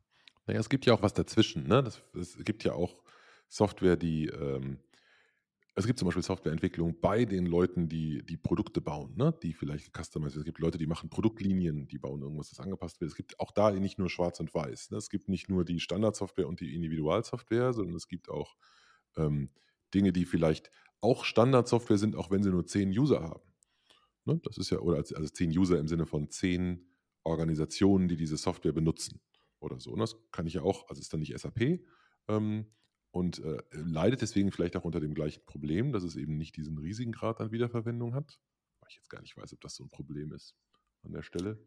Naja, 0.47 0.59
es 0.59 0.69
gibt 0.69 0.85
ja 0.85 0.93
auch 0.93 1.01
was 1.01 1.13
dazwischen. 1.13 1.67
Ne? 1.67 1.83
Das, 1.83 2.01
es 2.15 2.43
gibt 2.43 2.63
ja 2.63 2.73
auch 2.73 3.03
Software, 3.47 3.95
die, 3.95 4.27
ähm, 4.27 4.79
es 5.75 5.85
gibt 5.85 5.99
zum 5.99 6.07
Beispiel 6.07 6.23
Softwareentwicklung 6.23 6.99
bei 6.99 7.25
den 7.25 7.45
Leuten, 7.45 7.87
die 7.87 8.23
die 8.23 8.37
Produkte 8.37 8.81
bauen, 8.81 9.15
ne? 9.15 9.33
die 9.43 9.53
vielleicht 9.53 9.95
customized 9.95 10.37
Es 10.37 10.43
gibt 10.43 10.59
Leute, 10.59 10.77
die 10.77 10.87
machen 10.87 11.09
Produktlinien, 11.09 11.87
die 11.87 11.97
bauen 11.97 12.21
irgendwas, 12.21 12.49
das 12.49 12.59
angepasst 12.59 12.99
wird. 12.99 13.11
Es 13.11 13.15
gibt 13.15 13.39
auch 13.39 13.51
da 13.51 13.71
nicht 13.71 13.99
nur 13.99 14.09
schwarz 14.09 14.39
und 14.39 14.53
weiß. 14.53 14.91
Ne? 14.91 14.97
Es 14.97 15.09
gibt 15.09 15.29
nicht 15.29 15.49
nur 15.49 15.63
die 15.63 15.79
Standardsoftware 15.79 16.47
und 16.47 16.59
die 16.59 16.75
Individualsoftware, 16.75 17.73
sondern 17.73 17.95
es 17.95 18.07
gibt 18.07 18.29
auch 18.29 18.55
ähm, 19.17 19.49
Dinge, 19.93 20.11
die 20.11 20.25
vielleicht 20.25 20.71
auch 21.01 21.23
Standardsoftware 21.23 21.97
sind, 21.97 22.15
auch 22.15 22.31
wenn 22.31 22.43
sie 22.43 22.51
nur 22.51 22.65
zehn 22.65 22.89
User 22.89 23.21
haben. 23.21 23.51
Ne? 24.25 24.39
Das 24.43 24.57
ist 24.57 24.71
ja, 24.71 24.79
oder 24.79 24.97
also 24.97 25.29
zehn 25.29 25.57
User 25.57 25.79
im 25.79 25.87
Sinne 25.87 26.05
von 26.05 26.29
zehn 26.29 26.85
Organisationen, 27.23 28.07
die 28.07 28.17
diese 28.17 28.37
Software 28.37 28.73
benutzen 28.73 29.21
oder 29.61 29.79
so. 29.79 29.91
Und 29.91 29.99
das 29.99 30.15
kann 30.31 30.47
ich 30.47 30.55
ja 30.55 30.61
auch, 30.63 30.89
also 30.89 30.99
ist 30.99 31.13
dann 31.13 31.19
nicht 31.21 31.37
SAP, 31.37 31.79
ähm, 32.27 32.65
und 33.11 33.43
äh, 33.43 33.57
leidet 33.71 34.21
deswegen 34.21 34.51
vielleicht 34.51 34.75
auch 34.77 34.85
unter 34.85 35.01
dem 35.01 35.13
gleichen 35.13 35.45
Problem, 35.45 35.91
dass 35.91 36.03
es 36.03 36.15
eben 36.15 36.37
nicht 36.37 36.55
diesen 36.55 36.77
riesigen 36.77 37.11
Grad 37.11 37.41
an 37.41 37.51
Wiederverwendung 37.51 38.15
hat. 38.15 38.39
Weil 38.79 38.87
ich 38.89 38.95
jetzt 38.95 39.09
gar 39.09 39.21
nicht 39.21 39.35
weiß, 39.35 39.53
ob 39.53 39.61
das 39.61 39.75
so 39.75 39.83
ein 39.83 39.89
Problem 39.89 40.31
ist 40.31 40.55
an 41.03 41.11
der 41.11 41.21
Stelle. 41.21 41.59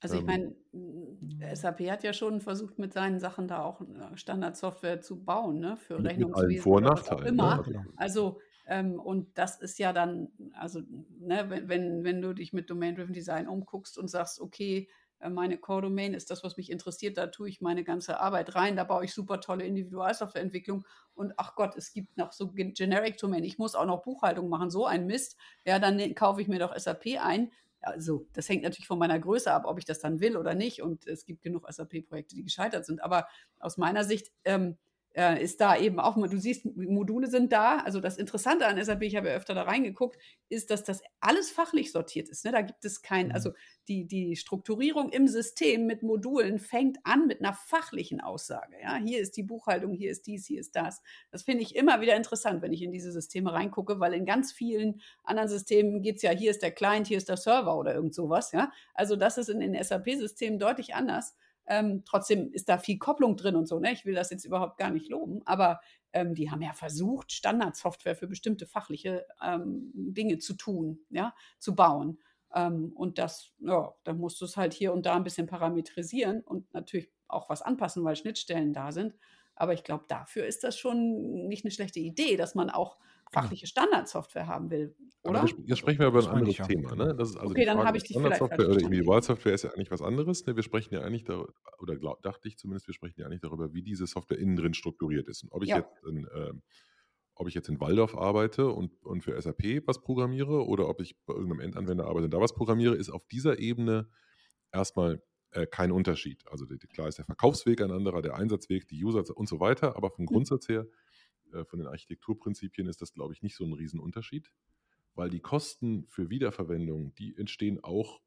Also 0.00 0.16
ich 0.16 0.20
ähm, 0.28 0.54
meine, 0.72 1.56
SAP 1.56 1.90
hat 1.90 2.04
ja 2.04 2.12
schon 2.12 2.40
versucht, 2.40 2.78
mit 2.78 2.92
seinen 2.92 3.18
Sachen 3.18 3.48
da 3.48 3.62
auch 3.62 3.80
äh, 3.80 4.16
Standardsoftware 4.16 5.00
zu 5.00 5.24
bauen, 5.24 5.58
ne? 5.58 5.76
Für 5.76 5.98
mit, 5.98 6.12
Rechnungswesen. 6.12 6.48
Mit 6.48 6.54
allen 6.54 6.62
Vor- 6.62 6.76
und 6.76 6.84
Nachteilen. 6.84 7.36
Ne? 7.36 7.42
Also, 7.42 7.84
also 7.96 8.40
ähm, 8.66 8.98
und 8.98 9.36
das 9.36 9.60
ist 9.60 9.78
ja 9.78 9.92
dann, 9.92 10.28
also 10.54 10.80
ne, 11.18 11.46
wenn, 11.48 11.68
wenn, 11.68 12.04
wenn 12.04 12.22
du 12.22 12.32
dich 12.32 12.52
mit 12.52 12.70
Domain-Driven 12.70 13.12
Design 13.12 13.46
umguckst 13.46 13.98
und 13.98 14.08
sagst, 14.08 14.40
okay, 14.40 14.88
äh, 15.24 15.30
meine 15.30 15.58
Core-Domain 15.58 16.14
ist 16.14 16.30
das, 16.30 16.44
was 16.44 16.56
mich 16.56 16.70
interessiert. 16.70 17.16
Da 17.16 17.28
tue 17.28 17.48
ich 17.48 17.60
meine 17.60 17.82
ganze 17.82 18.20
Arbeit 18.20 18.54
rein. 18.54 18.76
Da 18.76 18.84
baue 18.84 19.04
ich 19.04 19.14
super 19.14 19.40
tolle 19.40 19.64
Individualsoftwareentwicklung. 19.64 20.84
Und 21.14 21.32
ach 21.36 21.54
Gott, 21.54 21.76
es 21.76 21.92
gibt 21.92 22.16
noch 22.16 22.32
so 22.32 22.52
Generic-Domain. 22.52 23.44
Ich 23.44 23.58
muss 23.58 23.74
auch 23.74 23.86
noch 23.86 24.02
Buchhaltung 24.02 24.48
machen. 24.48 24.70
So 24.70 24.86
ein 24.86 25.06
Mist. 25.06 25.36
Ja, 25.64 25.78
dann 25.78 25.96
ne, 25.96 26.14
kaufe 26.14 26.42
ich 26.42 26.48
mir 26.48 26.58
doch 26.58 26.76
SAP 26.76 27.18
ein. 27.20 27.50
Also, 27.80 28.26
das 28.32 28.48
hängt 28.48 28.62
natürlich 28.62 28.86
von 28.86 28.98
meiner 28.98 29.18
Größe 29.18 29.52
ab, 29.52 29.64
ob 29.66 29.78
ich 29.78 29.84
das 29.84 30.00
dann 30.00 30.20
will 30.20 30.36
oder 30.36 30.54
nicht. 30.54 30.82
Und 30.82 31.06
es 31.06 31.26
gibt 31.26 31.42
genug 31.42 31.66
SAP-Projekte, 31.70 32.34
die 32.34 32.44
gescheitert 32.44 32.86
sind. 32.86 33.02
Aber 33.02 33.26
aus 33.60 33.76
meiner 33.76 34.04
Sicht 34.04 34.32
ähm, 34.44 34.78
äh, 35.14 35.42
ist 35.42 35.60
da 35.60 35.76
eben 35.76 36.00
auch, 36.00 36.16
du 36.16 36.38
siehst, 36.38 36.66
Module 36.76 37.28
sind 37.28 37.52
da. 37.52 37.78
Also 37.78 38.00
das 38.00 38.18
Interessante 38.18 38.66
an 38.66 38.82
SAP, 38.82 39.02
ich 39.02 39.16
habe 39.16 39.28
ja 39.28 39.34
öfter 39.34 39.54
da 39.54 39.62
reingeguckt, 39.62 40.18
ist, 40.48 40.70
dass 40.70 40.82
das 40.82 41.02
alles 41.20 41.50
fachlich 41.50 41.92
sortiert 41.92 42.28
ist. 42.28 42.44
Ne? 42.44 42.52
Da 42.52 42.62
gibt 42.62 42.84
es 42.84 43.00
kein, 43.00 43.30
also 43.32 43.50
mhm. 43.50 43.54
die, 43.88 44.06
die 44.06 44.36
Strukturierung 44.36 45.10
im 45.10 45.28
System 45.28 45.86
mit 45.86 46.02
Modulen 46.02 46.58
fängt 46.58 46.98
an 47.04 47.26
mit 47.26 47.40
einer 47.40 47.52
fachlichen 47.52 48.20
Aussage. 48.20 48.74
Ja? 48.82 48.96
Hier 48.96 49.20
ist 49.20 49.36
die 49.36 49.44
Buchhaltung, 49.44 49.92
hier 49.92 50.10
ist 50.10 50.26
dies, 50.26 50.46
hier 50.46 50.60
ist 50.60 50.74
das. 50.74 51.00
Das 51.30 51.44
finde 51.44 51.62
ich 51.62 51.76
immer 51.76 52.00
wieder 52.00 52.16
interessant, 52.16 52.60
wenn 52.62 52.72
ich 52.72 52.82
in 52.82 52.92
diese 52.92 53.12
Systeme 53.12 53.52
reingucke, 53.52 54.00
weil 54.00 54.14
in 54.14 54.26
ganz 54.26 54.52
vielen 54.52 55.00
anderen 55.22 55.48
Systemen 55.48 56.02
geht 56.02 56.16
es 56.16 56.22
ja, 56.22 56.30
hier 56.32 56.50
ist 56.50 56.62
der 56.62 56.72
Client, 56.72 57.06
hier 57.06 57.18
ist 57.18 57.28
der 57.28 57.36
Server 57.36 57.76
oder 57.76 57.94
irgend 57.94 58.14
sowas. 58.14 58.50
Ja? 58.52 58.72
Also 58.94 59.14
das 59.14 59.38
ist 59.38 59.48
in 59.48 59.60
den 59.60 59.80
SAP-Systemen 59.80 60.58
deutlich 60.58 60.94
anders. 60.94 61.36
Ähm, 61.66 62.02
trotzdem 62.04 62.52
ist 62.52 62.68
da 62.68 62.78
viel 62.78 62.98
Kopplung 62.98 63.36
drin 63.36 63.56
und 63.56 63.66
so. 63.66 63.78
Ne? 63.78 63.92
Ich 63.92 64.04
will 64.04 64.14
das 64.14 64.30
jetzt 64.30 64.44
überhaupt 64.44 64.76
gar 64.78 64.90
nicht 64.90 65.08
loben, 65.08 65.42
aber 65.46 65.80
ähm, 66.12 66.34
die 66.34 66.50
haben 66.50 66.62
ja 66.62 66.72
versucht, 66.72 67.32
Standardsoftware 67.32 68.16
für 68.16 68.26
bestimmte 68.26 68.66
fachliche 68.66 69.26
ähm, 69.42 69.90
Dinge 69.94 70.38
zu 70.38 70.54
tun, 70.54 71.00
ja, 71.10 71.34
zu 71.58 71.74
bauen. 71.74 72.18
Ähm, 72.54 72.92
und 72.94 73.18
das, 73.18 73.52
ja, 73.58 73.94
da 74.04 74.12
musst 74.12 74.40
du 74.40 74.44
es 74.44 74.56
halt 74.56 74.74
hier 74.74 74.92
und 74.92 75.06
da 75.06 75.16
ein 75.16 75.24
bisschen 75.24 75.46
parametrisieren 75.46 76.40
und 76.42 76.72
natürlich 76.72 77.10
auch 77.28 77.48
was 77.48 77.62
anpassen, 77.62 78.04
weil 78.04 78.16
Schnittstellen 78.16 78.72
da 78.72 78.92
sind. 78.92 79.16
Aber 79.56 79.72
ich 79.72 79.84
glaube, 79.84 80.04
dafür 80.08 80.46
ist 80.46 80.64
das 80.64 80.78
schon 80.78 81.46
nicht 81.48 81.64
eine 81.64 81.70
schlechte 81.70 82.00
Idee, 82.00 82.36
dass 82.36 82.54
man 82.54 82.70
auch 82.70 82.98
fachliche 83.34 83.66
Standardsoftware 83.66 84.46
haben 84.46 84.70
will, 84.70 84.96
oder? 85.22 85.40
Aber 85.40 85.50
jetzt 85.64 85.78
sprechen 85.78 86.00
wir 86.00 86.08
über 86.08 86.20
ein 86.20 86.26
anderes 86.26 86.56
Thema. 86.66 86.94
Ne? 86.94 87.14
Das 87.14 87.30
ist 87.30 87.36
also 87.36 87.50
okay, 87.50 87.64
dann 87.64 87.78
habe 87.78 87.96
ich 87.96 88.04
dich 88.04 88.16
Standardsoftware 88.16 88.68
oder 88.68 88.80
Individualsoftware 88.80 89.54
ist 89.54 89.64
ja 89.64 89.70
eigentlich 89.70 89.90
was 89.90 90.02
anderes. 90.02 90.46
Ne? 90.46 90.56
Wir 90.56 90.62
sprechen 90.62 90.94
ja 90.94 91.00
eigentlich 91.00 91.24
darüber, 91.24 91.52
oder 91.78 91.96
glaub, 91.96 92.22
dachte 92.22 92.48
ich 92.48 92.58
zumindest, 92.58 92.86
wir 92.86 92.94
sprechen 92.94 93.20
ja 93.20 93.26
eigentlich 93.26 93.40
darüber, 93.40 93.72
wie 93.72 93.82
diese 93.82 94.06
Software 94.06 94.38
innen 94.38 94.56
drin 94.56 94.74
strukturiert 94.74 95.28
ist. 95.28 95.42
Und 95.42 95.52
ob 95.52 95.62
ich 95.62 95.70
ja. 95.70 95.78
jetzt 95.78 96.04
in, 96.06 96.24
äh, 96.26 96.52
ob 97.34 97.48
ich 97.48 97.54
jetzt 97.54 97.68
in 97.68 97.80
Waldorf 97.80 98.16
arbeite 98.16 98.68
und, 98.68 99.02
und 99.02 99.22
für 99.22 99.40
SAP 99.40 99.86
was 99.86 100.00
programmiere 100.00 100.66
oder 100.66 100.88
ob 100.88 101.00
ich 101.00 101.16
bei 101.26 101.34
irgendeinem 101.34 101.60
Endanwender 101.60 102.06
arbeite 102.06 102.26
und 102.26 102.34
da 102.34 102.40
was 102.40 102.54
programmiere, 102.54 102.94
ist 102.94 103.10
auf 103.10 103.24
dieser 103.26 103.58
Ebene 103.58 104.08
erstmal 104.72 105.22
äh, 105.50 105.66
kein 105.66 105.92
Unterschied. 105.92 106.44
Also 106.50 106.66
die, 106.66 106.78
klar 106.78 107.08
ist 107.08 107.18
der 107.18 107.24
Verkaufsweg 107.24 107.80
ein 107.80 107.90
anderer, 107.90 108.22
der 108.22 108.34
Einsatzweg, 108.34 108.88
die 108.88 109.02
User 109.02 109.24
und 109.36 109.48
so 109.48 109.60
weiter, 109.60 109.96
aber 109.96 110.10
vom 110.10 110.24
mhm. 110.24 110.28
Grundsatz 110.28 110.68
her 110.68 110.86
äh, 111.54 111.64
von 111.64 111.78
den 111.78 111.88
Architekturprinzipien 111.88 112.88
ist 112.88 113.00
das, 113.00 113.12
glaube 113.12 113.32
ich, 113.32 113.42
nicht 113.42 113.56
so 113.56 113.64
ein 113.64 113.72
Riesenunterschied, 113.72 114.50
weil 115.14 115.30
die 115.30 115.40
Kosten 115.40 116.06
für 116.08 116.30
Wiederverwendung, 116.30 117.14
die 117.14 117.36
entstehen 117.36 117.82
auch 117.82 118.20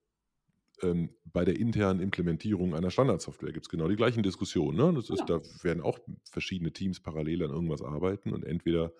ähm, 0.81 1.09
bei 1.25 1.43
der 1.43 1.59
internen 1.59 1.99
Implementierung 1.99 2.75
einer 2.75 2.91
Standardsoftware. 2.91 3.51
Gibt 3.51 3.65
es 3.65 3.69
genau 3.69 3.87
die 3.87 3.95
gleichen 3.95 4.23
Diskussionen. 4.23 4.77
Ne? 4.77 4.93
Das 4.93 5.09
ist, 5.09 5.27
ja. 5.27 5.39
Da 5.39 5.41
werden 5.63 5.81
auch 5.81 5.99
verschiedene 6.29 6.71
Teams 6.71 6.99
parallel 6.99 7.43
an 7.43 7.51
irgendwas 7.51 7.81
arbeiten 7.81 8.31
und 8.31 8.43
entweder 8.43 8.93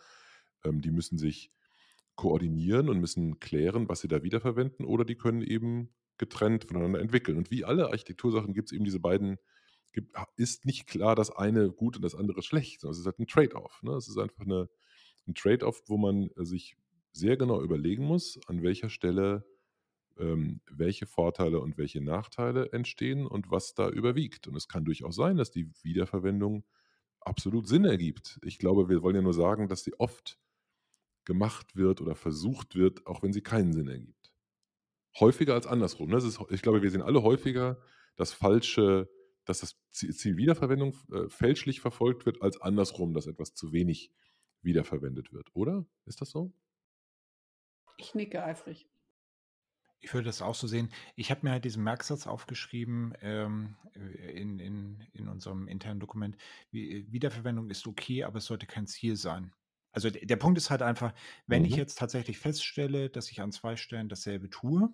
ähm, 0.63 0.81
die 0.81 0.91
müssen 0.91 1.17
sich 1.17 1.51
koordinieren 2.15 2.89
und 2.89 2.99
müssen 2.99 3.39
klären, 3.39 3.87
was 3.89 4.01
sie 4.01 4.07
da 4.07 4.23
wiederverwenden, 4.23 4.85
oder 4.85 5.05
die 5.05 5.15
können 5.15 5.41
eben 5.41 5.93
getrennt 6.17 6.65
voneinander 6.65 6.99
entwickeln. 6.99 7.37
Und 7.37 7.51
wie 7.51 7.63
alle 7.63 7.87
Architektursachen 7.87 8.53
gibt 8.53 8.69
es 8.69 8.73
eben 8.73 8.85
diese 8.85 8.99
beiden 8.99 9.37
gibt, 9.93 10.15
ist 10.35 10.65
nicht 10.65 10.87
klar, 10.87 11.15
das 11.15 11.31
eine 11.31 11.71
gut 11.71 11.95
und 11.95 12.01
das 12.01 12.15
andere 12.15 12.41
schlecht, 12.41 12.81
sondern 12.81 12.93
es 12.93 12.99
ist 12.99 13.05
halt 13.05 13.19
ein 13.19 13.27
Trade-off. 13.27 13.81
Ne? 13.83 13.93
Es 13.93 14.07
ist 14.07 14.17
einfach 14.17 14.43
eine, 14.43 14.69
ein 15.27 15.35
Trade-off, 15.35 15.83
wo 15.87 15.97
man 15.97 16.29
äh, 16.37 16.45
sich 16.45 16.77
sehr 17.11 17.37
genau 17.37 17.61
überlegen 17.61 18.03
muss, 18.03 18.39
an 18.47 18.61
welcher 18.61 18.89
Stelle 18.89 19.43
ähm, 20.19 20.61
welche 20.69 21.05
Vorteile 21.05 21.59
und 21.59 21.77
welche 21.77 22.01
Nachteile 22.01 22.71
entstehen 22.71 23.25
und 23.25 23.51
was 23.51 23.73
da 23.73 23.89
überwiegt. 23.89 24.47
Und 24.47 24.55
es 24.55 24.67
kann 24.67 24.85
durchaus 24.85 25.15
sein, 25.15 25.37
dass 25.37 25.51
die 25.51 25.69
Wiederverwendung 25.83 26.63
absolut 27.19 27.67
Sinn 27.67 27.85
ergibt. 27.85 28.39
Ich 28.43 28.57
glaube, 28.57 28.89
wir 28.89 29.01
wollen 29.01 29.15
ja 29.15 29.21
nur 29.21 29.33
sagen, 29.33 29.67
dass 29.67 29.83
sie 29.83 29.93
oft 29.99 30.39
gemacht 31.25 31.75
wird 31.75 32.01
oder 32.01 32.15
versucht 32.15 32.75
wird, 32.75 33.05
auch 33.05 33.21
wenn 33.21 33.33
sie 33.33 33.41
keinen 33.41 33.73
Sinn 33.73 33.89
ergibt. 33.89 34.33
Häufiger 35.19 35.53
als 35.53 35.67
andersrum. 35.67 36.09
Ne? 36.09 36.17
ist, 36.17 36.39
ich 36.49 36.61
glaube, 36.61 36.81
wir 36.81 36.89
sehen 36.89 37.01
alle 37.01 37.23
häufiger 37.23 37.81
das 38.15 38.31
falsche 38.33 39.09
dass 39.47 39.61
das 39.61 39.75
Ziel 39.91 40.37
Wiederverwendung 40.37 40.95
äh, 41.11 41.29
fälschlich 41.29 41.81
verfolgt 41.81 42.25
wird, 42.25 42.41
als 42.41 42.61
andersrum, 42.61 43.13
dass 43.13 43.27
etwas 43.27 43.53
zu 43.53 43.71
wenig 43.71 44.11
wiederverwendet 44.61 45.33
wird, 45.33 45.49
oder? 45.55 45.85
Ist 46.05 46.21
das 46.21 46.29
so? 46.29 46.53
Ich 47.97 48.13
nicke 48.13 48.43
eifrig. 48.43 48.87
Ich 49.99 50.13
würde 50.13 50.25
das 50.25 50.41
auch 50.41 50.53
so 50.53 50.67
sehen. 50.67 50.89
Ich 51.15 51.31
habe 51.31 51.41
mir 51.43 51.51
halt 51.51 51.65
diesen 51.65 51.83
Merksatz 51.83 52.27
aufgeschrieben 52.27 53.13
ähm, 53.21 53.75
in, 53.95 54.59
in, 54.59 55.07
in 55.13 55.27
unserem 55.27 55.67
internen 55.67 55.99
Dokument. 55.99 56.37
Wie, 56.69 57.11
Wiederverwendung 57.11 57.69
ist 57.71 57.87
okay, 57.87 58.23
aber 58.23 58.37
es 58.37 58.45
sollte 58.45 58.67
kein 58.67 58.85
Ziel 58.85 59.15
sein. 59.15 59.53
Also 59.91 60.11
der, 60.11 60.25
der 60.25 60.35
Punkt 60.35 60.59
ist 60.59 60.69
halt 60.69 60.83
einfach, 60.83 61.13
wenn 61.47 61.63
mhm. 61.63 61.69
ich 61.69 61.75
jetzt 61.75 61.97
tatsächlich 61.97 62.37
feststelle, 62.37 63.09
dass 63.09 63.31
ich 63.31 63.41
an 63.41 63.51
zwei 63.51 63.75
Stellen 63.75 64.09
dasselbe 64.09 64.49
tue, 64.49 64.93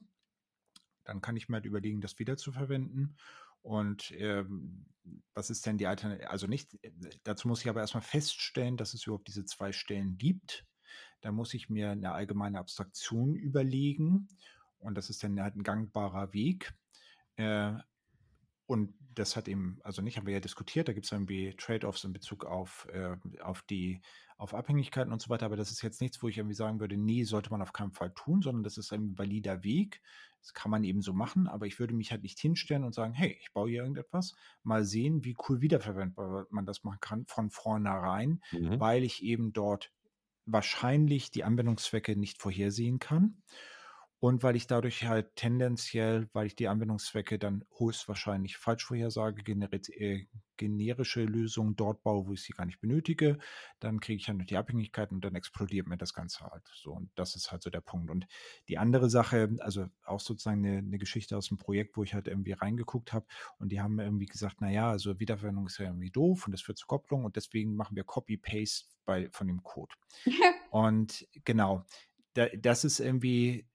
dann 1.03 1.19
kann 1.19 1.35
ich 1.35 1.49
mir 1.49 1.55
halt 1.55 1.65
überlegen, 1.65 1.99
das 1.99 2.19
wieder 2.19 2.37
zu 2.37 2.53
verwenden. 2.53 3.17
Und 3.63 4.11
ähm, 4.11 4.85
was 5.33 5.49
ist 5.49 5.65
denn 5.65 5.77
die 5.77 5.87
Alternative? 5.87 6.29
Also 6.29 6.47
nicht, 6.47 6.73
äh, 6.83 6.91
dazu 7.23 7.47
muss 7.47 7.61
ich 7.61 7.69
aber 7.69 7.81
erstmal 7.81 8.03
feststellen, 8.03 8.77
dass 8.77 8.93
es 8.93 9.07
überhaupt 9.07 9.27
diese 9.27 9.45
zwei 9.45 9.71
Stellen 9.71 10.17
gibt. 10.17 10.65
Da 11.21 11.31
muss 11.31 11.53
ich 11.53 11.69
mir 11.69 11.91
eine 11.91 12.11
allgemeine 12.11 12.59
Abstraktion 12.59 13.33
überlegen. 13.33 14.27
Und 14.77 14.95
das 14.95 15.09
ist 15.09 15.23
dann 15.23 15.41
halt 15.41 15.55
ein 15.55 15.63
gangbarer 15.63 16.33
Weg. 16.33 16.73
Äh, 17.37 17.73
und 18.65 18.93
das 19.13 19.35
hat 19.35 19.47
eben, 19.47 19.79
also 19.83 20.01
nicht, 20.01 20.17
haben 20.17 20.25
wir 20.25 20.33
ja 20.33 20.39
diskutiert, 20.39 20.87
da 20.87 20.93
gibt 20.93 21.05
es 21.05 21.11
irgendwie 21.11 21.55
Trade-offs 21.57 22.03
in 22.03 22.13
Bezug 22.13 22.45
auf, 22.45 22.87
äh, 22.91 23.15
auf 23.41 23.61
die, 23.63 24.01
auf 24.37 24.53
Abhängigkeiten 24.53 25.13
und 25.13 25.21
so 25.21 25.29
weiter, 25.29 25.45
aber 25.45 25.57
das 25.57 25.71
ist 25.71 25.81
jetzt 25.81 26.01
nichts, 26.01 26.21
wo 26.23 26.27
ich 26.27 26.37
irgendwie 26.37 26.55
sagen 26.55 26.79
würde, 26.79 26.97
nee, 26.97 27.23
sollte 27.23 27.51
man 27.51 27.61
auf 27.61 27.73
keinen 27.73 27.91
Fall 27.91 28.11
tun, 28.13 28.41
sondern 28.41 28.63
das 28.63 28.77
ist 28.77 28.91
ein 28.91 29.17
valider 29.17 29.63
Weg. 29.63 30.01
Das 30.43 30.53
kann 30.53 30.69
man 30.69 30.83
eben 30.83 31.01
so 31.01 31.13
machen, 31.13 31.47
aber 31.47 31.65
ich 31.67 31.79
würde 31.79 31.93
mich 31.93 32.11
halt 32.11 32.21
nicht 32.21 32.37
hinstellen 32.37 32.83
und 32.83 32.93
sagen, 32.93 33.13
hey, 33.13 33.37
ich 33.39 33.53
baue 33.53 33.69
hier 33.69 33.81
irgendetwas, 33.81 34.35
mal 34.61 34.83
sehen, 34.83 35.23
wie 35.23 35.37
cool 35.47 35.61
wiederverwendbar 35.61 36.47
man 36.49 36.65
das 36.65 36.83
machen 36.83 36.99
kann 36.99 37.25
von 37.25 37.49
vornherein, 37.49 38.41
mhm. 38.51 38.77
weil 38.79 39.03
ich 39.03 39.23
eben 39.23 39.53
dort 39.53 39.91
wahrscheinlich 40.45 41.31
die 41.31 41.45
Anwendungszwecke 41.45 42.17
nicht 42.17 42.41
vorhersehen 42.41 42.99
kann. 42.99 43.41
Und 44.23 44.41
weil 44.41 44.55
ich 44.55 44.67
dadurch 44.67 45.03
halt 45.03 45.35
tendenziell, 45.35 46.29
weil 46.31 46.47
ich 46.47 46.55
die 46.55 46.69
Anwendungszwecke 46.69 47.37
dann 47.37 47.65
höchstwahrscheinlich 47.77 48.55
falsch 48.55 48.85
vorhersage, 48.85 49.43
äh, 49.51 50.27
generische 50.55 51.25
Lösungen 51.25 51.75
dort 51.75 52.03
baue, 52.03 52.27
wo 52.27 52.31
ich 52.31 52.41
sie 52.41 52.53
gar 52.53 52.65
nicht 52.65 52.79
benötige, 52.79 53.37
dann 53.81 53.99
kriege 53.99 54.21
ich 54.21 54.29
halt 54.29 54.37
noch 54.37 54.45
die 54.45 54.55
Abhängigkeiten 54.55 55.15
und 55.15 55.25
dann 55.25 55.35
explodiert 55.35 55.87
mir 55.87 55.97
das 55.97 56.13
Ganze 56.13 56.45
halt. 56.45 56.63
So, 56.73 56.93
und 56.93 57.09
das 57.15 57.35
ist 57.35 57.51
halt 57.51 57.63
so 57.63 57.69
der 57.69 57.81
Punkt. 57.81 58.09
Und 58.09 58.25
die 58.69 58.77
andere 58.77 59.09
Sache, 59.09 59.57
also 59.59 59.87
auch 60.05 60.21
sozusagen 60.21 60.65
eine, 60.65 60.77
eine 60.77 60.99
Geschichte 60.99 61.35
aus 61.35 61.49
dem 61.49 61.57
Projekt, 61.57 61.97
wo 61.97 62.03
ich 62.03 62.13
halt 62.13 62.29
irgendwie 62.29 62.53
reingeguckt 62.53 63.11
habe 63.11 63.25
und 63.59 63.73
die 63.73 63.81
haben 63.81 63.99
irgendwie 63.99 64.27
gesagt, 64.27 64.61
naja, 64.61 64.89
also 64.89 65.19
Wiederverwendung 65.19 65.67
ist 65.67 65.79
ja 65.79 65.87
irgendwie 65.87 66.11
doof 66.11 66.45
und 66.45 66.53
das 66.53 66.61
führt 66.61 66.77
zu 66.77 66.87
Kopplung 66.87 67.25
und 67.25 67.35
deswegen 67.35 67.75
machen 67.75 67.97
wir 67.97 68.05
Copy-Paste 68.05 68.87
von 69.31 69.47
dem 69.47 69.63
Code. 69.63 69.93
und 70.71 71.27
genau, 71.43 71.85
das 72.33 72.85
ist 72.85 73.01
irgendwie 73.01 73.67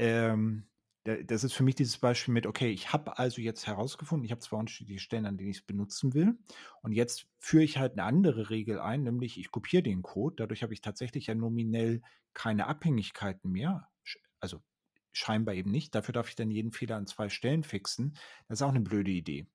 ähm, 0.00 0.66
das 1.04 1.44
ist 1.44 1.52
für 1.54 1.62
mich 1.62 1.74
dieses 1.74 1.98
Beispiel 1.98 2.34
mit, 2.34 2.46
okay, 2.46 2.70
ich 2.70 2.92
habe 2.92 3.18
also 3.18 3.40
jetzt 3.40 3.66
herausgefunden, 3.66 4.24
ich 4.24 4.32
habe 4.32 4.40
zwei 4.40 4.58
unterschiedliche 4.58 5.00
Stellen, 5.00 5.26
an 5.26 5.36
denen 5.36 5.50
ich 5.50 5.58
es 5.58 5.66
benutzen 5.66 6.14
will. 6.14 6.38
Und 6.82 6.92
jetzt 6.92 7.26
führe 7.38 7.64
ich 7.64 7.78
halt 7.78 7.92
eine 7.92 8.04
andere 8.04 8.50
Regel 8.50 8.78
ein, 8.78 9.02
nämlich 9.02 9.38
ich 9.38 9.50
kopiere 9.50 9.82
den 9.82 10.02
Code. 10.02 10.36
Dadurch 10.36 10.62
habe 10.62 10.74
ich 10.74 10.80
tatsächlich 10.82 11.26
ja 11.26 11.34
nominell 11.34 12.02
keine 12.34 12.66
Abhängigkeiten 12.66 13.50
mehr. 13.50 13.88
Also 14.40 14.62
scheinbar 15.12 15.54
eben 15.54 15.70
nicht. 15.70 15.94
Dafür 15.94 16.12
darf 16.12 16.28
ich 16.28 16.36
dann 16.36 16.50
jeden 16.50 16.72
Fehler 16.72 16.96
an 16.96 17.06
zwei 17.06 17.28
Stellen 17.28 17.62
fixen. 17.62 18.14
Das 18.48 18.58
ist 18.58 18.62
auch 18.62 18.70
eine 18.70 18.80
blöde 18.80 19.10
Idee. 19.10 19.46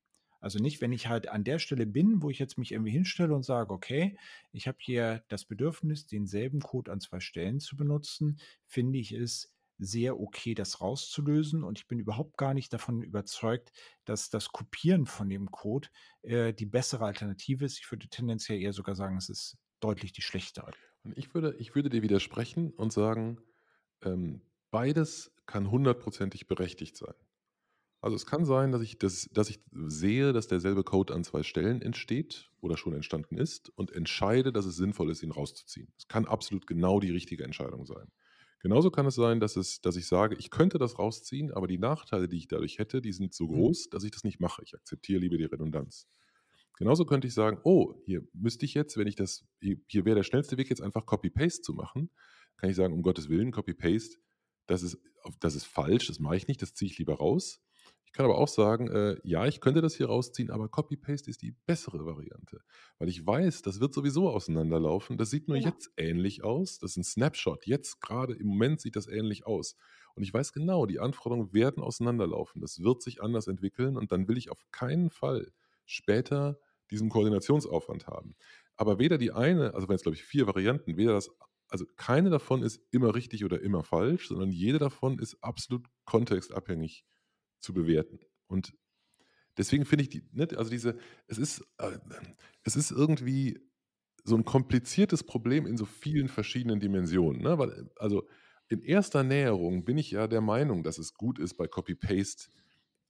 Also 0.41 0.59
nicht, 0.59 0.81
wenn 0.81 0.91
ich 0.91 1.07
halt 1.07 1.27
an 1.27 1.43
der 1.43 1.59
Stelle 1.59 1.87
bin, 1.87 2.21
wo 2.21 2.29
ich 2.29 2.39
jetzt 2.39 2.57
mich 2.57 2.71
irgendwie 2.71 2.91
hinstelle 2.91 3.33
und 3.33 3.43
sage, 3.43 3.73
okay, 3.73 4.17
ich 4.51 4.67
habe 4.67 4.77
hier 4.79 5.23
das 5.27 5.45
Bedürfnis, 5.45 6.05
denselben 6.07 6.59
Code 6.59 6.91
an 6.91 6.99
zwei 6.99 7.19
Stellen 7.19 7.59
zu 7.59 7.75
benutzen, 7.75 8.39
finde 8.67 8.99
ich 8.99 9.11
es 9.11 9.54
sehr 9.77 10.19
okay, 10.19 10.53
das 10.53 10.81
rauszulösen. 10.81 11.63
Und 11.63 11.79
ich 11.79 11.87
bin 11.87 11.99
überhaupt 11.99 12.37
gar 12.37 12.53
nicht 12.53 12.71
davon 12.73 13.01
überzeugt, 13.01 13.71
dass 14.05 14.29
das 14.29 14.49
Kopieren 14.49 15.05
von 15.05 15.29
dem 15.29 15.51
Code 15.51 15.89
äh, 16.21 16.53
die 16.53 16.65
bessere 16.65 17.05
Alternative 17.05 17.65
ist. 17.65 17.79
Ich 17.79 17.91
würde 17.91 18.07
tendenziell 18.07 18.59
eher 18.59 18.73
sogar 18.73 18.95
sagen, 18.95 19.17
es 19.17 19.29
ist 19.29 19.57
deutlich 19.79 20.11
die 20.11 20.21
schlechtere. 20.21 20.71
Und 21.03 21.17
ich 21.17 21.33
würde, 21.33 21.55
ich 21.59 21.75
würde 21.75 21.89
dir 21.89 22.01
widersprechen 22.01 22.71
und 22.71 22.91
sagen, 22.91 23.39
ähm, 24.01 24.41
beides 24.71 25.31
kann 25.45 25.69
hundertprozentig 25.69 26.47
berechtigt 26.47 26.97
sein. 26.97 27.13
Also 28.01 28.15
es 28.15 28.27
kann 28.27 28.45
sein, 28.45 28.71
dass 28.71 28.83
ich, 28.83 28.99
das, 28.99 29.29
dass 29.33 29.49
ich 29.49 29.59
sehe, 29.71 30.31
dass 30.31 30.47
derselbe 30.47 30.83
Code 30.83 31.13
an 31.13 31.23
zwei 31.23 31.41
Stellen 31.41 31.81
entsteht 31.81 32.51
oder 32.61 32.77
schon 32.77 32.93
entstanden 32.93 33.37
ist 33.37 33.69
und 33.69 33.91
entscheide, 33.91 34.53
dass 34.53 34.65
es 34.65 34.75
sinnvoll 34.75 35.09
ist, 35.09 35.23
ihn 35.23 35.31
rauszuziehen. 35.31 35.91
Es 35.97 36.07
kann 36.07 36.25
absolut 36.25 36.67
genau 36.67 36.99
die 36.99 37.09
richtige 37.09 37.43
Entscheidung 37.43 37.85
sein. 37.87 38.11
Genauso 38.59 38.89
kann 38.89 39.05
es 39.05 39.15
sein, 39.15 39.39
dass, 39.39 39.55
es, 39.55 39.81
dass 39.81 39.95
ich 39.95 40.07
sage, 40.07 40.35
ich 40.39 40.49
könnte 40.49 40.77
das 40.77 40.97
rausziehen, 40.97 41.51
aber 41.51 41.67
die 41.67 41.77
Nachteile, 41.77 42.27
die 42.27 42.37
ich 42.37 42.47
dadurch 42.47 42.79
hätte, 42.79 43.01
die 43.01 43.11
sind 43.11 43.33
so 43.33 43.47
mhm. 43.47 43.53
groß, 43.53 43.89
dass 43.89 44.03
ich 44.03 44.11
das 44.11 44.23
nicht 44.23 44.39
mache. 44.39 44.63
Ich 44.63 44.73
akzeptiere 44.73 45.19
lieber 45.19 45.37
die 45.37 45.45
Redundanz. 45.45 46.07
Genauso 46.77 47.05
könnte 47.05 47.27
ich 47.27 47.33
sagen, 47.33 47.59
oh, 47.63 47.93
hier 48.05 48.27
müsste 48.33 48.65
ich 48.65 48.73
jetzt, 48.73 48.97
wenn 48.97 49.07
ich 49.07 49.15
das, 49.15 49.45
hier, 49.61 49.77
hier 49.87 50.03
wäre 50.05 50.15
der 50.15 50.23
schnellste 50.23 50.57
Weg 50.57 50.69
jetzt 50.69 50.81
einfach 50.81 51.05
Copy-Paste 51.05 51.61
zu 51.61 51.73
machen, 51.73 52.09
kann 52.57 52.69
ich 52.69 52.75
sagen, 52.75 52.93
um 52.93 53.01
Gottes 53.01 53.29
Willen, 53.29 53.51
Copy-Paste, 53.51 54.17
das 54.65 54.83
ist, 54.83 54.97
das 55.39 55.55
ist 55.55 55.65
falsch, 55.65 56.07
das 56.07 56.19
mache 56.19 56.35
ich 56.37 56.47
nicht, 56.47 56.61
das 56.61 56.73
ziehe 56.73 56.91
ich 56.91 56.97
lieber 56.97 57.15
raus 57.15 57.64
kann 58.15 58.25
aber 58.25 58.37
auch 58.37 58.47
sagen, 58.47 58.87
äh, 58.87 59.17
ja, 59.23 59.45
ich 59.45 59.59
könnte 59.59 59.81
das 59.81 59.95
hier 59.95 60.07
rausziehen, 60.07 60.49
aber 60.49 60.69
Copy-Paste 60.69 61.29
ist 61.29 61.41
die 61.41 61.51
bessere 61.65 62.05
Variante. 62.05 62.61
Weil 62.97 63.09
ich 63.09 63.27
weiß, 63.27 63.61
das 63.61 63.81
wird 63.81 63.93
sowieso 63.93 64.29
auseinanderlaufen. 64.29 65.17
Das 65.17 65.29
sieht 65.29 65.49
nur 65.49 65.57
ja. 65.57 65.67
jetzt 65.69 65.91
ähnlich 65.97 66.41
aus. 66.41 66.79
Das 66.79 66.91
ist 66.91 66.97
ein 66.97 67.03
Snapshot. 67.03 67.67
Jetzt 67.67 67.99
gerade 67.99 68.33
im 68.33 68.47
Moment 68.47 68.79
sieht 68.79 68.95
das 68.95 69.07
ähnlich 69.07 69.45
aus. 69.45 69.75
Und 70.15 70.23
ich 70.23 70.33
weiß 70.33 70.53
genau, 70.53 70.85
die 70.85 70.99
Anforderungen 70.99 71.53
werden 71.53 71.83
auseinanderlaufen. 71.83 72.61
Das 72.61 72.81
wird 72.81 73.01
sich 73.01 73.21
anders 73.21 73.47
entwickeln 73.47 73.97
und 73.97 74.13
dann 74.13 74.29
will 74.29 74.37
ich 74.37 74.49
auf 74.49 74.63
keinen 74.71 75.09
Fall 75.09 75.51
später 75.85 76.57
diesen 76.91 77.09
Koordinationsaufwand 77.09 78.07
haben. 78.07 78.37
Aber 78.77 78.97
weder 78.97 79.17
die 79.17 79.33
eine, 79.33 79.73
also 79.73 79.89
wenn 79.89 79.95
es 79.95 80.03
glaube 80.03 80.15
ich 80.15 80.23
vier 80.23 80.47
Varianten, 80.47 80.95
weder 80.95 81.11
das, 81.11 81.31
also 81.67 81.85
keine 81.97 82.29
davon 82.29 82.63
ist 82.63 82.81
immer 82.91 83.13
richtig 83.13 83.43
oder 83.43 83.61
immer 83.61 83.83
falsch, 83.83 84.29
sondern 84.29 84.51
jede 84.51 84.79
davon 84.79 85.19
ist 85.19 85.43
absolut 85.43 85.87
kontextabhängig 86.05 87.03
zu 87.65 87.73
bewerten. 87.73 88.19
Und 88.47 88.73
deswegen 89.57 89.85
finde 89.85 90.03
ich 90.03 90.09
die, 90.09 90.23
ne, 90.31 90.47
also 90.55 90.69
diese, 90.69 90.97
es 91.27 91.37
ist, 91.37 91.61
äh, 91.79 91.97
es 92.63 92.75
ist 92.75 92.91
irgendwie 92.91 93.59
so 94.23 94.35
ein 94.35 94.45
kompliziertes 94.45 95.23
Problem 95.23 95.65
in 95.65 95.77
so 95.77 95.85
vielen 95.85 96.27
verschiedenen 96.27 96.79
Dimensionen. 96.79 97.41
Ne? 97.41 97.57
Weil, 97.57 97.89
also 97.97 98.27
in 98.67 98.81
erster 98.81 99.23
Näherung 99.23 99.85
bin 99.85 99.97
ich 99.97 100.11
ja 100.11 100.27
der 100.27 100.41
Meinung, 100.41 100.83
dass 100.83 100.97
es 100.97 101.13
gut 101.13 101.37
ist, 101.37 101.55
bei 101.55 101.67
Copy-Paste 101.67 102.49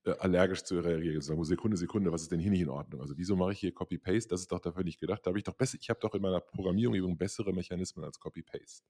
äh, 0.04 0.12
allergisch 0.20 0.64
zu 0.64 0.80
reagieren. 0.80 1.22
Sagen, 1.22 1.44
Sekunde, 1.46 1.78
Sekunde, 1.78 2.12
was 2.12 2.22
ist 2.22 2.32
denn 2.32 2.40
hier 2.40 2.52
nicht 2.52 2.62
in 2.62 2.70
Ordnung? 2.70 3.02
Also 3.02 3.18
wieso 3.18 3.36
mache 3.38 3.54
ich 3.54 3.60
hier 3.60 3.74
Copy-Paste? 3.74 4.30
Das 4.30 4.42
ist 4.42 4.52
doch 4.52 4.60
dafür 4.60 4.84
nicht 4.84 5.00
gedacht. 5.00 5.22
Da 5.24 5.30
habe 5.30 5.38
ich 5.38 5.46
doch 5.46 5.56
besser, 5.56 5.78
ich 5.80 5.90
habe 5.90 6.00
doch 6.02 6.14
in 6.14 6.22
meiner 6.22 6.42
Programmierung 6.42 7.18
bessere 7.18 7.54
Mechanismen 7.54 8.04
als 8.04 8.20
Copy-Paste. 8.20 8.84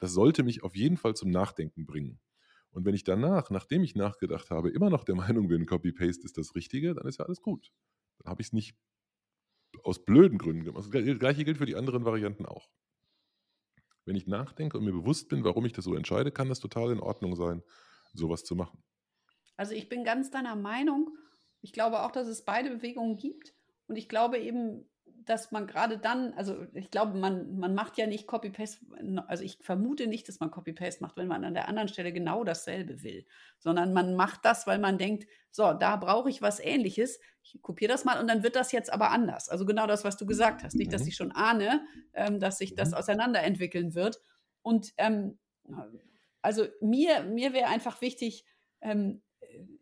Das 0.00 0.12
sollte 0.12 0.42
mich 0.42 0.64
auf 0.64 0.74
jeden 0.74 0.96
Fall 0.96 1.14
zum 1.14 1.30
Nachdenken 1.30 1.86
bringen. 1.86 2.18
Und 2.74 2.84
wenn 2.84 2.94
ich 2.94 3.04
danach, 3.04 3.50
nachdem 3.50 3.84
ich 3.84 3.94
nachgedacht 3.94 4.50
habe, 4.50 4.68
immer 4.68 4.90
noch 4.90 5.04
der 5.04 5.14
Meinung 5.14 5.46
bin, 5.46 5.64
Copy-Paste 5.64 6.24
ist 6.24 6.36
das 6.36 6.56
Richtige, 6.56 6.94
dann 6.94 7.06
ist 7.06 7.20
ja 7.20 7.24
alles 7.24 7.40
gut. 7.40 7.70
Dann 8.18 8.30
habe 8.32 8.42
ich 8.42 8.48
es 8.48 8.52
nicht 8.52 8.76
aus 9.84 10.04
blöden 10.04 10.38
Gründen 10.38 10.64
gemacht. 10.64 10.84
Das 10.84 10.90
gleiche 10.90 11.44
gilt 11.44 11.58
für 11.58 11.66
die 11.66 11.76
anderen 11.76 12.04
Varianten 12.04 12.46
auch. 12.46 12.68
Wenn 14.04 14.16
ich 14.16 14.26
nachdenke 14.26 14.76
und 14.76 14.84
mir 14.84 14.92
bewusst 14.92 15.28
bin, 15.28 15.44
warum 15.44 15.64
ich 15.64 15.72
das 15.72 15.84
so 15.84 15.94
entscheide, 15.94 16.32
kann 16.32 16.48
das 16.48 16.58
total 16.58 16.90
in 16.90 16.98
Ordnung 16.98 17.36
sein, 17.36 17.62
sowas 18.12 18.42
zu 18.42 18.56
machen. 18.56 18.82
Also 19.56 19.72
ich 19.72 19.88
bin 19.88 20.02
ganz 20.02 20.30
deiner 20.30 20.56
Meinung. 20.56 21.16
Ich 21.60 21.72
glaube 21.72 22.02
auch, 22.02 22.10
dass 22.10 22.26
es 22.26 22.44
beide 22.44 22.70
Bewegungen 22.70 23.16
gibt. 23.16 23.54
Und 23.86 23.96
ich 23.96 24.08
glaube 24.08 24.38
eben, 24.38 24.84
dass 25.26 25.52
man 25.52 25.66
gerade 25.66 25.98
dann, 25.98 26.34
also 26.34 26.66
ich 26.74 26.90
glaube, 26.90 27.18
man, 27.18 27.58
man 27.58 27.74
macht 27.74 27.98
ja 27.98 28.06
nicht 28.06 28.26
Copy-Paste, 28.26 28.86
also 29.26 29.42
ich 29.44 29.58
vermute 29.60 30.06
nicht, 30.06 30.28
dass 30.28 30.40
man 30.40 30.50
Copy-Paste 30.50 31.02
macht, 31.02 31.16
wenn 31.16 31.28
man 31.28 31.44
an 31.44 31.54
der 31.54 31.68
anderen 31.68 31.88
Stelle 31.88 32.12
genau 32.12 32.44
dasselbe 32.44 33.02
will, 33.02 33.26
sondern 33.58 33.92
man 33.92 34.14
macht 34.14 34.44
das, 34.44 34.66
weil 34.66 34.78
man 34.78 34.98
denkt, 34.98 35.26
so, 35.50 35.72
da 35.72 35.96
brauche 35.96 36.30
ich 36.30 36.42
was 36.42 36.60
ähnliches, 36.60 37.20
ich 37.42 37.60
kopiere 37.62 37.92
das 37.92 38.04
mal 38.04 38.20
und 38.20 38.28
dann 38.28 38.42
wird 38.42 38.56
das 38.56 38.72
jetzt 38.72 38.92
aber 38.92 39.10
anders. 39.10 39.48
Also 39.48 39.66
genau 39.66 39.86
das, 39.86 40.04
was 40.04 40.16
du 40.16 40.26
gesagt 40.26 40.64
hast. 40.64 40.74
Nicht, 40.74 40.92
dass 40.92 41.02
mhm. 41.02 41.08
ich 41.08 41.16
schon 41.16 41.32
ahne, 41.32 41.86
ähm, 42.12 42.40
dass 42.40 42.58
sich 42.58 42.74
das 42.74 42.90
mhm. 42.90 42.94
auseinanderentwickeln 42.94 43.94
wird. 43.94 44.20
Und 44.62 44.94
ähm, 44.96 45.38
also 46.42 46.66
mir, 46.80 47.22
mir 47.22 47.52
wäre 47.52 47.68
einfach 47.68 48.00
wichtig, 48.00 48.44
ähm, 48.80 49.22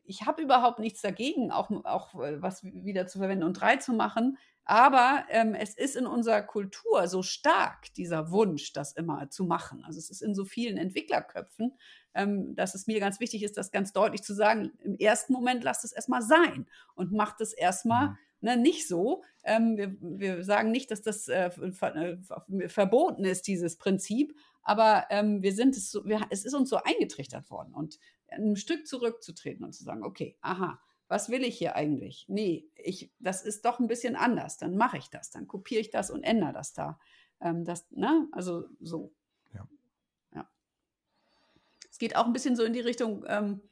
ich 0.05 0.27
habe 0.27 0.43
überhaupt 0.43 0.79
nichts 0.79 1.01
dagegen, 1.01 1.51
auch, 1.51 1.71
auch 1.85 2.15
äh, 2.21 2.41
was 2.43 2.65
wieder 2.65 3.07
zu 3.07 3.19
verwenden 3.19 3.45
und 3.45 3.55
drei 3.55 3.77
zu 3.77 3.93
machen. 3.93 4.39
Aber 4.65 5.25
ähm, 5.29 5.55
es 5.55 5.75
ist 5.75 5.97
in 5.97 6.07
unserer 6.07 6.43
Kultur 6.43 7.09
so 7.09 7.23
stark, 7.23 7.93
dieser 7.95 8.31
Wunsch, 8.31 8.73
das 8.73 8.93
immer 8.93 9.29
zu 9.29 9.45
machen. 9.45 9.83
Also 9.85 9.99
es 9.99 10.09
ist 10.09 10.23
in 10.23 10.35
so 10.35 10.45
vielen 10.45 10.77
Entwicklerköpfen, 10.77 11.77
ähm, 12.15 12.55
dass 12.55 12.75
es 12.75 12.87
mir 12.87 13.01
ganz 13.01 13.19
wichtig 13.19 13.43
ist, 13.43 13.57
das 13.57 13.73
ganz 13.73 13.93
deutlich 13.93 14.23
zu 14.23 14.35
sagen. 14.35 14.73
Im 14.85 14.97
ersten 14.97 15.33
Moment 15.33 15.65
lasst 15.65 15.85
es 15.85 15.93
erstmal 15.93 16.23
sein 16.23 16.67
und 16.95 17.13
macht 17.13 17.41
es 17.41 17.53
erstmal 17.53 18.11
mhm. 18.11 18.17
ne, 18.41 18.57
nicht 18.57 18.87
so. 18.87 19.25
Ähm, 19.43 19.77
wir, 19.77 19.97
wir, 20.01 20.45
sagen 20.45 20.71
nicht, 20.71 20.93
dass 20.93 21.03
das 21.03 21.27
äh, 21.27 21.51
ver 21.73 21.97
äh, 21.97 22.69
verboten 22.69 23.25
ist, 23.25 23.49
dieses 23.49 23.77
Prinzip, 23.79 24.33
aber 24.63 25.07
ähm, 25.11 25.43
wir 25.43 25.53
sind 25.53 25.77
es, 25.77 25.91
so, 25.91 26.05
wir, 26.05 26.21
es 26.31 26.45
ist 26.45 26.55
uns 26.55 26.71
so 26.71 26.77
eingetrichtert 26.77 27.51
worden. 27.51 27.75
Und 27.75 27.99
ein 28.37 28.57
Stück 28.57 28.87
zurückzutreten 28.87 29.65
und 29.65 29.73
zu 29.73 29.85
sagen, 29.85 30.05
okay, 30.05 30.37
aha, 30.41 30.81
was 31.09 31.29
will 31.29 31.45
ich 31.45 31.59
hier 31.59 31.77
eigentlich? 31.77 32.25
Nee, 32.29 32.71
ich, 32.75 33.13
das 33.19 33.43
ist 33.43 33.65
doch 33.65 33.79
ein 33.79 33.87
bisschen 33.87 34.17
anders. 34.17 34.57
Dann 34.57 34.77
mache 34.77 34.97
ich 34.97 35.11
das, 35.11 35.31
dann 35.31 35.47
kopiere 35.47 35.81
ich 35.81 35.91
das 35.91 36.11
und 36.11 36.23
ändere 36.23 36.53
das 36.53 36.73
da. 36.73 36.99
Ähm, 37.41 37.65
das, 37.65 37.91
ne? 37.91 38.29
Also 38.33 38.69
so. 38.81 39.13
Ja. 39.53 39.69
ja. 40.35 40.49
Es 41.91 41.99
geht 41.99 42.17
auch 42.17 42.27
ein 42.27 42.33
bisschen 42.33 42.57
so 42.57 42.65
in 42.65 42.73
die 42.73 42.81
Richtung 42.81 43.25
ähm, 43.29 43.61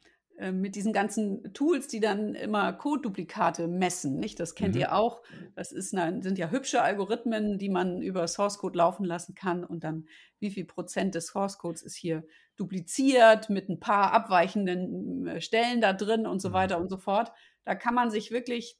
mit 0.51 0.75
diesen 0.75 0.91
ganzen 0.91 1.53
Tools, 1.53 1.87
die 1.87 1.99
dann 1.99 2.33
immer 2.33 2.73
Code-Duplikate 2.73 3.67
messen. 3.67 4.19
Nicht? 4.19 4.39
Das 4.39 4.55
kennt 4.55 4.73
mhm. 4.73 4.81
ihr 4.81 4.95
auch. 4.95 5.21
Das 5.55 5.71
ist 5.71 5.93
eine, 5.93 6.23
sind 6.23 6.39
ja 6.39 6.49
hübsche 6.49 6.81
Algorithmen, 6.81 7.59
die 7.59 7.69
man 7.69 8.01
über 8.01 8.27
Source 8.27 8.57
Code 8.57 8.77
laufen 8.77 9.05
lassen 9.05 9.35
kann 9.35 9.63
und 9.63 9.83
dann 9.83 10.07
wie 10.39 10.49
viel 10.49 10.65
Prozent 10.65 11.13
des 11.13 11.27
Source 11.27 11.57
Codes 11.59 11.83
ist 11.83 11.95
hier 11.95 12.23
dupliziert 12.55 13.49
mit 13.49 13.69
ein 13.69 13.79
paar 13.79 14.13
abweichenden 14.13 15.27
äh, 15.27 15.41
Stellen 15.41 15.81
da 15.81 15.93
drin 15.93 16.27
und 16.27 16.41
so 16.41 16.49
mhm. 16.49 16.53
weiter 16.53 16.79
und 16.79 16.89
so 16.89 16.97
fort. 16.97 17.31
Da 17.63 17.75
kann 17.75 17.95
man 17.95 18.11
sich 18.11 18.31
wirklich, 18.31 18.77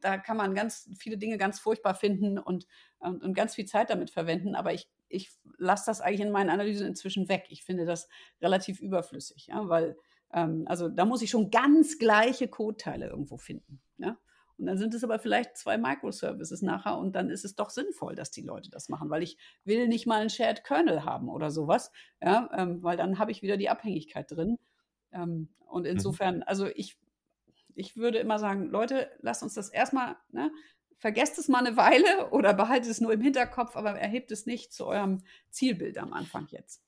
da 0.00 0.18
kann 0.18 0.36
man 0.36 0.54
ganz 0.54 0.88
viele 0.98 1.18
Dinge 1.18 1.38
ganz 1.38 1.60
furchtbar 1.60 1.94
finden 1.94 2.38
und, 2.38 2.66
und, 2.98 3.22
und 3.22 3.34
ganz 3.34 3.54
viel 3.54 3.66
Zeit 3.66 3.90
damit 3.90 4.10
verwenden. 4.10 4.54
Aber 4.54 4.72
ich, 4.72 4.88
ich 5.08 5.30
lasse 5.58 5.84
das 5.86 6.00
eigentlich 6.00 6.20
in 6.20 6.30
meinen 6.30 6.50
Analysen 6.50 6.86
inzwischen 6.86 7.28
weg. 7.28 7.46
Ich 7.50 7.64
finde 7.64 7.84
das 7.84 8.08
relativ 8.40 8.80
überflüssig, 8.80 9.48
ja, 9.48 9.68
weil 9.68 9.96
ähm, 10.32 10.64
also 10.66 10.88
da 10.88 11.04
muss 11.04 11.22
ich 11.22 11.30
schon 11.30 11.50
ganz 11.50 11.98
gleiche 11.98 12.48
Codeteile 12.48 13.08
irgendwo 13.08 13.36
finden. 13.38 13.80
Ja? 13.98 14.18
Und 14.58 14.66
dann 14.66 14.76
sind 14.76 14.92
es 14.94 15.04
aber 15.04 15.18
vielleicht 15.20 15.56
zwei 15.56 15.78
Microservices 15.78 16.62
nachher 16.62 16.98
und 16.98 17.14
dann 17.14 17.30
ist 17.30 17.44
es 17.44 17.54
doch 17.54 17.70
sinnvoll, 17.70 18.16
dass 18.16 18.32
die 18.32 18.42
Leute 18.42 18.70
das 18.70 18.88
machen, 18.88 19.08
weil 19.08 19.22
ich 19.22 19.38
will 19.64 19.86
nicht 19.86 20.06
mal 20.06 20.20
einen 20.20 20.30
Shared 20.30 20.64
Kernel 20.64 21.04
haben 21.04 21.28
oder 21.28 21.50
sowas, 21.52 21.92
ja, 22.20 22.50
ähm, 22.52 22.82
weil 22.82 22.96
dann 22.96 23.18
habe 23.20 23.30
ich 23.30 23.42
wieder 23.42 23.56
die 23.56 23.68
Abhängigkeit 23.70 24.30
drin. 24.30 24.58
Ähm, 25.12 25.48
und 25.66 25.84
Mhm. 25.84 25.90
insofern, 25.90 26.42
also 26.42 26.66
ich, 26.66 26.98
ich 27.74 27.96
würde 27.96 28.18
immer 28.18 28.38
sagen, 28.40 28.68
Leute, 28.68 29.10
lasst 29.20 29.44
uns 29.44 29.54
das 29.54 29.68
erstmal, 29.68 30.16
ne, 30.32 30.50
vergesst 30.96 31.38
es 31.38 31.46
mal 31.48 31.64
eine 31.64 31.76
Weile 31.76 32.30
oder 32.32 32.52
behaltet 32.54 32.90
es 32.90 33.00
nur 33.00 33.12
im 33.12 33.20
Hinterkopf, 33.20 33.76
aber 33.76 33.90
erhebt 33.90 34.32
es 34.32 34.46
nicht 34.46 34.72
zu 34.72 34.86
eurem 34.86 35.22
Zielbild 35.50 35.98
am 35.98 36.12
Anfang 36.12 36.48
jetzt. 36.50 36.82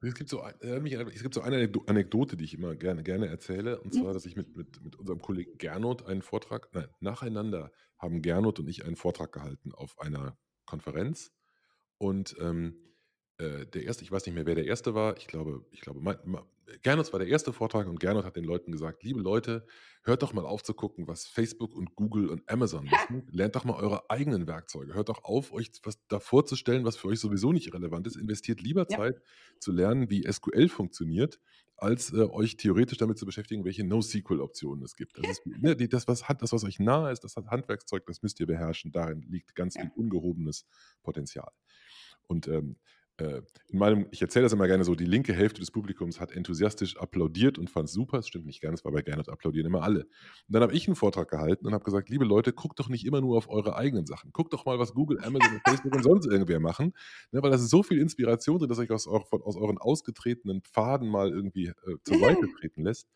Es 0.00 0.14
gibt 0.14 0.30
so, 0.30 0.42
äh, 0.60 0.80
mich 0.80 0.92
es 0.94 1.22
gibt 1.22 1.34
so 1.34 1.40
eine 1.42 1.56
Anekdo- 1.56 1.86
Anekdote, 1.88 2.36
die 2.36 2.44
ich 2.44 2.54
immer 2.54 2.74
gerne, 2.76 3.02
gerne 3.02 3.26
erzähle. 3.28 3.80
Und 3.80 3.94
zwar, 3.94 4.12
dass 4.12 4.26
ich 4.26 4.36
mit, 4.36 4.56
mit, 4.56 4.82
mit 4.82 4.96
unserem 4.96 5.20
Kollegen 5.20 5.58
Gernot 5.58 6.06
einen 6.06 6.22
Vortrag, 6.22 6.68
nein, 6.72 6.88
nacheinander 7.00 7.70
haben 7.98 8.22
Gernot 8.22 8.58
und 8.60 8.68
ich 8.68 8.84
einen 8.84 8.96
Vortrag 8.96 9.32
gehalten 9.32 9.72
auf 9.72 9.98
einer 9.98 10.38
Konferenz. 10.66 11.32
Und 11.98 12.36
ähm, 12.40 12.76
äh, 13.38 13.66
der 13.66 13.84
erste, 13.84 14.02
ich 14.04 14.10
weiß 14.12 14.26
nicht 14.26 14.34
mehr, 14.34 14.46
wer 14.46 14.54
der 14.56 14.66
erste 14.66 14.94
war. 14.94 15.16
Ich 15.16 15.26
glaube, 15.26 15.64
ich 15.70 15.80
glaube, 15.80 16.00
mein, 16.00 16.16
mein, 16.24 16.42
Gernot 16.82 17.10
war 17.12 17.18
der 17.18 17.28
erste 17.28 17.52
Vortrag 17.52 17.86
und 17.86 17.98
Gernot 17.98 18.24
hat 18.24 18.36
den 18.36 18.44
Leuten 18.44 18.72
gesagt: 18.72 19.02
Liebe 19.02 19.20
Leute, 19.20 19.66
hört 20.02 20.22
doch 20.22 20.32
mal 20.34 20.44
auf 20.44 20.62
zu 20.62 20.74
gucken, 20.74 21.08
was 21.08 21.26
Facebook 21.26 21.74
und 21.74 21.94
Google 21.96 22.28
und 22.28 22.48
Amazon 22.50 22.84
machen. 22.90 23.26
Lernt 23.30 23.56
doch 23.56 23.64
mal 23.64 23.74
eure 23.74 24.10
eigenen 24.10 24.46
Werkzeuge. 24.46 24.92
Hört 24.94 25.08
doch 25.08 25.24
auf, 25.24 25.52
euch 25.52 25.70
was 25.84 26.04
davor 26.08 26.44
zu 26.46 26.56
stellen, 26.56 26.84
was 26.84 26.96
für 26.96 27.08
euch 27.08 27.20
sowieso 27.20 27.52
nicht 27.52 27.72
relevant 27.72 28.06
ist. 28.06 28.16
Investiert 28.16 28.60
lieber 28.60 28.86
Ja. 28.90 28.98
Zeit 28.98 29.22
zu 29.60 29.72
lernen, 29.72 30.10
wie 30.10 30.30
SQL 30.30 30.68
funktioniert, 30.68 31.40
als 31.76 32.12
äh, 32.12 32.24
euch 32.24 32.56
theoretisch 32.56 32.98
damit 32.98 33.18
zu 33.18 33.24
beschäftigen, 33.24 33.64
welche 33.64 33.84
NoSQL-Optionen 33.84 34.84
es 34.84 34.96
gibt. 34.96 35.16
Das, 35.16 35.26
ist, 35.30 35.46
ne, 35.46 35.76
die, 35.76 35.88
das, 35.88 36.06
was, 36.08 36.28
hat- 36.28 36.42
das, 36.42 36.52
was 36.52 36.64
euch 36.64 36.80
nahe 36.80 37.12
ist, 37.12 37.20
das 37.24 37.36
hat 37.36 37.46
Handwerkszeug, 37.46 38.04
das 38.06 38.20
müsst 38.22 38.40
ihr 38.40 38.46
beherrschen. 38.46 38.90
Darin 38.92 39.22
liegt 39.22 39.54
ganz 39.54 39.76
Ja. 39.76 39.82
viel 39.82 39.92
ungehobenes 39.94 40.66
Potenzial. 41.02 41.50
Und 42.26 42.46
ähm, 42.48 42.76
äh, 42.76 42.97
in 43.20 43.78
meinem, 43.78 44.06
ich 44.10 44.22
erzähle 44.22 44.44
das 44.44 44.52
immer 44.52 44.66
gerne 44.66 44.84
so, 44.84 44.94
die 44.94 45.04
linke 45.04 45.32
Hälfte 45.32 45.60
des 45.60 45.70
Publikums 45.70 46.20
hat 46.20 46.30
enthusiastisch 46.30 46.96
applaudiert 46.96 47.58
und 47.58 47.68
fand 47.68 47.88
es 47.88 47.94
super. 47.94 48.18
Es 48.18 48.28
stimmt 48.28 48.46
nicht 48.46 48.60
ganz, 48.60 48.84
weil 48.84 48.92
bei 48.92 49.02
Gernot 49.02 49.28
applaudieren 49.28 49.66
immer 49.66 49.82
alle. 49.82 50.04
Und 50.04 50.08
dann 50.54 50.62
habe 50.62 50.72
ich 50.72 50.86
einen 50.86 50.94
Vortrag 50.94 51.28
gehalten 51.28 51.66
und 51.66 51.74
habe 51.74 51.84
gesagt, 51.84 52.08
liebe 52.08 52.24
Leute, 52.24 52.52
guckt 52.52 52.78
doch 52.78 52.88
nicht 52.88 53.04
immer 53.04 53.20
nur 53.20 53.36
auf 53.36 53.48
eure 53.48 53.76
eigenen 53.76 54.06
Sachen. 54.06 54.30
Guckt 54.32 54.52
doch 54.52 54.64
mal, 54.64 54.78
was 54.78 54.94
Google, 54.94 55.18
Amazon, 55.22 55.60
Facebook 55.66 55.94
und 55.96 56.02
sonst 56.02 56.26
irgendwer 56.26 56.60
machen. 56.60 56.92
Ne, 57.32 57.42
weil 57.42 57.50
da 57.50 57.56
ist 57.56 57.68
so 57.68 57.82
viel 57.82 57.98
Inspiration 57.98 58.58
drin, 58.58 58.68
dass 58.68 58.78
euch 58.78 58.90
aus, 58.90 59.08
aus 59.08 59.56
euren 59.56 59.78
ausgetretenen 59.78 60.62
Pfaden 60.62 61.08
mal 61.08 61.30
irgendwie 61.30 61.66
äh, 61.66 61.96
zur 62.04 62.18
Seite 62.18 62.46
treten 62.58 62.82
lässt. 62.82 63.08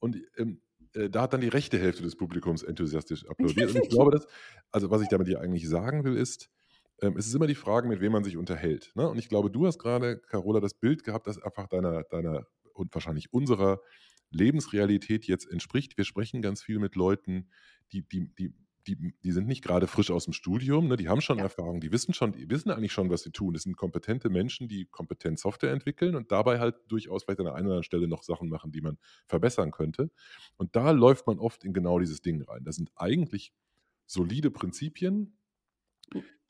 Und 0.00 0.16
ähm, 0.38 0.60
äh, 0.94 1.08
da 1.08 1.22
hat 1.22 1.32
dann 1.32 1.40
die 1.40 1.48
rechte 1.48 1.78
Hälfte 1.78 2.02
des 2.02 2.16
Publikums 2.16 2.62
enthusiastisch 2.62 3.28
applaudiert. 3.28 3.74
Und 3.74 3.82
ich 3.82 3.90
glaube, 3.90 4.10
dass, 4.10 4.26
also 4.72 4.90
was 4.90 5.02
ich 5.02 5.08
damit 5.08 5.28
hier 5.28 5.40
eigentlich 5.40 5.68
sagen 5.68 6.04
will, 6.04 6.16
ist, 6.16 6.50
ähm, 7.02 7.16
es 7.16 7.26
ist 7.26 7.34
immer 7.34 7.46
die 7.46 7.54
Frage, 7.54 7.88
mit 7.88 8.00
wem 8.00 8.12
man 8.12 8.24
sich 8.24 8.36
unterhält. 8.36 8.92
Ne? 8.94 9.08
Und 9.08 9.18
ich 9.18 9.28
glaube, 9.28 9.50
du 9.50 9.66
hast 9.66 9.78
gerade, 9.78 10.18
Carola, 10.18 10.60
das 10.60 10.74
Bild 10.74 11.04
gehabt, 11.04 11.26
das 11.26 11.42
einfach 11.42 11.66
deiner, 11.66 12.04
deiner 12.04 12.46
und 12.74 12.94
wahrscheinlich 12.94 13.32
unserer 13.32 13.80
Lebensrealität 14.30 15.26
jetzt 15.26 15.50
entspricht. 15.50 15.96
Wir 15.98 16.04
sprechen 16.04 16.42
ganz 16.42 16.62
viel 16.62 16.78
mit 16.78 16.94
Leuten, 16.94 17.50
die, 17.92 18.02
die, 18.02 18.32
die, 18.34 18.54
die, 18.86 19.14
die 19.22 19.32
sind 19.32 19.46
nicht 19.46 19.62
gerade 19.62 19.86
frisch 19.86 20.10
aus 20.10 20.24
dem 20.24 20.32
Studium, 20.32 20.88
ne? 20.88 20.96
die 20.96 21.08
haben 21.08 21.20
schon 21.20 21.38
Ja. 21.38 21.44
Erfahrung, 21.44 21.80
die 21.80 21.92
wissen 21.92 22.14
schon, 22.14 22.32
die 22.32 22.48
wissen 22.48 22.70
eigentlich 22.70 22.92
schon, 22.92 23.10
was 23.10 23.22
sie 23.22 23.30
tun. 23.30 23.52
Das 23.54 23.64
sind 23.64 23.76
kompetente 23.76 24.30
Menschen, 24.30 24.68
die 24.68 24.86
kompetent 24.86 25.38
Software 25.38 25.72
entwickeln 25.72 26.14
und 26.14 26.32
dabei 26.32 26.60
halt 26.60 26.76
durchaus 26.88 27.24
vielleicht 27.24 27.40
an 27.40 27.46
der 27.46 27.54
einen 27.54 27.66
oder 27.66 27.74
anderen 27.74 27.84
Stelle 27.84 28.08
noch 28.08 28.22
Sachen 28.22 28.48
machen, 28.48 28.72
die 28.72 28.80
man 28.80 28.98
verbessern 29.26 29.70
könnte. 29.70 30.10
Und 30.56 30.76
da 30.76 30.92
läuft 30.92 31.26
man 31.26 31.38
oft 31.38 31.64
in 31.64 31.72
genau 31.72 31.98
dieses 31.98 32.22
Ding 32.22 32.42
rein. 32.42 32.64
Das 32.64 32.76
sind 32.76 32.90
eigentlich 32.96 33.52
solide 34.06 34.50
Prinzipien, 34.50 35.36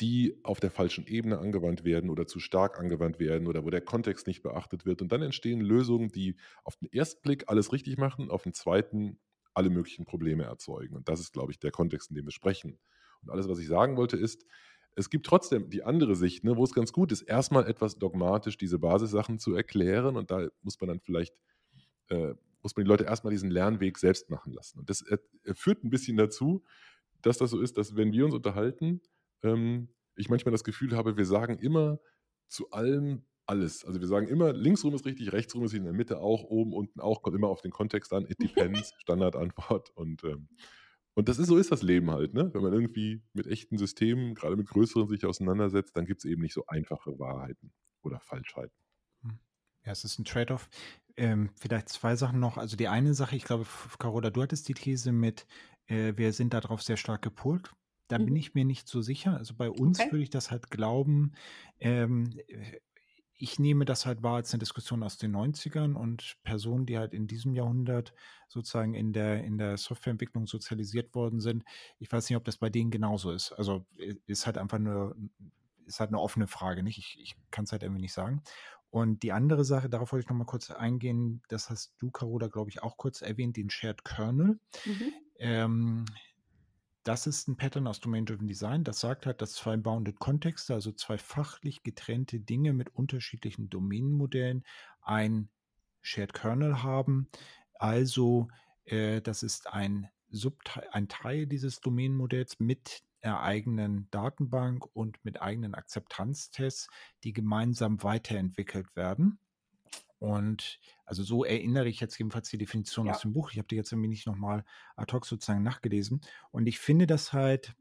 die 0.01 0.39
auf 0.43 0.61
der 0.61 0.71
falschen 0.71 1.07
Ebene 1.07 1.39
angewandt 1.39 1.85
werden 1.85 2.11
oder 2.11 2.27
zu 2.27 2.41
stark 2.41 2.79
angewandt 2.79 3.19
werden 3.19 3.47
oder 3.47 3.65
wo 3.65 3.71
der 3.71 3.83
Kontext 3.83 4.27
nicht 4.27 4.43
beachtet 4.43 4.87
wird. 4.87 5.03
Und 5.03 5.13
dann 5.13 5.23
entstehen 5.23 5.61
Lösungen, 5.61 6.09
die 6.11 6.37
auf 6.65 6.77
den 6.77 6.91
ersten 6.91 7.23
Blick 7.23 7.45
alles 7.49 7.73
richtig 7.73 7.99
machen, 7.99 8.31
auf 8.31 8.43
den 8.43 8.55
zweiten 8.55 9.19
alle 9.53 9.71
möglichen 9.71 10.05
Probleme 10.05 10.45
erzeugen. 10.45 10.97
Und 10.97 11.09
das 11.09 11.21
ist, 11.21 11.33
glaube 11.33 11.53
ich, 11.53 11.59
der 11.59 11.71
Kontext, 11.71 12.11
in 12.11 12.17
dem 12.17 12.25
wir 12.25 12.33
sprechen. 12.33 12.79
Und 13.23 13.31
alles, 13.31 13.49
was 13.49 13.59
ich 13.59 13.67
sagen 13.67 13.97
wollte, 13.97 14.17
ist, 14.17 14.47
es 14.95 15.11
gibt 15.11 15.27
trotzdem 15.27 15.71
die 15.71 15.83
andere 15.83 16.17
Sicht, 16.17 16.45
ne, 16.45 16.57
wo 16.57 16.65
es 16.65 16.73
ganz 16.73 16.93
gut 16.93 17.13
ist, 17.13 17.23
erstmal 17.23 17.67
etwas 17.67 17.99
dogmatisch 17.99 18.57
diese 18.57 18.79
Basissachen 18.79 19.39
zu 19.39 19.55
erklären. 19.55 20.17
Und 20.17 20.31
da 20.31 20.49
muss 20.63 20.81
man 20.81 20.89
dann 20.89 21.01
vielleicht, 21.01 21.35
äh, 22.09 22.35
muss 22.63 22.77
man 22.77 22.85
die 22.85 22.89
Leute 22.89 23.05
erstmal 23.05 23.33
diesen 23.33 23.51
Lernweg 23.51 23.99
selbst 23.99 24.31
machen 24.31 24.53
lassen. 24.53 24.79
Und 24.79 24.89
das 24.89 25.03
äh, 25.03 25.19
führt 25.53 25.85
ein 25.85 25.91
bisschen 25.91 26.17
dazu, 26.17 26.65
dass 27.23 27.39
das 27.39 27.51
so 27.51 27.61
ist, 27.61 27.77
dass 27.77 27.97
wenn 27.97 28.13
wir 28.13 28.25
uns 28.25 28.35
unterhalten, 28.35 29.01
ähm, 29.43 29.88
ich 30.16 30.28
manchmal 30.28 30.53
das 30.53 30.64
Gefühl 30.64 30.97
habe, 30.97 31.16
wir 31.16 31.24
sagen 31.24 31.59
immer 31.59 31.99
zu 32.49 32.70
allem 32.70 33.24
alles. 33.47 33.84
Also 33.84 34.01
wir 34.01 34.07
sagen 34.07 34.28
immer, 34.28 34.53
linksrum 34.53 34.95
ist 34.95 35.05
richtig, 35.07 35.32
rechtsrum 35.32 35.64
ist 35.64 35.74
in 35.74 35.84
der 35.84 35.93
Mitte 35.93 36.18
auch, 36.18 36.45
oben, 36.45 36.72
unten 36.72 37.01
auch, 37.01 37.22
kommt 37.22 37.36
immer 37.36 37.49
auf 37.49 37.61
den 37.61 37.70
Kontext 37.70 38.12
an, 38.12 38.26
it 38.26 38.38
depends, 38.41 38.93
Standardantwort. 38.99 39.91
Und, 39.91 40.22
ähm, 40.24 40.49
und 41.14 41.28
das 41.28 41.38
ist 41.38 41.49
so 41.49 41.57
ist 41.57 41.72
das 41.72 41.82
Leben 41.82 42.11
halt, 42.11 42.34
ne? 42.34 42.51
Wenn 42.55 42.62
man 42.62 42.72
irgendwie 42.72 43.22
mit 43.32 43.47
echten 43.47 43.76
Systemen, 43.78 44.34
gerade 44.34 44.57
mit 44.57 44.68
größeren 44.68 45.09
sich 45.09 45.24
auseinandersetzt, 45.26 45.97
dann 45.97 46.07
gibt 46.07 46.24
es 46.24 46.30
eben 46.30 46.43
nicht 46.43 46.55
so 46.55 46.64
einfache 46.66 47.18
Wahrheiten 47.18 47.72
oder 48.03 48.20
Falschheiten. 48.20 48.76
Ja, 49.84 49.93
es 49.93 50.05
ist 50.05 50.18
ein 50.18 50.24
Trade-off. 50.24 50.68
Ähm, 51.16 51.51
vielleicht 51.57 51.88
zwei 51.88 52.16
Sachen 52.16 52.38
noch. 52.38 52.57
Also 52.57 52.76
die 52.76 52.88
eine 52.88 53.14
Sache, 53.14 53.36
ich 53.36 53.45
glaube, 53.45 53.66
Carola, 53.99 54.30
du 54.30 54.43
hattest 54.43 54.68
die 54.68 54.74
These 54.74 55.12
mit, 55.12 55.47
äh, 55.86 56.12
wir 56.16 56.32
sind 56.32 56.55
darauf 56.55 56.82
sehr 56.82 56.97
stark 56.97 57.22
gepolt. 57.22 57.72
Da 58.11 58.19
bin 58.19 58.35
Mhm. 58.35 58.37
ich 58.37 58.55
mir 58.55 58.65
nicht 58.65 58.89
so 58.89 59.01
sicher. 59.03 59.37
Also 59.37 59.55
bei 59.55 59.71
uns 59.71 59.99
Okay. 59.99 60.11
würde 60.11 60.23
ich 60.25 60.31
das 60.31 60.51
halt 60.51 60.71
glauben. 60.71 61.33
Ähm, 61.79 62.41
äh, 62.49 62.81
ich 63.43 63.59
nehme 63.59 63.87
das 63.87 64.05
halt 64.05 64.23
wahr 64.23 64.37
als 64.37 64.53
eine 64.53 64.59
Diskussion 64.59 65.03
aus 65.03 65.17
den 65.17 65.31
90ern 65.31 65.95
und 65.97 66.37
Personen, 66.45 66.85
die 66.87 66.99
halt 66.99 67.15
in 67.15 67.27
diesem 67.27 67.55
Jahrhundert 67.55 68.13
sozusagen 68.49 68.93
in 68.95 69.15
der, 69.15 69.45
in 69.45 69.57
der 69.57 69.79
Softwareentwicklung 69.79 70.47
sozialisiert 70.47 71.15
worden 71.15 71.41
sind. 71.41 71.65
Ich 71.99 72.13
weiß 72.13 72.29
nicht, 72.29 72.37
ob 72.37 72.45
das 72.45 72.59
bei 72.59 72.69
denen 72.69 72.91
genauso 72.91 73.33
ist. 73.33 73.53
Also 73.53 73.87
ist 74.27 74.45
halt 74.47 74.59
einfach 74.59 74.79
nur, 74.79 75.17
ist 75.87 76.01
halt 76.01 76.09
eine 76.11 76.21
offene 76.21 76.47
Frage, 76.49 76.83
nicht? 76.83 76.99
Ich, 76.99 77.19
ich 77.21 77.37
kann 77.51 77.65
es 77.65 77.73
halt 77.73 77.83
irgendwie 77.83 78.03
nicht 78.03 78.13
sagen. 78.13 78.43
Und 78.91 79.23
die 79.23 79.33
andere 79.33 79.65
Sache, 79.65 79.89
darauf 79.89 80.13
wollte 80.13 80.25
ich 80.25 80.29
noch 80.29 80.37
mal 80.37 80.45
kurz 80.45 80.71
eingehen, 80.71 81.43
das 81.49 81.71
hast 81.71 81.95
du, 81.99 82.11
Carola, 82.11 82.49
glaube 82.49 82.71
ich, 82.71 82.83
auch 82.83 82.97
kurz 82.97 83.23
erwähnt, 83.23 83.57
den 83.57 83.71
Shared 83.71 84.05
Kernel. 84.05 84.59
Mhm. 84.85 85.11
Ähm, 85.39 86.05
das 87.03 87.27
ist 87.27 87.49
ein 87.49 87.57
Pattern 87.57 87.87
aus 87.87 88.01
Domain-Driven 88.01 88.47
Design. 88.47 88.85
Das 88.85 89.01
sagt 89.01 89.27
halt, 89.27 89.41
dass 89.41 89.55
zwei 89.55 89.77
Bounded 89.77 90.19
Kontexte, 90.19 90.75
also 90.75 90.93
zwei 90.93 91.17
fachlich 91.19 91.83
getrennte 91.83 92.41
Dinge 92.41 92.73
mit 92.73 92.95
unterschiedlichen 92.95 93.71
Domänenmodellen, 93.71 94.65
ein 95.01 95.49
Shared 96.03 96.35
Kernel 96.35 96.83
haben. 96.83 97.29
Also, 97.75 98.49
äh, 98.85 99.21
das 99.23 99.43
ist 99.43 99.67
ein, 99.69 100.09
ein 100.93 101.09
Teil 101.09 101.47
dieses 101.47 101.81
Domänenmodells 101.81 102.61
mit 102.61 103.03
einer 103.23 103.41
eigenen 103.41 104.09
Datenbank 104.11 104.85
und 104.95 105.23
mit 105.25 105.41
eigenen 105.41 105.75
Akzeptanztests, 105.75 106.89
die 107.25 107.33
gemeinsam 107.33 108.03
weiterentwickelt 108.03 108.95
werden. 108.97 109.39
Und 110.21 110.79
also 111.07 111.23
so 111.23 111.45
erinnere 111.45 111.89
ich 111.89 111.99
jetzt 111.99 112.16
jedenfalls 112.18 112.51
die 112.51 112.59
Definition 112.59 113.07
Ja. 113.07 113.14
aus 113.14 113.23
dem 113.23 113.33
Buch. 113.33 113.51
Ich 113.53 113.59
habe 113.59 113.66
die 113.68 113.75
jetzt 113.77 113.91
irgendwie 113.91 114.09
nicht 114.11 114.27
nochmal 114.27 114.64
ad 114.95 115.12
hoc 115.12 115.27
sozusagen 115.27 115.62
nachgelesen. 115.62 116.21
Und 116.53 116.66
ich 116.66 116.79
finde 116.79 117.07
das 117.07 117.33
halt, 117.33 117.75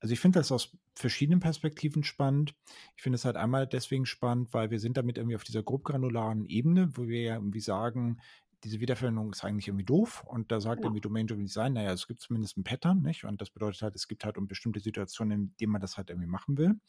also 0.00 0.12
ich 0.14 0.20
finde 0.20 0.38
das 0.38 0.52
aus 0.52 0.76
verschiedenen 0.94 1.40
Perspektiven 1.40 2.04
spannend. 2.04 2.54
Ich 2.96 3.02
finde 3.02 3.16
es 3.16 3.24
halt 3.24 3.36
einmal 3.36 3.66
deswegen 3.66 4.06
spannend, 4.06 4.54
weil 4.54 4.70
wir 4.70 4.78
sind 4.78 4.96
damit 4.96 5.18
irgendwie 5.18 5.36
auf 5.36 5.44
dieser 5.44 5.62
grobgranularen 5.64 6.46
Ebene, 6.46 6.96
wo 6.96 7.08
wir 7.08 7.20
ja 7.22 7.34
irgendwie 7.34 7.60
sagen, 7.60 8.20
diese 8.64 8.80
Wiederverwendung 8.80 9.32
ist 9.32 9.44
eigentlich 9.44 9.68
irgendwie 9.68 9.84
doof 9.84 10.24
und 10.26 10.52
da 10.52 10.60
sagt 10.60 10.84
Genau. 10.84 10.84
irgendwie 10.84 11.00
Domain-Driven 11.00 11.44
Design, 11.46 11.72
naja, 11.74 11.92
es 11.92 12.06
gibt 12.06 12.20
zumindest 12.20 12.56
ein 12.56 12.64
Pattern, 12.64 13.02
nicht? 13.02 13.24
Und 13.24 13.40
das 13.40 13.50
bedeutet 13.50 13.82
halt, 13.82 13.94
es 13.96 14.08
gibt 14.08 14.24
halt 14.24 14.38
um 14.38 14.46
bestimmte 14.48 14.80
Situationen, 14.80 15.32
in 15.50 15.56
denen 15.56 15.72
man 15.72 15.80
das 15.80 15.96
halt 15.96 16.10
irgendwie 16.10 16.28
machen 16.28 16.56
will. 16.58 16.80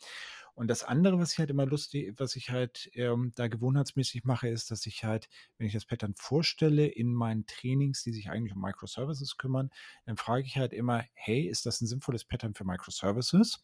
Und 0.55 0.67
das 0.67 0.83
andere, 0.83 1.19
was 1.19 1.33
ich 1.33 1.39
halt 1.39 1.49
immer 1.49 1.65
lustig, 1.65 2.13
was 2.17 2.35
ich 2.35 2.49
halt 2.49 2.89
ähm, 2.93 3.31
da 3.35 3.47
gewohnheitsmäßig 3.47 4.23
mache, 4.23 4.47
ist, 4.49 4.71
dass 4.71 4.85
ich 4.85 5.03
halt, 5.03 5.29
wenn 5.57 5.67
ich 5.67 5.73
das 5.73 5.85
Pattern 5.85 6.13
vorstelle 6.15 6.87
in 6.87 7.13
meinen 7.13 7.45
Trainings, 7.45 8.03
die 8.03 8.13
sich 8.13 8.29
eigentlich 8.29 8.53
um 8.55 8.61
Microservices 8.61 9.37
kümmern, 9.37 9.69
dann 10.05 10.17
frage 10.17 10.45
ich 10.45 10.57
halt 10.57 10.73
immer, 10.73 11.03
hey, 11.13 11.47
ist 11.47 11.65
das 11.65 11.81
ein 11.81 11.87
sinnvolles 11.87 12.25
Pattern 12.25 12.53
für 12.53 12.65
Microservices? 12.65 13.63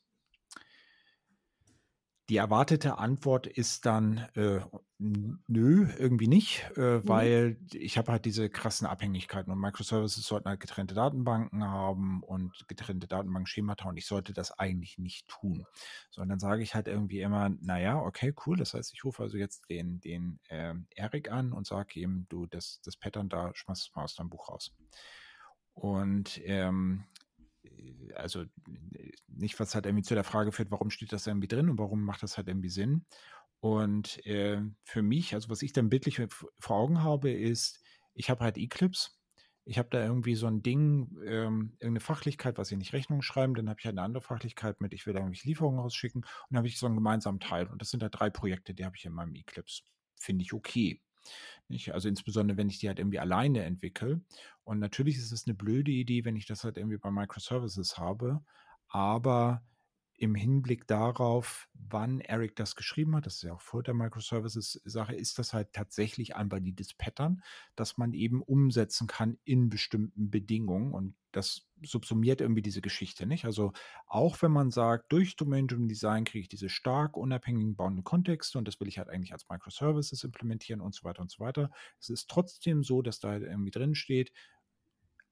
Die 2.30 2.38
erwartete 2.38 2.99
Antwort 2.99 3.47
ist 3.47 3.88
dann, 3.88 4.19
äh, 4.36 4.59
nö, 4.99 5.88
irgendwie 5.97 6.27
nicht, 6.27 6.69
äh, 6.77 7.01
Mhm. 7.03 7.07
weil 7.07 7.57
ich 7.73 7.97
habe 7.97 8.11
halt 8.11 8.25
diese 8.25 8.49
krassen 8.49 8.86
Abhängigkeiten 8.86 9.51
und 9.51 9.59
Microservices 9.59 10.25
sollten 10.25 10.47
halt 10.47 10.59
getrennte 10.59 10.93
Datenbanken 10.93 11.63
haben 11.63 12.21
und 12.21 12.67
getrennte 12.67 13.07
Datenbankschemata 13.07 13.89
und 13.89 13.97
ich 13.97 14.05
sollte 14.05 14.34
das 14.34 14.51
eigentlich 14.59 14.99
nicht 14.99 15.27
tun. 15.27 15.65
Sondern 16.11 16.38
sage 16.39 16.61
ich 16.61 16.75
halt 16.75 16.88
irgendwie 16.88 17.21
immer, 17.21 17.49
naja, 17.49 17.99
okay, 17.99 18.34
cool, 18.45 18.57
das 18.57 18.75
heißt, 18.75 18.93
ich 18.93 19.03
rufe 19.03 19.23
also 19.23 19.38
jetzt 19.38 19.67
den, 19.69 19.99
den 19.99 20.39
ähm, 20.49 20.86
Erik 20.91 21.32
an 21.32 21.51
und 21.51 21.65
sage 21.65 21.99
ihm, 21.99 22.27
du, 22.30 22.45
das, 22.45 22.80
das 22.84 22.95
Pattern 22.97 23.30
da, 23.30 23.51
schmeiß 23.55 23.80
es 23.82 23.95
mal 23.95 24.03
aus 24.03 24.13
deinem 24.15 24.30
Buch 24.30 24.49
raus. 24.49 24.71
Und 25.73 26.41
ähm, 26.43 27.05
äh, 27.09 27.09
also 28.16 28.41
äh, 28.41 29.12
nicht, 29.28 29.60
was 29.60 29.76
halt 29.76 29.86
irgendwie 29.86 30.03
zu 30.03 30.16
der 30.16 30.24
Frage 30.24 30.51
führt, 30.51 30.72
warum 30.72 30.89
steht 30.89 31.14
das 31.14 31.28
irgendwie 31.28 31.47
drin 31.47 31.70
und 31.70 31.80
warum 31.80 32.03
macht 32.03 32.24
das 32.24 32.38
halt 32.38 32.47
irgendwie 32.47 32.70
Sinn. 32.70 33.05
Und 33.62 34.26
äh, 34.26 34.62
für 34.84 35.01
mich, 35.01 35.34
also 35.34 35.49
was 35.49 35.62
ich 35.62 35.74
dann 35.74 35.89
bildlich 35.89 36.22
vor 36.60 36.78
Augen 36.78 37.03
habe, 37.03 37.32
ist, 37.32 37.84
ich 38.14 38.30
habe 38.30 38.43
halt 38.43 38.57
Eclipse. 38.57 39.12
Ich 39.66 39.78
habe 39.78 39.89
da 39.91 40.03
irgendwie 40.03 40.36
so 40.36 40.47
ein 40.47 40.64
Ding, 40.64 41.16
ähm, 41.26 41.74
irgendeine 41.74 41.99
Fachlichkeit, 41.99 42.57
was 42.57 42.72
ich 42.72 42.78
nicht 42.78 42.93
Rechnung 42.93 43.22
schreiben, 43.22 43.53
dann 43.53 43.70
habe 43.70 43.80
ich 43.80 43.86
halt 43.86 43.93
eine 43.97 44.03
andere 44.03 44.24
Fachlichkeit 44.24 44.82
mit, 44.82 44.93
ich 44.93 45.05
will 45.05 45.14
da 45.14 45.20
irgendwie 45.20 45.47
Lieferungen 45.47 45.80
rausschicken 45.80 46.22
und 46.24 46.28
dann 46.49 46.57
habe 46.57 46.68
ich 46.68 46.80
so 46.80 46.88
einen 46.88 46.95
gemeinsamen 46.95 47.39
Teil. 47.39 47.68
Und 47.68 47.82
das 47.82 47.91
sind 47.91 48.01
da 48.01 48.10
drei 48.10 48.30
Projekte, 48.30 48.74
die 48.74 48.86
habe 48.86 48.95
ich 48.95 49.05
in 49.05 49.14
meinem 49.14 49.36
Eclipse. 49.36 49.84
Finde 50.16 50.43
ich 50.43 50.53
okay. 50.53 51.01
Nicht? 51.68 51.93
Also 51.93 52.10
insbesondere, 52.10 52.57
wenn 52.57 52.70
ich 52.70 52.80
die 52.80 52.88
halt 52.88 52.97
irgendwie 52.97 53.20
alleine 53.20 53.64
entwickle. 53.64 54.22
Und 54.70 54.78
natürlich 54.78 55.17
ist 55.17 55.32
es 55.32 55.47
eine 55.47 55.55
blöde 55.55 55.89
Idee, 55.89 56.26
wenn 56.26 56.36
ich 56.36 56.45
das 56.45 56.63
halt 56.63 56.78
irgendwie 56.78 56.99
bei 56.99 57.09
Microservices 57.09 57.97
habe. 57.97 58.43
Aber 58.88 59.63
im 60.20 60.36
Hinblick 60.36 60.86
darauf, 60.86 61.70
wann 61.74 62.20
Eric 62.20 62.55
das 62.57 62.76
geschrieben 62.76 63.15
hat, 63.15 63.26
das 63.26 63.36
ist 63.36 63.43
ja 63.43 63.53
auch 63.53 63.61
vor 63.61 63.84
der 63.84 63.93
Microservices-Sache, 63.93 65.15
ist 65.15 65.39
das 65.39 65.53
halt 65.53 65.72
tatsächlich 65.72 66.36
ein 66.36 66.51
valides 66.51 66.93
Pattern, 66.93 67.41
das 67.76 67.97
man 67.97 68.13
eben 68.13 68.41
umsetzen 68.43 69.07
kann 69.07 69.39
in 69.45 69.70
bestimmten 69.70 70.30
Bedingungen. 70.30 70.93
Und 70.93 71.15
das 71.32 71.67
subsumiert 71.82 72.41
irgendwie 72.41 72.61
diese 72.61 72.82
Geschichte, 72.82 73.26
nicht? 73.26 73.45
Also 73.45 73.72
auch 74.07 74.41
wenn 74.41 74.51
man 74.51 74.72
sagt, 74.72 75.11
durch 75.11 75.38
Domain-Driven 75.38 75.88
Design 75.88 76.26
kriege 76.26 76.41
ich 76.41 76.49
diese 76.49 76.67
stark 76.67 77.15
unabhängigen 77.15 77.76
bauenden 77.76 78.03
Kontexte 78.03 78.57
und 78.57 78.67
das 78.67 78.80
will 78.82 78.89
ich 78.89 78.97
halt 78.97 79.09
eigentlich 79.09 79.32
als 79.32 79.47
Microservices 79.49 80.24
implementieren 80.26 80.82
und 80.82 80.93
so 80.93 81.05
weiter 81.05 81.22
und 81.22 81.32
so 81.32 81.39
weiter. 81.39 81.72
Es 81.99 82.09
ist 82.09 82.30
trotzdem 82.30 82.84
so, 82.84 83.01
dass 83.01 83.20
da 83.22 83.30
halt 83.30 83.43
irgendwie 83.43 83.72
drin 83.72 83.95
steht, 83.95 84.34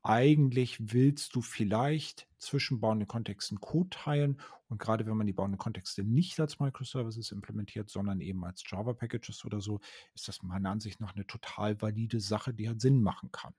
eigentlich 0.08 0.94
willst 0.94 1.36
du 1.36 1.42
vielleicht 1.42 2.28
zwischen 2.38 2.80
bauenden 2.80 3.08
Kontexten 3.08 3.60
Code 3.60 3.90
teilen 3.90 4.40
und 4.70 4.80
gerade 4.80 5.06
wenn 5.06 5.18
man 5.18 5.28
die 5.28 5.34
bauenden 5.34 5.58
Kontexte 5.58 6.04
nicht 6.04 6.40
als 6.40 6.60
Microservices 6.60 7.32
implementiert, 7.32 7.90
sondern 7.90 8.22
eben 8.22 8.44
als 8.46 8.64
Java-Packages 8.66 9.44
oder 9.46 9.60
so, 9.60 9.80
ist 10.14 10.28
das 10.28 10.44
meiner 10.44 10.70
Ansicht 10.70 11.00
nach 11.02 11.16
eine 11.16 11.28
total 11.28 11.82
valide 11.82 12.20
Sache, 12.20 12.54
die 12.54 12.68
halt 12.68 12.82
Sinn 12.82 13.02
machen 13.02 13.32
kann. 13.32 13.54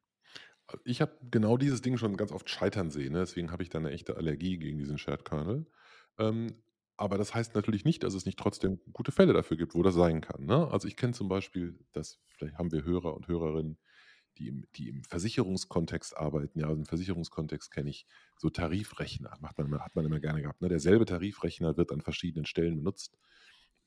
Ich 0.85 1.01
habe 1.01 1.13
genau 1.31 1.57
dieses 1.57 1.81
Ding 1.83 1.97
schon 1.97 2.17
ganz 2.17 2.33
oft 2.33 2.49
scheitern 2.49 2.91
sehen, 2.91 3.13
ne? 3.13 3.21
deswegen 3.21 3.53
habe 3.53 3.63
ich 3.63 3.69
da 3.69 3.79
eine 3.79 3.91
echte 3.91 4.17
Allergie 4.17 4.59
gegen 4.59 4.79
diesen 4.79 4.99
Shared 4.99 5.25
Kernel. 5.25 5.67
Ähm, 6.19 6.63
aber 6.97 7.17
das 7.17 7.35
heißt 7.35 7.55
natürlich 7.55 7.85
nicht, 7.85 8.03
dass 8.03 8.15
es 8.15 8.27
nicht 8.27 8.39
trotzdem 8.39 8.81
gute 8.93 9.13
Fälle 9.13 9.33
dafür 9.33 9.57
gibt, 9.57 9.75
wo 9.75 9.83
das 9.83 9.95
sein 9.95 10.21
kann. 10.21 10.45
Ne? 10.45 10.69
Also 10.71 10.89
ich 10.89 10.97
kenne 10.97 11.13
zum 11.13 11.29
Beispiel, 11.29 11.79
dass 11.93 12.21
vielleicht 12.27 12.59
haben 12.59 12.73
wir 12.73 12.85
Hörer 12.85 13.15
und 13.15 13.29
Hörerinnen, 13.29 13.79
die 14.39 14.49
im, 14.49 14.65
die 14.77 14.89
im 14.89 15.05
Versicherungskontext 15.05 16.17
arbeiten. 16.17 16.61
Ja, 16.61 16.67
also 16.69 16.79
im 16.79 16.87
Versicherungskontext 16.87 17.71
kenne 17.71 17.91
ich 17.91 18.07
so 18.37 18.51
Tarifrechner, 18.51 19.37
macht 19.41 19.59
man 19.59 19.67
immer, 19.67 19.81
hat 19.81 19.95
man 19.97 20.05
immer 20.05 20.21
gerne 20.21 20.43
gehabt. 20.43 20.61
Ne? 20.61 20.69
Derselbe 20.69 21.05
Tarifrechner 21.05 21.77
wird 21.77 21.93
an 21.93 22.01
verschiedenen 22.01 22.47
Stellen 22.47 22.77
benutzt. 22.77 23.19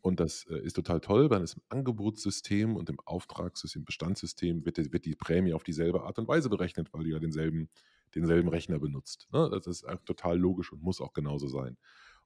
Und 0.01 0.19
das 0.19 0.45
äh, 0.49 0.59
ist 0.59 0.73
total 0.73 0.99
toll, 0.99 1.29
weil 1.29 1.43
es 1.43 1.53
im 1.53 1.61
Angebotssystem 1.69 2.75
und 2.75 2.89
im 2.89 2.99
Auftragssystem, 3.01 3.85
Bestandssystem 3.85 4.65
wird, 4.65 4.77
wird, 4.91 5.05
die 5.05 5.15
Prämie 5.15 5.53
auf 5.53 5.63
dieselbe 5.63 6.03
Art 6.03 6.17
und 6.17 6.27
Weise 6.27 6.49
berechnet, 6.49 6.91
weil 6.91 7.03
du 7.03 7.11
ja 7.11 7.19
denselben, 7.19 7.69
denselben 8.15 8.49
Rechner 8.49 8.79
benutzt. 8.79 9.27
Ne? 9.31 9.49
Das 9.51 9.67
ist 9.67 9.85
total 10.05 10.37
logisch 10.37 10.71
und 10.71 10.81
muss 10.81 11.01
auch 11.01 11.13
genauso 11.13 11.47
sein. 11.47 11.77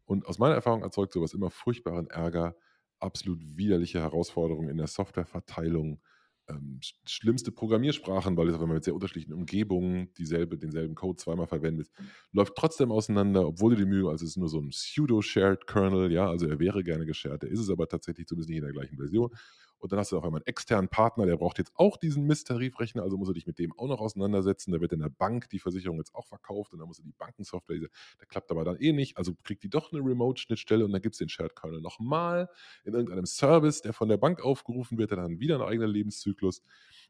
Und 0.06 0.26
aus 0.26 0.40
meiner 0.40 0.56
Erfahrung 0.56 0.84
erzeugt 0.84 1.14
sowas 1.14 1.34
immer 1.34 1.50
furchtbaren 1.50 2.08
Ärger, 2.08 2.56
absolut 3.00 3.40
widerliche 3.58 4.00
Herausforderungen 4.00 4.70
in 4.70 4.78
der 4.78 4.88
Softwareverteilung, 4.88 6.00
ähm, 6.48 6.80
schlimmste 7.06 7.52
Programmiersprachen, 7.52 8.38
weil 8.38 8.50
es, 8.50 8.54
wenn 8.60 8.68
man 8.68 8.76
mit 8.76 8.84
sehr 8.84 8.94
unterschiedlichen 8.94 9.34
Umgebungen 9.34 10.14
dieselbe, 10.18 10.58
denselben 10.58 10.96
Code 10.96 11.18
zweimal 11.18 11.48
verwendet, 11.48 11.90
läuft 12.32 12.56
trotzdem 12.56 12.92
auseinander, 12.92 13.48
obwohl 13.48 13.72
du 13.72 13.78
die 13.78 13.90
Mühe, 13.90 14.10
also 14.10 14.26
es 14.26 14.32
ist 14.32 14.38
nur 14.38 14.50
so 14.50 14.60
ein 14.60 14.70
pseudo-shared 14.70 15.68
Kernel, 15.68 16.12
ja, 16.12 16.30
also 16.30 16.48
er 16.48 16.60
wäre 16.60 16.84
gerne 16.84 17.06
geshared, 17.06 17.44
der 17.44 17.50
ist 17.50 17.60
es 17.60 17.70
aber 17.70 17.88
tatsächlich 17.88 18.28
zumindest 18.28 18.50
nicht 18.50 18.60
in 18.60 18.66
der 18.66 18.74
gleichen 18.74 18.98
Version. 18.98 19.32
Und 19.86 19.92
dann 19.92 20.00
hast 20.00 20.12
du 20.12 20.18
auf 20.18 20.24
einmal 20.24 20.40
einen 20.40 20.48
externen 20.48 20.90
Partner, 20.90 21.28
der 21.28 21.38
braucht 21.38 21.60
jetzt 21.60 21.72
auch 21.76 21.96
diesen 21.96 22.26
Mist-Tarifrechner, 22.26 23.04
also 23.04 23.18
musst 23.18 23.30
du 23.30 23.34
dich 23.34 23.46
mit 23.46 23.60
dem 23.60 23.72
auch 23.78 23.88
noch 23.88 24.00
auseinandersetzen. 24.00 24.72
Da 24.72 24.82
wird 24.82 24.94
in 24.94 25.00
der 25.00 25.10
Bank 25.10 25.48
die 25.52 25.60
Versicherung 25.60 26.00
jetzt 26.00 26.16
auch 26.16 26.26
verkauft 26.26 26.74
und 26.74 26.80
dann 26.80 26.88
musst 26.88 27.02
du 27.02 27.04
die 27.04 27.12
Bankensoftware, 27.12 27.78
der 27.78 28.28
klappt 28.28 28.50
aber 28.50 28.66
dann 28.66 28.78
eh 28.78 28.94
nicht, 28.94 29.16
also 29.20 29.36
kriegt 29.44 29.62
die 29.62 29.70
doch 29.70 29.94
eine 29.94 30.02
Remote-Schnittstelle 30.04 30.84
und 30.84 30.92
dann 30.92 31.04
gibt 31.04 31.14
es 31.14 31.20
den 31.20 31.30
Shared 31.30 31.56
Kernel 31.56 31.82
nochmal 31.82 32.50
in 32.84 32.96
irgendeinem 32.96 33.28
Service, 33.28 33.84
der 33.84 33.94
von 33.94 34.10
der 34.10 34.18
Bank 34.18 34.42
aufgerufen 34.42 34.98
wird, 34.98 35.12
dann 35.12 35.40
wieder 35.40 35.54
einen 35.54 35.66
eigenen 35.66 35.92
Lebenszyklus. 35.92 36.64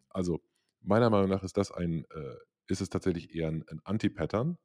Also 0.10 0.42
meiner 0.82 1.10
Meinung 1.10 1.30
nach 1.30 1.44
ist 1.44 1.56
das 1.56 1.72
ein, 1.72 2.04
äh, 2.14 2.36
ist 2.68 2.82
es 2.82 2.90
tatsächlich 2.90 3.34
eher 3.34 3.48
ein, 3.48 3.64
ein 3.70 3.80
Anti-Pattern. 3.86 4.58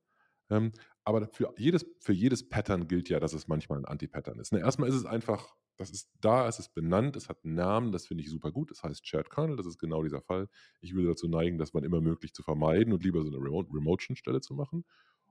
Ähm, 0.50 0.72
aber 1.04 1.28
für 1.28 1.52
jedes, 1.56 1.86
für 2.00 2.12
jedes 2.12 2.48
Pattern 2.48 2.88
gilt 2.88 3.08
ja, 3.08 3.20
dass 3.20 3.32
es 3.32 3.48
manchmal 3.48 3.78
ein 3.78 3.84
Anti-Pattern 3.84 4.38
ist. 4.38 4.52
Ne? 4.52 4.60
Erstmal 4.60 4.88
ist 4.88 4.96
es 4.96 5.06
einfach 5.06 5.54
das 5.80 5.88
ist 5.88 6.10
da, 6.20 6.46
es 6.46 6.58
ist 6.58 6.74
benannt, 6.74 7.16
es 7.16 7.30
hat 7.30 7.42
einen 7.42 7.54
Namen, 7.54 7.90
das 7.90 8.06
finde 8.06 8.22
ich 8.22 8.30
super 8.30 8.52
gut. 8.52 8.70
Das 8.70 8.82
heißt 8.82 9.06
Shared 9.06 9.30
Kernel, 9.30 9.56
das 9.56 9.66
ist 9.66 9.78
genau 9.78 10.02
dieser 10.02 10.20
Fall. 10.20 10.48
Ich 10.82 10.94
würde 10.94 11.08
dazu 11.08 11.26
neigen, 11.26 11.56
das 11.56 11.72
man 11.72 11.84
immer 11.84 12.02
möglich 12.02 12.34
zu 12.34 12.42
vermeiden 12.42 12.92
und 12.92 13.02
lieber 13.02 13.22
so 13.22 13.28
eine 13.28 13.38
Remote-Stelle 13.38 14.42
zu 14.42 14.52
machen. 14.54 14.84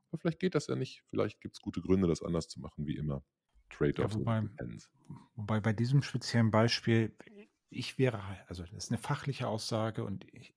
Aber 0.07 0.17
vielleicht 0.17 0.39
geht 0.39 0.55
das 0.55 0.65
ja 0.65 0.76
nicht. 0.76 1.03
Vielleicht 1.07 1.39
gibt 1.39 1.55
es 1.55 1.61
gute 1.61 1.82
Gründe, 1.82 2.07
das 2.07 2.24
anders 2.24 2.47
zu 2.47 2.59
machen, 2.59 2.88
wie 2.88 2.97
immer. 2.97 3.24
Trade-offs 3.70 4.15
ja, 4.15 4.20
wobei, 4.20 4.49
wobei 5.36 5.59
bei 5.59 5.72
diesem 5.72 6.01
speziellen 6.01 6.49
Beispiel, 6.49 7.15
ich 7.70 7.97
wäre, 7.97 8.22
also 8.47 8.63
das 8.63 8.86
ist 8.86 8.91
eine 8.91 8.97
fachliche 8.97 9.47
Aussage 9.47 10.03
und 10.03 10.26
ich, 10.34 10.55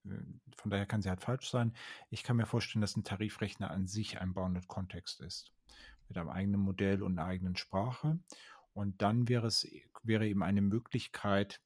von 0.55 0.71
daher 0.71 0.85
kann 0.85 1.01
sie 1.01 1.09
halt 1.09 1.21
falsch 1.21 1.49
sein. 1.49 1.73
Ich 2.09 2.23
kann 2.23 2.37
mir 2.37 2.45
vorstellen, 2.45 2.81
dass 2.81 2.97
ein 2.97 3.03
Tarifrechner 3.03 3.71
an 3.71 3.87
sich 3.87 4.19
ein 4.19 4.33
Bounded 4.33 4.67
Kontext 4.67 5.21
ist. 5.21 5.51
Mit 6.07 6.17
einem 6.17 6.29
eigenen 6.29 6.61
Modell 6.61 7.03
und 7.03 7.17
einer 7.17 7.27
eigenen 7.27 7.55
Sprache. 7.55 8.19
Und 8.73 9.01
dann 9.01 9.29
wäre 9.29 9.47
es 9.47 9.67
wäre 10.03 10.27
eben 10.27 10.43
eine 10.43 10.61
Möglichkeit 10.61 11.61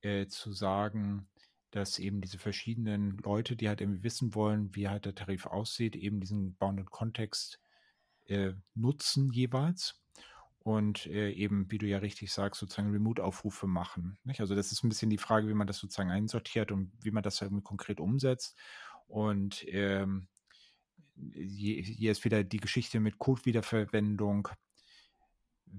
äh, 0.00 0.26
zu 0.26 0.52
sagen, 0.52 1.28
dass 1.70 1.98
eben 1.98 2.20
diese 2.20 2.38
verschiedenen 2.38 3.18
Leute, 3.18 3.56
die 3.56 3.68
halt 3.68 3.80
irgendwie 3.80 4.04
wissen 4.04 4.34
wollen, 4.34 4.74
wie 4.74 4.88
halt 4.88 5.04
der 5.04 5.14
Tarif 5.14 5.46
aussieht, 5.46 5.96
eben 5.96 6.20
diesen 6.20 6.54
Bounded 6.56 6.90
Kontext 6.90 7.60
äh, 8.26 8.52
nutzen 8.74 9.32
jeweils 9.32 10.00
und 10.64 11.04
äh, 11.06 11.30
eben, 11.30 11.70
wie 11.70 11.76
du 11.76 11.86
ja 11.86 11.98
richtig 11.98 12.32
sagst, 12.32 12.58
sozusagen 12.58 12.90
Remote-Aufrufe 12.90 13.66
machen. 13.66 14.18
Nicht? 14.24 14.40
Also 14.40 14.54
das 14.54 14.72
ist 14.72 14.82
ein 14.82 14.88
bisschen 14.88 15.10
die 15.10 15.18
Frage, 15.18 15.46
wie 15.46 15.54
man 15.54 15.66
das 15.66 15.76
sozusagen 15.76 16.10
einsortiert 16.10 16.72
und 16.72 16.90
wie 17.02 17.10
man 17.10 17.22
das 17.22 17.40
irgendwie 17.42 17.62
konkret 17.62 18.00
umsetzt. 18.00 18.56
Und 19.06 19.62
ähm, 19.68 20.26
hier, 21.34 22.10
ist 22.10 22.24
wieder 22.24 22.42
die 22.42 22.60
Geschichte 22.60 22.98
mit 22.98 23.18
Code-Wiederverwendung 23.18 24.48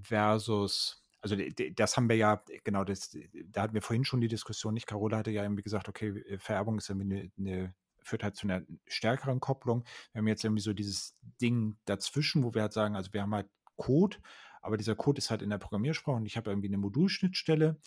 versus, 0.03 1.03
also 1.19 1.35
das 1.75 1.97
haben 1.97 2.07
wir 2.07 2.15
ja, 2.15 2.43
genau, 2.63 2.83
das, 2.83 3.17
da 3.47 3.63
hatten 3.63 3.73
wir 3.73 3.81
vorhin 3.81 4.05
schon 4.05 4.21
die 4.21 4.27
Diskussion, 4.27 4.75
nicht? 4.75 4.85
Carola 4.85 5.17
hatte 5.17 5.31
ja 5.31 5.41
irgendwie 5.41 5.63
gesagt, 5.63 5.89
okay, 5.89 6.09
äh, 6.09 6.37
Vererbung 6.37 6.77
ist 6.77 6.89
irgendwie 6.89 7.15
eine, 7.15 7.31
eine 7.39 7.75
führt 8.03 8.23
halt 8.23 8.35
zu 8.35 8.45
einer 8.45 8.61
stärkeren 8.85 9.39
Kopplung. 9.39 9.83
Wir 10.11 10.19
haben 10.19 10.27
jetzt 10.27 10.43
irgendwie 10.43 10.61
so 10.61 10.73
dieses 10.73 11.17
Ding 11.41 11.75
dazwischen, 11.85 12.43
wo 12.43 12.53
wir 12.53 12.61
halt 12.61 12.73
sagen, 12.73 12.95
also 12.95 13.11
wir 13.13 13.23
haben 13.23 13.33
halt 13.33 13.49
Code, 13.77 14.17
aber 14.65 14.77
dieser 14.77 14.95
Code 14.95 15.19
ist 15.19 15.29
halt 15.29 15.41
in 15.41 15.51
der 15.51 15.59
Programmiersprache 15.59 16.17
und 16.17 16.25
ich 16.25 16.37
habe 16.37 16.49
irgendwie 16.49 16.67
eine 16.67 16.77
Modulschnittstelle 16.77 17.77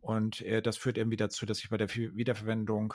und 0.00 0.42
äh, 0.42 0.62
das 0.62 0.76
führt 0.76 0.98
irgendwie 0.98 1.16
dazu, 1.16 1.46
dass 1.46 1.60
ich 1.60 1.70
bei 1.70 1.78
der 1.78 1.88
Wiederverwendung 1.88 2.94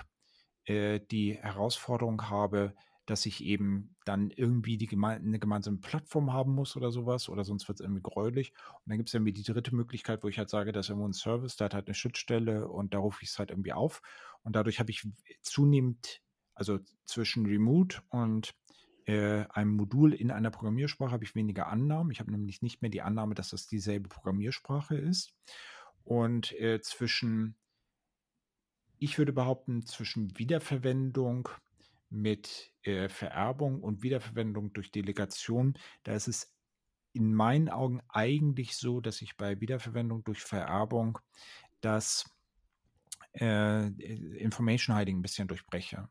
äh, 0.66 1.00
die 1.12 1.34
Herausforderung 1.34 2.30
habe, 2.30 2.76
dass 3.06 3.26
ich 3.26 3.44
eben 3.44 3.96
dann 4.06 4.30
irgendwie 4.30 4.78
die 4.78 4.88
geme 4.88 5.08
eine 5.08 5.40
gemeinsame 5.40 5.78
Plattform 5.78 6.32
haben 6.32 6.54
muss 6.54 6.78
oder 6.78 6.92
sowas 6.92 7.28
oder 7.28 7.44
sonst 7.44 7.68
wird 7.68 7.80
es 7.80 7.84
irgendwie 7.84 8.04
gräulich. 8.04 8.54
Und 8.86 8.92
dann 8.92 8.98
gibt 8.98 9.10
es 9.10 9.14
irgendwie 9.14 9.34
die 9.34 9.44
dritte 9.44 9.76
Möglichkeit, 9.76 10.24
wo 10.24 10.30
ich 10.30 10.38
halt 10.38 10.50
sage, 10.50 10.72
da 10.72 10.80
ist 10.80 10.90
irgendwo 10.90 11.08
ein 11.08 11.14
Service, 11.14 11.58
der 11.58 11.66
hat 11.66 11.74
halt 11.74 11.88
eine 11.88 11.96
Schnittstelle 11.96 12.68
und 12.68 12.94
da 12.94 13.00
rufe 13.00 13.24
ich 13.24 13.30
es 13.30 13.40
halt 13.40 13.50
irgendwie 13.50 13.74
auf. 13.74 14.02
Und 14.44 14.56
dadurch 14.56 14.80
habe 14.80 14.92
ich 14.92 15.06
zunehmend, 15.42 16.22
also 16.54 16.80
zwischen 17.06 17.46
Remote 17.46 18.02
und 18.10 18.54
äh, 19.06 19.46
einem 19.50 19.76
Modul 19.76 20.14
in 20.14 20.32
einer 20.32 20.52
Programmiersprache 20.52 21.12
habe 21.12 21.24
ich 21.24 21.36
weniger 21.36 21.68
Annahmen. 21.68 22.12
Ich 22.12 22.20
habe 22.20 22.32
nämlich 22.32 22.62
nicht 22.62 22.82
mehr 22.82 22.92
die 22.92 23.02
Annahme, 23.02 23.36
dass 23.36 23.50
das 23.50 23.68
dieselbe 23.68 24.10
Programmiersprache 24.10 24.96
ist. 24.96 25.34
Und 26.04 26.52
äh, 26.60 26.82
zwischen, 26.82 27.56
ich 29.00 29.18
würde 29.18 29.34
behaupten, 29.34 29.86
zwischen 29.86 30.38
Wiederverwendung 30.38 31.50
mit 32.10 32.72
äh, 32.84 33.10
Vererbung 33.10 33.82
und 33.82 34.04
Wiederverwendung 34.04 34.74
durch 34.74 34.92
Delegation, 34.92 35.78
da 36.04 36.14
ist 36.14 36.28
es 36.28 36.54
in 37.14 37.34
meinen 37.34 37.70
Augen 37.70 38.02
eigentlich 38.10 38.76
so, 38.76 39.02
dass 39.02 39.22
ich 39.22 39.38
bei 39.38 39.60
Wiederverwendung 39.62 40.24
durch 40.24 40.42
Vererbung 40.42 41.20
das 41.82 42.30
äh, 43.34 43.88
Information 43.88 44.96
Hiding 44.96 45.20
ein 45.20 45.22
bisschen 45.22 45.48
durchbreche. 45.48 46.10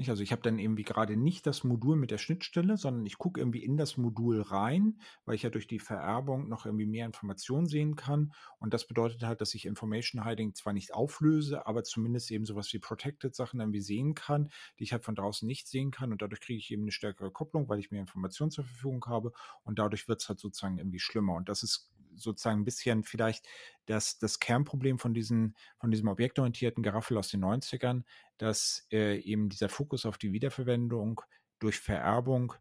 Nicht? 0.00 0.08
Also 0.08 0.22
ich 0.22 0.32
habe 0.32 0.40
dann 0.40 0.58
irgendwie 0.58 0.82
gerade 0.82 1.14
nicht 1.14 1.46
das 1.46 1.62
Modul 1.62 1.94
mit 1.94 2.10
der 2.10 2.16
Schnittstelle, 2.16 2.78
sondern 2.78 3.04
ich 3.04 3.18
gucke 3.18 3.38
irgendwie 3.38 3.62
in 3.62 3.76
das 3.76 3.98
Modul 3.98 4.40
rein, 4.40 4.98
weil 5.26 5.34
ich 5.34 5.42
ja 5.42 5.50
durch 5.50 5.66
die 5.66 5.78
Vererbung 5.78 6.48
noch 6.48 6.64
irgendwie 6.64 6.86
mehr 6.86 7.04
Informationen 7.04 7.66
sehen 7.66 7.96
kann. 7.96 8.32
Und 8.60 8.72
das 8.72 8.86
bedeutet 8.86 9.22
halt, 9.24 9.42
dass 9.42 9.52
ich 9.52 9.66
Information 9.66 10.24
Hiding 10.24 10.54
zwar 10.54 10.72
nicht 10.72 10.94
auflöse, 10.94 11.66
aber 11.66 11.84
zumindest 11.84 12.30
eben 12.30 12.46
sowas 12.46 12.72
wie 12.72 12.78
Protected 12.78 13.34
Sachen 13.34 13.60
irgendwie 13.60 13.82
sehen 13.82 14.14
kann, 14.14 14.48
die 14.78 14.84
ich 14.84 14.92
halt 14.92 15.04
von 15.04 15.14
draußen 15.14 15.46
nicht 15.46 15.68
sehen 15.68 15.90
kann. 15.90 16.12
Und 16.12 16.22
dadurch 16.22 16.40
kriege 16.40 16.58
ich 16.58 16.70
eben 16.70 16.84
eine 16.84 16.92
stärkere 16.92 17.30
Kopplung, 17.30 17.68
weil 17.68 17.78
ich 17.78 17.90
mehr 17.90 18.00
Informationen 18.00 18.50
zur 18.50 18.64
Verfügung 18.64 19.04
habe. 19.04 19.32
Und 19.64 19.78
dadurch 19.78 20.08
wird 20.08 20.22
es 20.22 20.30
halt 20.30 20.40
sozusagen 20.40 20.78
irgendwie 20.78 20.98
schlimmer. 20.98 21.34
Und 21.34 21.50
das 21.50 21.62
ist 21.62 21.90
sozusagen 22.20 22.60
ein 22.60 22.64
bisschen 22.64 23.04
vielleicht 23.04 23.46
das, 23.86 24.18
das 24.18 24.38
Kernproblem 24.38 24.98
von, 24.98 25.14
diesen, 25.14 25.56
von 25.78 25.90
diesem 25.90 26.08
objektorientierten 26.08 26.82
Geraffel 26.82 27.16
aus 27.16 27.28
den 27.28 27.44
90ern, 27.44 28.04
dass 28.38 28.86
äh, 28.90 29.18
eben 29.18 29.48
dieser 29.48 29.68
Fokus 29.68 30.06
auf 30.06 30.18
die 30.18 30.32
Wiederverwendung 30.32 31.20
durch 31.58 31.78
Vererbung 31.78 32.54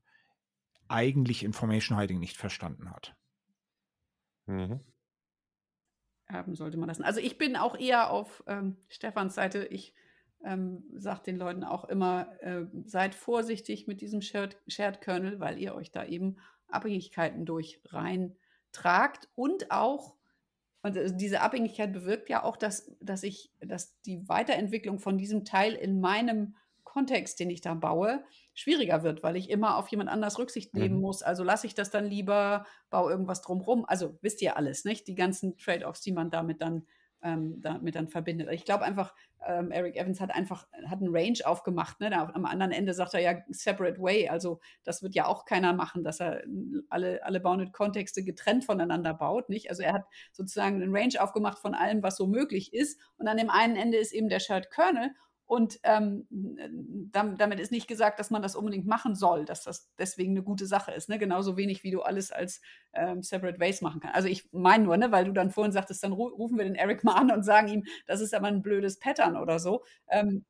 eigentlich 0.87 1.43
Information 1.43 1.97
Hiding 1.97 2.19
nicht 2.19 2.37
verstanden 2.37 2.89
hat. 2.89 3.15
Mhm. 4.47 4.79
Erben 6.25 6.55
sollte 6.55 6.77
man 6.77 6.89
lassen. 6.89 7.03
Also 7.03 7.19
ich 7.19 7.37
bin 7.37 7.55
auch 7.55 7.77
eher 7.77 8.11
auf 8.11 8.43
ähm, 8.47 8.77
Stefans 8.87 9.35
Seite. 9.35 9.65
Ich 9.65 9.93
ähm, 10.43 10.83
sage 10.93 11.23
den 11.23 11.37
Leuten 11.37 11.63
auch 11.63 11.85
immer, 11.85 12.31
äh, 12.41 12.65
seid 12.85 13.15
vorsichtig 13.15 13.87
mit 13.87 14.01
diesem 14.01 14.21
Shared, 14.21 14.57
Shared 14.67 15.01
Kernel, 15.01 15.39
weil 15.39 15.59
ihr 15.59 15.75
euch 15.75 15.91
da 15.91 16.05
eben 16.05 16.37
Abhängigkeiten 16.67 17.45
durch 17.45 17.81
reintragt 18.73 19.27
und 19.35 19.71
auch 19.71 20.15
und 20.81 20.95
äh, 20.95 21.13
diese 21.13 21.41
Abhängigkeit 21.41 21.91
bewirkt 21.91 22.29
ja 22.29 22.43
auch, 22.43 22.55
dass, 22.55 22.91
dass 23.01 23.23
ich, 23.23 23.51
dass 23.59 23.99
die 24.01 24.27
Weiterentwicklung 24.29 24.99
von 24.99 25.17
diesem 25.17 25.43
Teil 25.43 25.73
in 25.73 25.99
meinem 25.99 26.55
Kontext, 26.85 27.39
den 27.39 27.49
ich 27.49 27.61
da 27.61 27.73
baue, 27.73 28.23
schwieriger 28.53 29.03
wird, 29.03 29.21
weil 29.21 29.35
ich 29.35 29.49
immer 29.49 29.77
auf 29.77 29.89
jemand 29.89 30.09
anders 30.09 30.39
Rücksicht 30.39 30.73
nehmen 30.73 30.95
mhm. 30.95 31.01
muss. 31.01 31.21
Also 31.21 31.43
lasse 31.43 31.67
ich 31.67 31.75
das 31.75 31.89
dann 31.91 32.05
lieber, 32.05 32.65
baue 32.89 33.11
irgendwas 33.11 33.41
drumrum. 33.41 33.85
Also 33.85 34.17
wisst 34.21 34.41
ihr 34.41 34.57
alles, 34.57 34.85
nicht? 34.85 35.07
Die 35.07 35.15
ganzen 35.15 35.57
Trade-offs, 35.57 36.01
die 36.01 36.13
man 36.13 36.31
damit 36.31 36.61
dann 36.61 36.87
ähm, 37.21 37.61
damit 37.61 37.95
dann 37.95 38.07
verbindet. 38.07 38.49
Ich 38.51 38.65
glaube 38.65 38.83
einfach, 38.83 39.13
ähm, 39.45 39.71
Eric 39.71 39.95
Evans 39.95 40.19
hat 40.19 40.31
einfach 40.33 40.67
hat 40.85 40.99
einen 40.99 41.15
Range 41.15 41.37
aufgemacht. 41.45 41.99
Ne? 41.99 42.09
Da, 42.09 42.29
am 42.33 42.45
anderen 42.45 42.71
Ende 42.71 42.93
sagt 42.93 43.13
er 43.13 43.21
ja 43.21 43.35
separate 43.49 43.99
way. 43.99 44.27
Also 44.29 44.59
das 44.83 45.03
wird 45.03 45.15
ja 45.15 45.25
auch 45.25 45.45
keiner 45.45 45.73
machen, 45.73 46.03
dass 46.03 46.19
er 46.19 46.43
alle, 46.89 47.23
alle 47.23 47.39
Bounded-Kontexte 47.39 48.23
getrennt 48.23 48.65
voneinander 48.65 49.13
baut. 49.13 49.49
Nicht? 49.49 49.69
Also 49.69 49.83
er 49.83 49.93
hat 49.93 50.05
sozusagen 50.31 50.81
einen 50.81 50.95
Range 50.95 51.13
aufgemacht 51.19 51.59
von 51.59 51.73
allem, 51.73 52.03
was 52.03 52.17
so 52.17 52.27
möglich 52.27 52.73
ist. 52.73 52.99
Und 53.17 53.27
an 53.27 53.37
dem 53.37 53.49
einen 53.49 53.75
Ende 53.75 53.97
ist 53.97 54.13
eben 54.13 54.29
der 54.29 54.39
Shared 54.39 54.71
Kernel. 54.71 55.11
Und 55.49 55.79
ähm, 55.81 56.27
damit 57.11 57.59
ist 57.59 57.71
nicht 57.71 57.87
gesagt, 57.87 58.19
dass 58.19 58.29
man 58.29 58.43
das 58.43 58.55
unbedingt 58.55 58.85
machen 58.85 59.15
soll, 59.15 59.45
dass 59.45 59.63
das 59.63 59.89
deswegen 59.97 60.33
eine 60.33 60.43
gute 60.43 60.67
Sache 60.67 60.91
ist. 60.91 61.09
Ne? 61.09 61.17
Genauso 61.17 61.57
wenig, 61.57 61.83
wie 61.83 61.89
du 61.89 62.03
alles 62.03 62.31
als 62.31 62.61
ähm, 62.93 63.23
Separate 63.23 63.59
Ways 63.59 63.81
machen 63.81 63.99
kannst. 63.99 64.15
Also 64.15 64.27
ich 64.27 64.47
meine 64.51 64.83
nur, 64.83 64.95
ne, 64.95 65.11
weil 65.11 65.25
du 65.25 65.31
dann 65.31 65.49
vorhin 65.49 65.71
sagtest, 65.71 66.03
dann 66.03 66.11
rufen 66.11 66.55
wir 66.55 66.65
den 66.65 66.75
Eric 66.75 67.03
mal 67.03 67.15
an 67.15 67.31
und 67.31 67.41
sagen 67.41 67.67
ihm, 67.67 67.83
das 68.05 68.21
ist 68.21 68.35
aber 68.35 68.45
ein 68.45 68.61
blödes 68.61 68.99
Pattern 68.99 69.37
oder 69.37 69.57
so. 69.57 69.83
Ähm, 70.07 70.45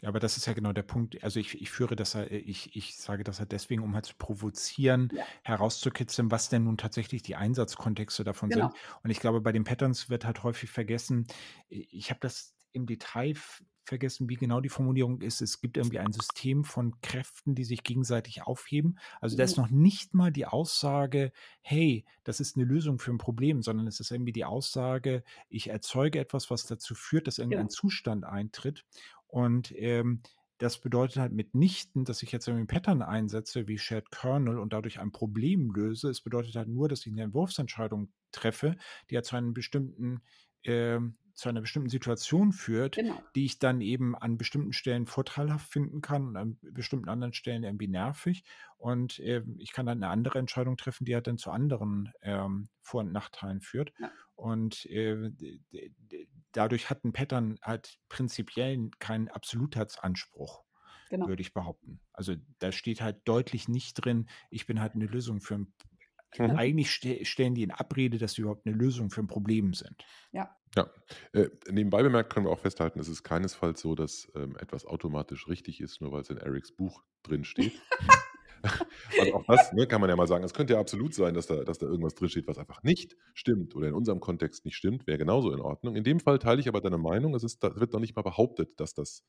ja, 0.00 0.08
aber 0.08 0.20
das 0.20 0.38
ist 0.38 0.46
ja 0.46 0.54
genau 0.54 0.72
der 0.72 0.84
Punkt. 0.84 1.22
Also 1.22 1.38
ich, 1.38 1.60
ich 1.60 1.70
führe 1.70 1.94
das, 1.94 2.14
ich, 2.14 2.74
ich 2.74 2.96
sage 2.96 3.24
das 3.24 3.40
halt 3.40 3.52
deswegen, 3.52 3.82
um 3.82 3.94
halt 3.94 4.06
zu 4.06 4.14
provozieren, 4.16 5.10
ja. 5.12 5.22
herauszukitzeln, 5.42 6.30
was 6.30 6.48
denn 6.48 6.64
nun 6.64 6.78
tatsächlich 6.78 7.22
die 7.22 7.36
Einsatzkontexte 7.36 8.24
davon 8.24 8.48
genau. 8.48 8.70
sind. 8.70 8.80
Und 9.02 9.10
ich 9.10 9.20
glaube, 9.20 9.42
bei 9.42 9.52
den 9.52 9.64
Patterns 9.64 10.08
wird 10.08 10.24
halt 10.24 10.44
häufig 10.44 10.70
vergessen, 10.70 11.26
ich 11.68 12.08
habe 12.08 12.20
das 12.20 12.54
im 12.72 12.86
Detail 12.86 13.34
vergessen, 13.84 14.28
wie 14.28 14.36
genau 14.36 14.60
die 14.60 14.68
Formulierung 14.68 15.20
ist. 15.20 15.40
Es 15.40 15.60
gibt 15.60 15.76
irgendwie 15.76 15.98
ein 15.98 16.12
System 16.12 16.64
von 16.64 17.00
Kräften, 17.00 17.54
die 17.54 17.64
sich 17.64 17.82
gegenseitig 17.82 18.42
aufheben. 18.42 18.98
Also 19.20 19.36
da 19.36 19.44
ist 19.44 19.56
mhm. 19.56 19.64
noch 19.64 19.70
nicht 19.70 20.14
mal 20.14 20.30
die 20.30 20.46
Aussage, 20.46 21.32
hey, 21.62 22.04
das 22.24 22.40
ist 22.40 22.56
eine 22.56 22.64
Lösung 22.64 22.98
für 22.98 23.10
ein 23.10 23.18
Problem, 23.18 23.62
sondern 23.62 23.86
es 23.86 24.00
ist 24.00 24.10
irgendwie 24.10 24.32
die 24.32 24.44
Aussage, 24.44 25.24
ich 25.48 25.68
erzeuge 25.68 26.20
etwas, 26.20 26.50
was 26.50 26.66
dazu 26.66 26.94
führt, 26.94 27.26
dass 27.26 27.38
irgendein 27.38 27.66
ja. 27.66 27.70
Zustand 27.70 28.24
eintritt. 28.24 28.84
Und 29.26 29.72
ähm, 29.76 30.22
das 30.58 30.78
bedeutet 30.78 31.16
halt 31.16 31.32
mitnichten, 31.32 32.04
dass 32.04 32.22
ich 32.22 32.30
jetzt 32.30 32.46
irgendwie 32.46 32.64
ein 32.64 32.68
Pattern 32.68 33.02
einsetze 33.02 33.66
wie 33.66 33.78
Shared 33.78 34.12
Kernel 34.12 34.58
und 34.58 34.72
dadurch 34.72 35.00
ein 35.00 35.10
Problem 35.10 35.72
löse. 35.72 36.08
Es 36.08 36.20
bedeutet 36.20 36.54
halt 36.54 36.68
nur, 36.68 36.88
dass 36.88 37.04
ich 37.04 37.12
eine 37.12 37.22
Entwurfsentscheidung 37.22 38.12
treffe, 38.30 38.76
die 39.10 39.16
ja 39.16 39.24
zu 39.24 39.34
einem 39.34 39.54
bestimmten 39.54 40.22
ähm, 40.62 41.16
zu 41.34 41.48
einer 41.48 41.60
bestimmten 41.60 41.88
Situation 41.88 42.52
führt, 42.52 42.96
genau. 42.96 43.20
die 43.34 43.44
ich 43.44 43.58
dann 43.58 43.80
eben 43.80 44.16
an 44.16 44.38
bestimmten 44.38 44.72
Stellen 44.72 45.06
vorteilhaft 45.06 45.70
finden 45.70 46.00
kann 46.00 46.28
und 46.28 46.36
an 46.36 46.58
bestimmten 46.60 47.08
anderen 47.08 47.32
Stellen 47.32 47.64
irgendwie 47.64 47.88
nervig. 47.88 48.44
Und 48.76 49.18
äh, 49.20 49.42
ich 49.58 49.72
kann 49.72 49.86
dann 49.86 50.02
eine 50.02 50.12
andere 50.12 50.38
Entscheidung 50.38 50.76
treffen, 50.76 51.04
die 51.04 51.14
halt 51.14 51.26
dann 51.26 51.38
zu 51.38 51.50
anderen 51.50 52.12
ähm, 52.22 52.68
Vor- 52.80 53.02
und 53.02 53.12
Nachteilen 53.12 53.60
führt. 53.60 53.92
Ja. 53.98 54.10
Und 54.34 54.86
äh, 54.86 55.30
dadurch 56.52 56.90
hat 56.90 57.04
ein 57.04 57.12
Pattern 57.12 57.58
halt 57.62 57.98
prinzipiell 58.08 58.90
keinen 58.98 59.28
Absolutheitsanspruch. 59.28 60.64
Genau. 61.10 61.28
würde 61.28 61.42
ich 61.42 61.52
behaupten. 61.52 62.00
Also 62.14 62.36
da 62.58 62.72
steht 62.72 63.02
halt 63.02 63.20
deutlich 63.26 63.68
nicht 63.68 63.92
drin, 63.96 64.30
ich 64.48 64.64
bin 64.64 64.80
halt 64.80 64.94
eine 64.94 65.04
Lösung 65.04 65.42
für 65.42 65.56
ein 65.56 65.74
Mhm. 66.38 66.56
Eigentlich 66.56 66.90
ste 66.90 67.24
stellen 67.24 67.54
die 67.54 67.62
in 67.62 67.70
Abrede, 67.70 68.18
dass 68.18 68.34
sie 68.34 68.42
überhaupt 68.42 68.66
eine 68.66 68.74
Lösung 68.74 69.10
für 69.10 69.20
ein 69.20 69.26
Problem 69.26 69.74
sind. 69.74 70.04
Ja. 70.32 70.56
Ja, 70.76 70.90
äh, 71.32 71.48
nebenbei 71.68 72.02
bemerkt 72.02 72.32
können 72.32 72.46
wir 72.46 72.50
auch 72.50 72.60
festhalten, 72.60 72.98
es 72.98 73.08
ist 73.08 73.22
keinesfalls 73.22 73.80
so, 73.80 73.94
dass 73.94 74.32
ähm, 74.34 74.56
etwas 74.58 74.86
automatisch 74.86 75.46
richtig 75.48 75.80
ist, 75.80 76.00
nur 76.00 76.12
weil 76.12 76.22
es 76.22 76.30
in 76.30 76.38
Erics 76.38 76.72
Buch 76.72 77.02
drin 77.22 77.44
steht. 77.44 77.74
also 79.20 79.34
auch 79.34 79.44
das 79.46 79.72
ne, 79.72 79.86
kann 79.86 80.00
man 80.00 80.08
ja 80.08 80.16
mal 80.16 80.26
sagen. 80.26 80.44
Es 80.44 80.54
könnte 80.54 80.74
ja 80.74 80.80
absolut 80.80 81.14
sein, 81.14 81.34
dass 81.34 81.46
da, 81.46 81.64
dass 81.64 81.78
da 81.78 81.86
irgendwas 81.86 82.14
drinsteht, 82.14 82.46
was 82.46 82.58
einfach 82.58 82.82
nicht 82.82 83.16
stimmt 83.34 83.74
oder 83.74 83.88
in 83.88 83.94
unserem 83.94 84.20
Kontext 84.20 84.64
nicht 84.64 84.76
stimmt, 84.76 85.06
wäre 85.06 85.18
genauso 85.18 85.52
in 85.52 85.60
Ordnung. 85.60 85.96
In 85.96 86.04
dem 86.04 86.20
Fall 86.20 86.38
teile 86.38 86.60
ich 86.60 86.68
aber 86.68 86.80
deine 86.80 86.98
Meinung. 86.98 87.34
Es 87.34 87.42
ist, 87.42 87.62
da 87.62 87.78
wird 87.78 87.92
noch 87.92 88.00
nicht 88.00 88.16
mal 88.16 88.22
behauptet, 88.22 88.80
dass 88.80 88.94
das 88.94 89.24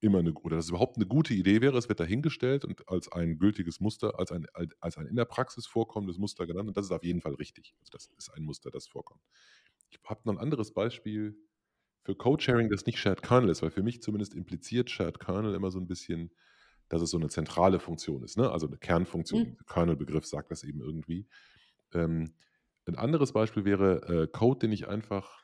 immer 0.00 0.18
eine, 0.18 0.32
oder 0.34 0.56
dass 0.56 0.66
es 0.66 0.70
überhaupt 0.70 0.96
eine 0.96 1.06
gute 1.06 1.32
Idee 1.32 1.60
wäre. 1.60 1.78
Es 1.78 1.88
wird 1.88 2.00
dahingestellt 2.00 2.64
und 2.64 2.88
als 2.88 3.10
ein 3.12 3.38
gültiges 3.38 3.80
Muster, 3.80 4.18
als 4.18 4.32
ein, 4.32 4.46
als 4.80 4.98
ein 4.98 5.06
in 5.06 5.16
der 5.16 5.24
Praxis 5.24 5.66
vorkommendes 5.66 6.18
Muster 6.18 6.46
genannt. 6.46 6.68
Und 6.68 6.76
das 6.76 6.86
ist 6.86 6.92
auf 6.92 7.04
jeden 7.04 7.20
Fall 7.20 7.34
richtig. 7.34 7.74
Also 7.80 7.90
das 7.92 8.10
ist 8.18 8.30
ein 8.34 8.42
Muster, 8.42 8.70
das 8.70 8.88
vorkommt. 8.88 9.22
Ich 9.92 10.10
habe 10.10 10.20
noch 10.24 10.34
ein 10.34 10.38
anderes 10.38 10.72
Beispiel 10.72 11.36
für 12.02 12.16
Code-Sharing, 12.16 12.68
das 12.68 12.86
nicht 12.86 12.98
Shared 12.98 13.22
Kernel 13.22 13.50
ist, 13.50 13.62
weil 13.62 13.70
für 13.70 13.82
mich 13.82 14.02
zumindest 14.02 14.34
impliziert 14.34 14.90
Shared 14.90 15.20
Kernel 15.20 15.54
immer 15.54 15.70
so 15.70 15.78
ein 15.78 15.86
bisschen, 15.86 16.32
dass 16.88 17.00
es 17.00 17.10
so 17.10 17.18
eine 17.18 17.28
zentrale 17.28 17.78
Funktion 17.78 18.22
ist, 18.24 18.36
ne? 18.36 18.50
also 18.50 18.66
eine 18.66 18.78
Kernfunktion. 18.78 19.42
Mhm. 19.42 19.56
Kernel-Begriff 19.66 20.26
sagt 20.26 20.50
das 20.50 20.64
eben 20.64 20.80
irgendwie. 20.80 21.26
Ähm, 21.92 22.34
ein 22.86 22.96
anderes 22.96 23.32
Beispiel 23.32 23.64
wäre 23.64 24.02
äh, 24.08 24.26
Code, 24.26 24.60
den 24.60 24.72
ich 24.72 24.88
einfach 24.88 25.42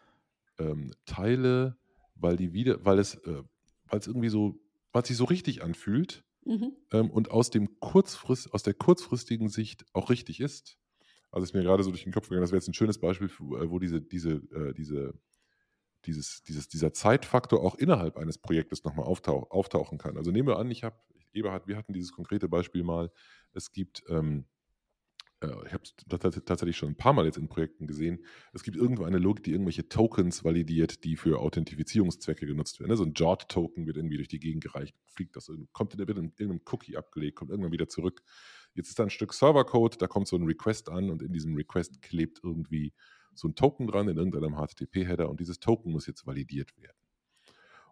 ähm, 0.59 0.93
teile, 1.07 1.77
weil 2.17 2.37
die 2.37 2.53
wieder, 2.53 2.85
weil 2.85 2.99
es 2.99 3.15
äh, 3.15 3.43
weil 3.91 4.01
es 4.01 4.07
irgendwie 4.07 4.29
so, 4.29 4.61
weil 4.93 5.03
es 5.03 5.09
sich 5.09 5.17
so 5.17 5.25
richtig 5.25 5.63
anfühlt 5.63 6.25
mhm. 6.45 6.73
ähm, 6.93 7.11
und 7.11 7.31
aus, 7.31 7.51
dem 7.51 7.81
Kurzfrist, 7.81 8.53
aus 8.53 8.63
der 8.63 8.75
kurzfristigen 8.75 9.49
Sicht 9.49 9.85
auch 9.93 10.11
richtig 10.11 10.41
ist. 10.41 10.78
Also 11.31 11.45
ist 11.45 11.55
mir 11.55 11.63
gerade 11.63 11.83
so 11.83 11.91
durch 11.91 12.05
den 12.05 12.13
Kopf 12.13 12.29
gegangen, 12.29 12.43
das 12.43 12.53
wäre 12.53 12.59
jetzt 12.59 12.69
ein 12.69 12.75
schönes 12.75 12.99
Beispiel, 12.99 13.29
äh, 13.29 13.71
wo 13.71 13.79
diese, 13.79 14.01
diese, 14.01 14.35
äh, 14.53 14.75
diese, 14.75 15.15
dieses, 16.07 16.43
dieses, 16.43 16.69
dieser 16.69 16.93
Zeitfaktor 16.93 17.63
auch 17.63 17.75
innerhalb 17.75 18.17
eines 18.17 18.39
Projektes 18.39 18.85
nochmal 18.85 19.07
auftauch, 19.07 19.51
auftauchen 19.51 19.99
kann. 19.99 20.17
Also 20.17 20.31
nehmen 20.31 20.49
wir 20.49 20.59
an, 20.59 20.71
ich 20.71 20.85
habe, 20.85 20.97
Eberhard, 21.33 21.67
wir 21.67 21.77
hatten 21.77 21.93
dieses 21.93 22.13
konkrete 22.13 22.49
Beispiel 22.49 22.83
mal, 22.83 23.11
es 23.53 23.73
gibt 23.73 24.03
ähm, 24.09 24.47
äh, 25.41 25.67
ich 25.67 25.73
habe 25.73 25.83
es 25.85 25.95
tatsächlich 26.47 26.77
schon 26.77 26.91
ein 26.91 26.97
paar 26.97 27.13
Mal 27.13 27.27
jetzt 27.27 27.39
in 27.39 27.49
Projekten 27.49 27.87
gesehen, 27.87 28.25
es 28.53 28.63
gibt 28.63 28.77
irgendwo 28.77 29.05
eine 29.05 29.19
Logik, 29.19 29.45
die 29.45 29.53
irgendwelche 29.53 29.89
Tokens 29.89 30.45
validiert, 30.45 31.05
die 31.05 31.17
für 31.17 31.39
Authentifizierungszwecke 31.41 32.47
genutzt 32.47 32.81
werden. 32.81 32.91
Ne? 32.91 32.97
So 32.97 33.05
ein 33.05 33.15
JOT-Token 33.15 33.87
wird 33.87 33.97
irgendwie 33.97 34.17
durch 34.17 34.29
die 34.29 34.41
Gegend 34.41 34.65
gereicht, 34.65 34.95
fliegt 35.07 35.37
das, 35.37 35.51
kommt 35.73 35.95
in, 35.95 36.01
wird 36.01 36.19
in 36.19 36.33
irgendeinem 36.37 36.63
Cookie 36.71 36.97
abgelegt, 36.97 37.37
kommt 37.37 37.51
irgendwann 37.51 37.73
wieder 37.73 37.89
zurück. 37.89 38.23
Jetzt 38.79 38.91
ist 38.91 38.99
da 39.01 39.03
ein 39.03 39.11
Stück 39.11 39.35
Servercode, 39.35 40.01
da 40.01 40.07
kommt 40.07 40.29
so 40.29 40.37
ein 40.37 40.45
Request 40.45 40.89
an 40.89 41.11
und 41.11 41.21
in 41.21 41.33
diesem 41.33 41.57
Request 41.57 42.01
klebt 42.01 42.41
irgendwie 42.45 42.93
so 43.35 43.49
ein 43.49 43.57
Token 43.57 43.89
dran 43.89 44.09
in 44.09 44.17
irgendeinem 44.17 44.55
HTTP-Header 44.55 45.29
und 45.29 45.41
dieses 45.41 45.59
Token 45.59 45.91
muss 45.91 46.07
jetzt 46.07 46.29
validiert 46.29 46.77
werden. 46.79 46.97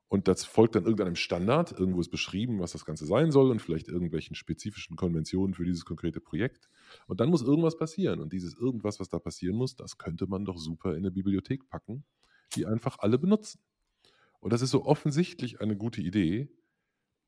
Und 0.06 0.28
das 0.28 0.44
folgt 0.44 0.76
dann 0.76 0.84
irgendeinem 0.84 1.16
Standard. 1.16 1.72
Irgendwo 1.72 2.00
ist 2.00 2.10
beschrieben, 2.10 2.60
was 2.60 2.70
das 2.70 2.84
Ganze 2.84 3.04
sein 3.04 3.32
soll 3.32 3.50
und 3.50 3.60
vielleicht 3.60 3.88
irgendwelchen 3.88 4.36
spezifischen 4.36 4.96
Konventionen 4.96 5.54
für 5.54 5.64
dieses 5.64 5.84
konkrete 5.84 6.20
Projekt. 6.20 6.68
Und 7.08 7.18
dann 7.18 7.30
muss 7.30 7.42
irgendwas 7.42 7.76
passieren. 7.76 8.20
Und 8.20 8.32
dieses 8.32 8.54
irgendwas, 8.54 9.00
was 9.00 9.08
da 9.08 9.18
passieren 9.18 9.56
muss, 9.56 9.74
das 9.74 9.98
könnte 9.98 10.28
man 10.28 10.44
doch 10.44 10.58
super 10.58 10.92
in 10.92 10.98
eine 10.98 11.10
Bibliothek 11.10 11.68
packen, 11.68 12.04
die 12.54 12.64
einfach 12.66 13.00
alle 13.00 13.18
benutzen. 13.18 13.60
Und 14.38 14.52
das 14.52 14.62
ist 14.62 14.70
so 14.70 14.84
offensichtlich 14.84 15.60
eine 15.60 15.76
gute 15.76 16.00
Idee, 16.00 16.48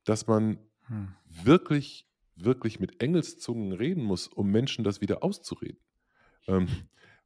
dass 0.05 0.29
man 0.29 0.61
hm. 0.87 1.09
wirklich, 1.25 2.08
wirklich 2.45 2.80
mit 2.80 3.03
Engelszungen 3.03 3.72
reden 3.72 4.03
muss, 4.03 4.28
um 4.28 4.51
Menschen 4.51 4.84
das 4.84 5.01
wieder 5.01 5.22
auszureden. 5.22 5.80
Ähm, 6.47 6.68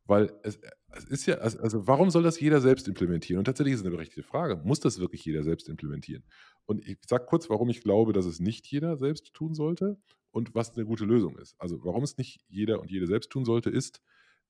weil 0.05 0.33
es, 0.43 0.59
es 0.95 1.05
ist 1.05 1.27
ja, 1.27 1.37
also 1.37 1.87
warum 1.87 2.11
soll 2.11 2.23
das 2.23 2.41
jeder 2.41 2.61
selbst 2.61 2.89
implementieren? 2.89 3.39
Und 3.39 3.45
tatsächlich 3.45 3.75
ist 3.75 3.81
es 3.81 3.87
eine 3.87 3.95
berechtigte 3.95 4.23
Frage. 4.23 4.57
Muss 4.65 4.81
das 4.81 4.99
wirklich 4.99 5.25
jeder 5.25 5.43
selbst 5.45 5.69
implementieren? 5.69 6.25
Und 6.67 6.87
ich 6.87 6.99
sage 7.07 7.25
kurz, 7.27 7.49
warum 7.51 7.71
ich 7.71 7.83
glaube, 7.83 8.13
dass 8.13 8.27
es 8.27 8.41
nicht 8.41 8.67
jeder 8.67 8.97
selbst 8.97 9.33
tun 9.33 9.55
sollte 9.55 9.99
und 10.33 10.55
was 10.55 10.75
eine 10.75 10.85
gute 10.85 11.05
Lösung 11.05 11.39
ist. 11.39 11.55
Also 11.59 11.85
warum 11.85 12.03
es 12.03 12.17
nicht 12.19 12.41
jeder 12.49 12.81
und 12.81 12.91
jede 12.91 13.07
selbst 13.07 13.31
tun 13.31 13.45
sollte, 13.45 13.71
ist, 13.71 14.01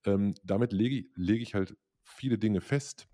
ähm, 0.05 0.33
damit 0.43 0.73
lege, 0.73 1.07
lege 1.15 1.43
ich 1.43 1.53
halt 1.53 1.77
viele 2.03 2.37
Dinge 2.37 2.61
fest, 2.61 3.07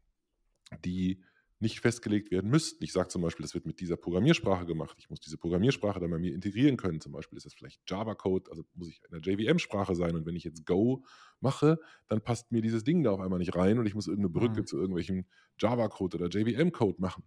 die 0.85 1.21
nicht 1.62 1.82
festgelegt 1.82 2.32
werden 2.32 2.49
müssten. 2.49 2.84
Ich 2.84 2.93
sage 2.93 3.10
zum 3.10 3.22
Beispiel, 3.22 3.43
das 3.43 3.53
wird 3.53 3.66
mit 3.66 3.82
dieser 3.82 3.97
Programmiersprache 3.97 4.66
gemacht. 4.66 4.97
Ich 4.99 5.10
muss 5.10 5.20
diese 5.20 5.38
Programmiersprache 5.38 5.99
dann 5.99 6.10
bei 6.10 6.18
mir 6.18 6.34
integrieren 6.34 6.78
können. 6.78 7.01
Zum 7.01 7.12
Beispiel 7.12 7.38
ist 7.38 7.45
das 7.45 7.53
vielleicht 7.53 7.82
Java-Code, 7.88 8.49
also 8.49 8.64
muss 8.76 8.89
ich 8.89 9.01
in 9.03 9.20
der 9.20 9.22
JVM-Sprache 9.22 9.93
sein. 9.93 10.16
Und 10.16 10.26
wenn 10.26 10.36
ich 10.36 10.45
jetzt 10.45 10.66
Go 10.66 11.03
mache, 11.41 11.80
dann 12.07 12.22
passt 12.22 12.51
mir 12.51 12.62
dieses 12.62 12.86
Ding 12.86 13.03
da 13.03 13.12
auf 13.12 13.20
einmal 13.20 13.39
nicht 13.39 13.55
rein 13.55 13.78
und 13.78 13.86
ich 13.86 13.95
muss 13.95 14.07
irgendeine 14.07 14.30
Brücke 14.30 14.62
mhm. 14.62 14.68
zu 14.68 14.78
irgendwelchem 14.78 15.26
Java-Code 15.60 16.18
oder 16.18 16.28
JVM-Code 16.30 17.01
machen. 17.01 17.24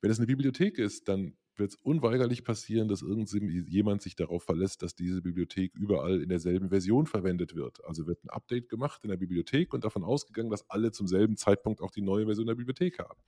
Wenn 0.00 0.10
es 0.10 0.18
eine 0.18 0.26
Bibliothek 0.26 0.78
ist, 0.78 1.08
dann 1.08 1.36
wird 1.56 1.70
es 1.70 1.76
unweigerlich 1.76 2.44
passieren, 2.44 2.88
dass 2.88 3.02
irgendjemand 3.02 4.02
sich 4.02 4.16
darauf 4.16 4.44
verlässt, 4.44 4.82
dass 4.82 4.94
diese 4.94 5.20
Bibliothek 5.22 5.74
überall 5.74 6.22
in 6.22 6.28
derselben 6.28 6.70
Version 6.70 7.06
verwendet 7.06 7.54
wird. 7.54 7.84
Also 7.84 8.06
wird 8.06 8.24
ein 8.24 8.30
Update 8.30 8.68
gemacht 8.68 9.04
in 9.04 9.10
der 9.10 9.16
Bibliothek 9.16 9.74
und 9.74 9.84
davon 9.84 10.04
ausgegangen, 10.04 10.50
dass 10.50 10.68
alle 10.70 10.92
zum 10.92 11.06
selben 11.06 11.36
Zeitpunkt 11.36 11.80
auch 11.80 11.90
die 11.90 12.02
neue 12.02 12.26
Version 12.26 12.46
der 12.46 12.54
Bibliothek 12.54 12.98
haben. 12.98 13.20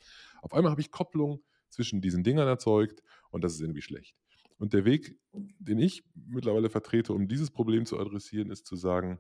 Auf 0.42 0.54
einmal 0.54 0.70
habe 0.70 0.80
ich 0.80 0.90
Kopplung 0.90 1.42
zwischen 1.68 2.00
diesen 2.00 2.22
Dingern 2.22 2.48
erzeugt 2.48 3.02
und 3.30 3.44
das 3.44 3.54
ist 3.54 3.60
irgendwie 3.60 3.82
schlecht. 3.82 4.16
Und 4.56 4.72
der 4.72 4.84
Weg, 4.84 5.18
den 5.32 5.78
ich 5.78 6.04
mittlerweile 6.14 6.70
vertrete, 6.70 7.12
um 7.12 7.28
dieses 7.28 7.50
Problem 7.50 7.86
zu 7.86 7.98
adressieren, 7.98 8.50
ist 8.50 8.66
zu 8.66 8.76
sagen, 8.76 9.18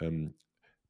ähm, 0.00 0.34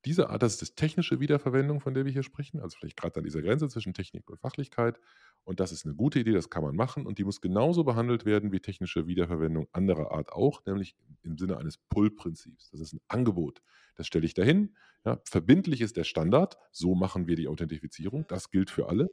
diese 0.04 0.30
Art, 0.30 0.42
das 0.42 0.52
ist 0.54 0.62
das 0.62 0.74
technische 0.74 1.20
Wiederverwendung, 1.20 1.80
von 1.80 1.94
der 1.94 2.04
wir 2.04 2.12
hier 2.12 2.22
sprechen, 2.22 2.60
also 2.60 2.76
vielleicht 2.78 2.96
gerade 2.96 3.16
an 3.16 3.24
dieser 3.24 3.42
Grenze 3.42 3.68
zwischen 3.68 3.92
Technik 3.92 4.30
und 4.30 4.40
Fachlichkeit. 4.40 4.98
Und 5.44 5.60
das 5.60 5.72
ist 5.72 5.84
eine 5.84 5.94
gute 5.94 6.18
Idee, 6.18 6.32
das 6.32 6.50
kann 6.50 6.62
man 6.62 6.76
machen. 6.76 7.06
Und 7.06 7.18
die 7.18 7.24
muss 7.24 7.40
genauso 7.40 7.84
behandelt 7.84 8.24
werden 8.24 8.52
wie 8.52 8.60
technische 8.60 9.06
Wiederverwendung 9.06 9.68
anderer 9.72 10.12
Art 10.12 10.32
auch, 10.32 10.64
nämlich 10.64 10.96
im 11.22 11.38
Sinne 11.38 11.56
eines 11.58 11.76
Pull-Prinzips. 11.76 12.70
Das 12.70 12.80
ist 12.80 12.92
ein 12.92 13.00
Angebot. 13.08 13.62
Das 13.96 14.06
stelle 14.06 14.24
ich 14.24 14.34
dahin. 14.34 14.76
Ja, 15.04 15.20
verbindlich 15.24 15.80
ist 15.80 15.96
der 15.96 16.04
Standard. 16.04 16.56
So 16.72 16.94
machen 16.94 17.26
wir 17.26 17.36
die 17.36 17.48
Authentifizierung. 17.48 18.26
Das 18.28 18.50
gilt 18.50 18.70
für 18.70 18.88
alle. 18.88 19.10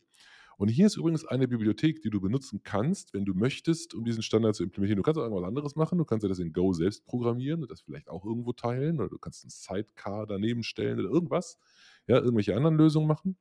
Und 0.58 0.70
hier 0.70 0.88
ist 0.88 0.98
übrigens 0.98 1.26
eine 1.26 1.48
Bibliothek, 1.48 2.02
die 2.02 2.10
du 2.10 2.20
benutzen 2.20 2.62
kannst, 2.64 3.14
wenn 3.14 3.26
du 3.26 3.36
möchtest, 3.36 3.94
um 3.94 4.04
diesen 4.04 4.24
Standard 4.24 4.56
zu 4.56 4.64
implementieren. 4.64 4.98
Du 4.98 5.04
kannst 5.04 5.20
auch 5.20 5.24
irgendwas 5.24 5.48
anderes 5.48 5.76
machen. 5.76 6.00
Du 6.00 6.06
kannst 6.06 6.24
ja 6.24 6.30
das 6.30 6.40
in 6.40 6.52
Go 6.52 6.74
selbst 6.74 7.06
programmieren 7.06 7.62
und 7.62 7.70
das 7.70 7.82
vielleicht 7.82 8.10
auch 8.10 8.26
irgendwo 8.26 8.54
teilen 8.54 9.00
oder 9.00 9.10
du 9.10 9.20
kannst 9.20 9.46
ein 9.46 9.50
Sidecar 9.50 10.26
daneben 10.26 10.64
stellen 10.64 11.00
oder 11.00 11.10
irgendwas. 11.10 11.60
Ja, 12.08 12.18
irgendwelche 12.18 12.56
anderen 12.56 12.76
Lösungen 12.76 13.08
machen. 13.08 13.38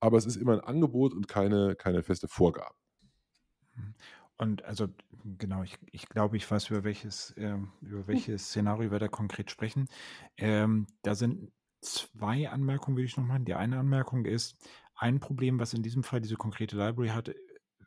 Aber 0.00 0.16
es 0.16 0.24
ist 0.24 0.36
immer 0.36 0.54
ein 0.54 0.60
Angebot 0.60 1.12
und 1.12 1.28
keine, 1.28 1.76
keine 1.76 2.02
feste 2.02 2.28
Vorgabe. 2.28 2.74
Und 4.38 4.64
also 4.64 4.88
genau, 5.38 5.62
ich, 5.62 5.78
ich 5.92 6.08
glaube, 6.08 6.36
ich 6.36 6.50
weiß, 6.50 6.70
über 6.70 6.84
welches, 6.84 7.34
ähm, 7.36 7.72
über 7.80 8.06
welches 8.06 8.46
Szenario 8.46 8.90
wir 8.90 8.98
da 8.98 9.08
konkret 9.08 9.50
sprechen. 9.50 9.88
Ähm, 10.36 10.86
da 11.02 11.14
sind 11.14 11.52
zwei 11.80 12.48
Anmerkungen, 12.48 12.96
würde 12.96 13.06
ich 13.06 13.16
noch 13.16 13.24
machen. 13.24 13.44
Die 13.44 13.54
eine 13.54 13.78
Anmerkung 13.78 14.24
ist, 14.24 14.56
ein 14.96 15.20
Problem, 15.20 15.60
was 15.60 15.74
in 15.74 15.82
diesem 15.82 16.02
Fall 16.02 16.20
diese 16.20 16.36
konkrete 16.36 16.76
Library 16.76 17.08
hatte, 17.08 17.36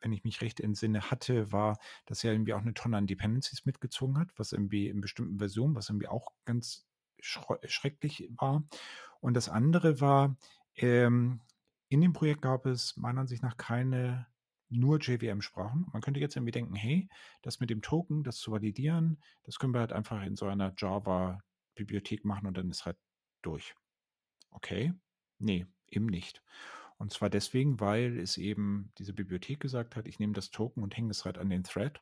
wenn 0.02 0.14
ich 0.14 0.24
mich 0.24 0.42
recht 0.42 0.60
entsinne, 0.60 1.12
hatte, 1.12 1.52
war, 1.52 1.78
dass 2.06 2.24
er 2.24 2.32
irgendwie 2.32 2.54
auch 2.54 2.62
eine 2.62 2.74
Tonne 2.74 2.98
an 2.98 3.08
Dependencies 3.08 3.66
mitgezogen 3.66 4.18
hat, 4.18 4.30
was 4.38 4.54
irgendwie 4.54 4.88
in 4.88 5.02
bestimmten 5.02 5.40
Versionen, 5.40 5.76
was 5.76 5.90
irgendwie 5.90 6.08
auch 6.08 6.32
ganz 6.46 6.86
schrecklich 7.20 8.30
war. 8.38 8.64
Und 9.20 9.34
das 9.34 9.50
andere 9.50 10.00
war, 10.00 10.38
ähm, 10.76 11.42
in 11.90 12.02
dem 12.02 12.14
Projekt 12.14 12.42
gab 12.42 12.66
es 12.66 12.96
meiner 12.96 13.22
Ansicht 13.22 13.44
nach 13.44 13.58
keine 13.58 14.28
nur 14.70 15.00
JVM-Sprachen. 15.00 15.88
Man 15.92 16.02
könnte 16.02 16.20
jetzt 16.20 16.36
irgendwie 16.36 16.52
denken, 16.52 16.76
hey, 16.76 17.10
das 17.42 17.60
mit 17.60 17.70
dem 17.72 17.82
Token, 17.82 18.24
das 18.24 18.38
zu 18.38 18.52
validieren, 18.52 19.22
das 19.44 19.58
können 19.58 19.74
wir 19.74 19.80
halt 19.80 19.94
einfach 19.94 20.22
in 20.24 20.36
so 20.36 20.46
einer 20.46 20.74
Java-Bibliothek 20.78 22.24
machen 22.24 22.48
und 22.48 22.56
dann 22.56 22.70
ist 22.70 22.86
halt 22.86 22.98
durch. 23.42 23.76
Okay, 24.52 24.94
nee, 25.40 25.66
eben 25.88 26.06
nicht. 26.06 26.44
Und 27.00 27.14
zwar 27.14 27.30
deswegen, 27.30 27.80
weil 27.80 28.20
es 28.20 28.38
eben 28.38 28.92
diese 28.98 29.14
Bibliothek 29.14 29.62
gesagt 29.62 29.96
hat, 29.96 30.06
ich 30.06 30.20
nehme 30.20 30.34
das 30.34 30.52
Token 30.52 30.84
und 30.84 30.96
hänge 30.96 31.12
es 31.12 31.24
halt 31.24 31.38
an 31.38 31.50
den 31.50 31.64
Thread. 31.64 32.02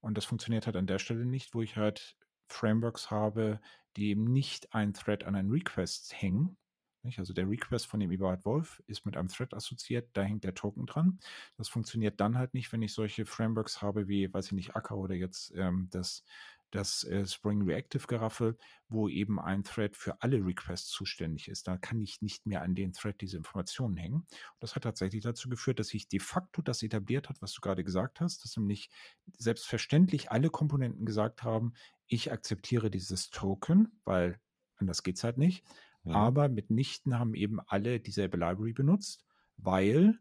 Und 0.00 0.16
das 0.16 0.24
funktioniert 0.24 0.66
halt 0.66 0.76
an 0.76 0.86
der 0.86 0.98
Stelle 0.98 1.26
nicht, 1.26 1.54
wo 1.54 1.60
ich 1.60 1.76
halt 1.76 2.16
Frameworks 2.48 3.10
habe, 3.10 3.60
die 3.96 4.08
eben 4.08 4.24
nicht 4.24 4.74
ein 4.74 4.94
Thread 4.94 5.24
an 5.24 5.36
einen 5.36 5.50
Request 5.50 6.14
hängen. 6.20 6.56
Nicht? 7.02 7.18
Also 7.18 7.34
der 7.34 7.48
Request 7.48 7.86
von 7.86 8.00
dem 8.00 8.10
Eberhard 8.10 8.44
Wolf 8.46 8.82
ist 8.86 9.04
mit 9.04 9.18
einem 9.18 9.28
Thread 9.28 9.52
assoziiert, 9.52 10.08
da 10.14 10.22
hängt 10.22 10.44
der 10.44 10.54
Token 10.54 10.86
dran. 10.86 11.18
Das 11.58 11.68
funktioniert 11.68 12.18
dann 12.18 12.38
halt 12.38 12.54
nicht, 12.54 12.72
wenn 12.72 12.82
ich 12.82 12.94
solche 12.94 13.26
Frameworks 13.26 13.82
habe 13.82 14.08
wie, 14.08 14.32
weiß 14.32 14.46
ich 14.46 14.52
nicht, 14.52 14.76
Acker 14.76 14.96
oder 14.96 15.14
jetzt 15.14 15.52
ähm, 15.56 15.88
das 15.90 16.24
das 16.72 17.04
äh, 17.04 17.26
Spring 17.26 17.62
Reactive 17.62 18.06
Geraffel, 18.06 18.56
wo 18.88 19.08
eben 19.08 19.38
ein 19.38 19.62
Thread 19.62 19.96
für 19.96 20.20
alle 20.22 20.44
Requests 20.44 20.90
zuständig 20.90 21.48
ist. 21.48 21.68
Da 21.68 21.76
kann 21.76 22.00
ich 22.00 22.20
nicht 22.22 22.46
mehr 22.46 22.62
an 22.62 22.74
den 22.74 22.92
Thread 22.92 23.20
diese 23.20 23.36
Informationen 23.36 23.96
hängen. 23.96 24.16
Und 24.16 24.60
das 24.60 24.74
hat 24.74 24.82
tatsächlich 24.82 25.22
dazu 25.22 25.48
geführt, 25.48 25.78
dass 25.78 25.88
sich 25.88 26.08
de 26.08 26.18
facto 26.18 26.62
das 26.62 26.82
etabliert 26.82 27.28
hat, 27.28 27.40
was 27.40 27.52
du 27.52 27.60
gerade 27.60 27.84
gesagt 27.84 28.20
hast, 28.20 28.44
dass 28.44 28.56
nämlich 28.56 28.90
selbstverständlich 29.38 30.30
alle 30.32 30.50
Komponenten 30.50 31.06
gesagt 31.06 31.42
haben, 31.42 31.74
ich 32.06 32.32
akzeptiere 32.32 32.90
dieses 32.90 33.30
Token, 33.30 34.00
weil 34.04 34.40
anders 34.76 35.02
geht 35.02 35.16
es 35.16 35.24
halt 35.24 35.38
nicht. 35.38 35.64
Ja. 36.04 36.14
Aber 36.14 36.48
mitnichten 36.48 37.18
haben 37.18 37.34
eben 37.34 37.60
alle 37.60 38.00
dieselbe 38.00 38.36
Library 38.36 38.72
benutzt, 38.72 39.24
weil 39.56 40.18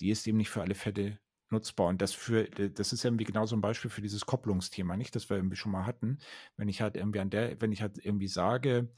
die 0.00 0.10
ist 0.10 0.26
eben 0.26 0.38
nicht 0.38 0.50
für 0.50 0.62
alle 0.62 0.74
Fälle 0.74 1.18
nutzbar. 1.56 1.88
Und 1.88 2.02
das 2.02 2.12
für, 2.12 2.44
das 2.44 2.92
ist 2.92 3.04
irgendwie 3.04 3.24
genau 3.24 3.46
so 3.46 3.56
ein 3.56 3.60
Beispiel 3.60 3.90
für 3.90 4.02
dieses 4.02 4.26
Kopplungsthema, 4.26 4.96
nicht, 4.96 5.14
das 5.14 5.28
wir 5.30 5.36
irgendwie 5.36 5.56
schon 5.56 5.72
mal 5.72 5.86
hatten. 5.86 6.18
Wenn 6.56 6.68
ich 6.68 6.80
halt 6.80 6.96
irgendwie 6.96 7.20
an 7.20 7.30
der, 7.30 7.60
wenn 7.60 7.72
ich 7.72 7.82
halt 7.82 7.98
irgendwie 8.04 8.28
sage, 8.28 8.88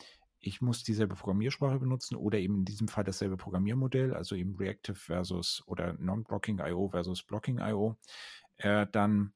ich 0.41 0.61
muss 0.61 0.85
dieselbe 0.85 1.15
Programmiersprache 1.15 1.79
benutzen 1.79 2.17
oder 2.17 2.39
eben 2.39 2.59
in 2.59 2.65
diesem 2.65 2.89
Fall 2.89 3.05
dasselbe 3.05 3.37
Programmiermodell, 3.37 4.15
also 4.15 4.35
eben 4.35 4.57
Reactive 4.57 4.97
versus 4.97 5.63
oder 5.67 5.95
Non-Blocking 5.95 6.61
IO 6.61 6.89
versus 6.89 7.23
Blocking 7.23 7.59
IO, 7.59 7.97
äh, 8.59 8.87
dann 8.93 9.33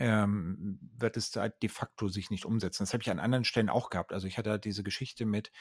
ähm, 0.00 0.78
wird 0.96 1.18
es 1.18 1.36
halt 1.36 1.62
de 1.62 1.68
facto 1.68 2.08
sich 2.08 2.30
nicht 2.30 2.46
umsetzen. 2.46 2.82
Das 2.82 2.94
habe 2.94 3.02
ich 3.02 3.10
an 3.10 3.20
anderen 3.20 3.44
Stellen 3.44 3.68
auch 3.68 3.90
gehabt. 3.90 4.14
Also 4.14 4.26
ich 4.26 4.38
hatte 4.38 4.48
halt 4.48 4.64
diese 4.64 4.82
Geschichte 4.82 5.26
mit, 5.26 5.52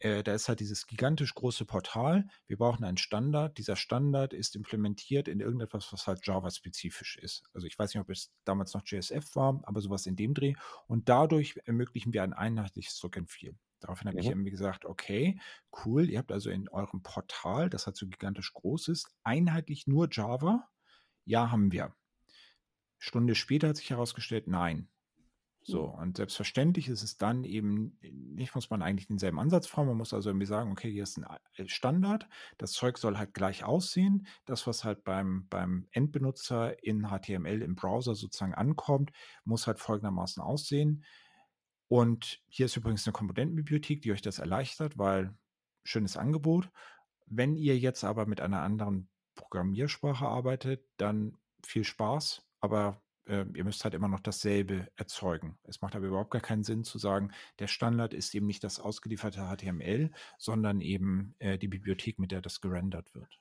äh, 0.00 0.22
da 0.22 0.34
ist 0.34 0.48
halt 0.50 0.60
dieses 0.60 0.86
gigantisch 0.86 1.34
große 1.34 1.64
Portal. 1.64 2.28
Wir 2.46 2.58
brauchen 2.58 2.84
einen 2.84 2.98
Standard. 2.98 3.56
Dieser 3.56 3.74
Standard 3.74 4.34
ist 4.34 4.54
implementiert 4.54 5.28
in 5.28 5.40
irgendetwas, 5.40 5.94
was 5.94 6.06
halt 6.06 6.26
Java-spezifisch 6.26 7.16
ist. 7.16 7.44
Also 7.54 7.66
ich 7.66 7.78
weiß 7.78 7.94
nicht, 7.94 8.00
ob 8.02 8.10
es 8.10 8.34
damals 8.44 8.74
noch 8.74 8.82
JSF 8.84 9.34
war, 9.34 9.62
aber 9.62 9.80
sowas 9.80 10.04
in 10.04 10.14
dem 10.14 10.34
Dreh. 10.34 10.52
Und 10.86 11.08
dadurch 11.08 11.58
ermöglichen 11.64 12.12
wir 12.12 12.22
ein 12.22 12.34
einheitliches 12.34 13.02
Look 13.02 13.16
and 13.16 13.30
Feel. 13.30 13.56
Daraufhin 13.80 14.08
habe 14.08 14.18
mhm. 14.18 14.24
ich 14.24 14.28
irgendwie 14.28 14.50
gesagt, 14.50 14.84
okay, 14.84 15.40
cool, 15.86 16.10
ihr 16.10 16.18
habt 16.18 16.32
also 16.32 16.50
in 16.50 16.68
eurem 16.68 17.02
Portal, 17.02 17.70
das 17.70 17.86
halt 17.86 17.96
so 17.96 18.06
gigantisch 18.06 18.52
groß 18.52 18.88
ist, 18.88 19.08
einheitlich 19.24 19.86
nur 19.86 20.08
Java. 20.10 20.68
Ja, 21.24 21.50
haben 21.50 21.72
wir. 21.72 21.94
Stunde 22.98 23.34
später 23.34 23.68
hat 23.68 23.76
sich 23.76 23.90
herausgestellt, 23.90 24.46
nein. 24.46 24.88
So, 25.68 25.92
hm. 25.92 26.00
und 26.00 26.16
selbstverständlich 26.16 26.88
ist 26.88 27.02
es 27.02 27.18
dann 27.18 27.42
eben, 27.42 27.98
nicht 28.00 28.54
muss 28.54 28.70
man 28.70 28.82
eigentlich 28.82 29.08
denselben 29.08 29.40
Ansatz 29.40 29.66
fahren, 29.66 29.88
man 29.88 29.96
muss 29.96 30.14
also 30.14 30.30
irgendwie 30.30 30.46
sagen, 30.46 30.70
okay, 30.70 30.90
hier 30.90 31.02
ist 31.02 31.18
ein 31.18 31.26
äh, 31.56 31.68
Standard, 31.68 32.28
das 32.56 32.70
Zeug 32.70 32.98
soll 32.98 33.18
halt 33.18 33.34
gleich 33.34 33.64
aussehen, 33.64 34.28
das, 34.44 34.68
was 34.68 34.84
halt 34.84 35.02
beim, 35.02 35.48
beim 35.48 35.88
Endbenutzer 35.90 36.82
in 36.84 37.08
HTML 37.08 37.62
im 37.62 37.74
Browser 37.74 38.14
sozusagen 38.14 38.54
ankommt, 38.54 39.10
muss 39.44 39.66
halt 39.66 39.80
folgendermaßen 39.80 40.40
aussehen. 40.40 41.04
Und 41.88 42.40
hier 42.48 42.66
ist 42.66 42.76
übrigens 42.76 43.06
eine 43.06 43.12
Komponentenbibliothek, 43.12 44.02
die 44.02 44.12
euch 44.12 44.22
das 44.22 44.38
erleichtert, 44.38 44.98
weil 44.98 45.34
schönes 45.82 46.16
Angebot. 46.16 46.70
Wenn 47.26 47.56
ihr 47.56 47.76
jetzt 47.76 48.04
aber 48.04 48.26
mit 48.26 48.40
einer 48.40 48.62
anderen 48.62 49.08
Programmiersprache 49.34 50.26
arbeitet, 50.26 50.84
dann 50.96 51.36
viel 51.64 51.84
Spaß 51.84 52.45
aber 52.60 53.02
äh, 53.26 53.44
ihr 53.54 53.64
müsst 53.64 53.84
halt 53.84 53.94
immer 53.94 54.08
noch 54.08 54.20
dasselbe 54.20 54.88
erzeugen. 54.96 55.58
Es 55.64 55.80
macht 55.80 55.96
aber 55.96 56.06
überhaupt 56.06 56.30
gar 56.30 56.40
keinen 56.42 56.64
Sinn 56.64 56.84
zu 56.84 56.98
sagen, 56.98 57.32
der 57.58 57.66
Standard 57.66 58.14
ist 58.14 58.34
eben 58.34 58.46
nicht 58.46 58.64
das 58.64 58.80
ausgelieferte 58.80 59.40
HTML, 59.40 60.10
sondern 60.38 60.80
eben 60.80 61.34
äh, 61.38 61.58
die 61.58 61.68
Bibliothek, 61.68 62.18
mit 62.18 62.32
der 62.32 62.40
das 62.40 62.60
gerendert 62.60 63.14
wird. 63.14 63.40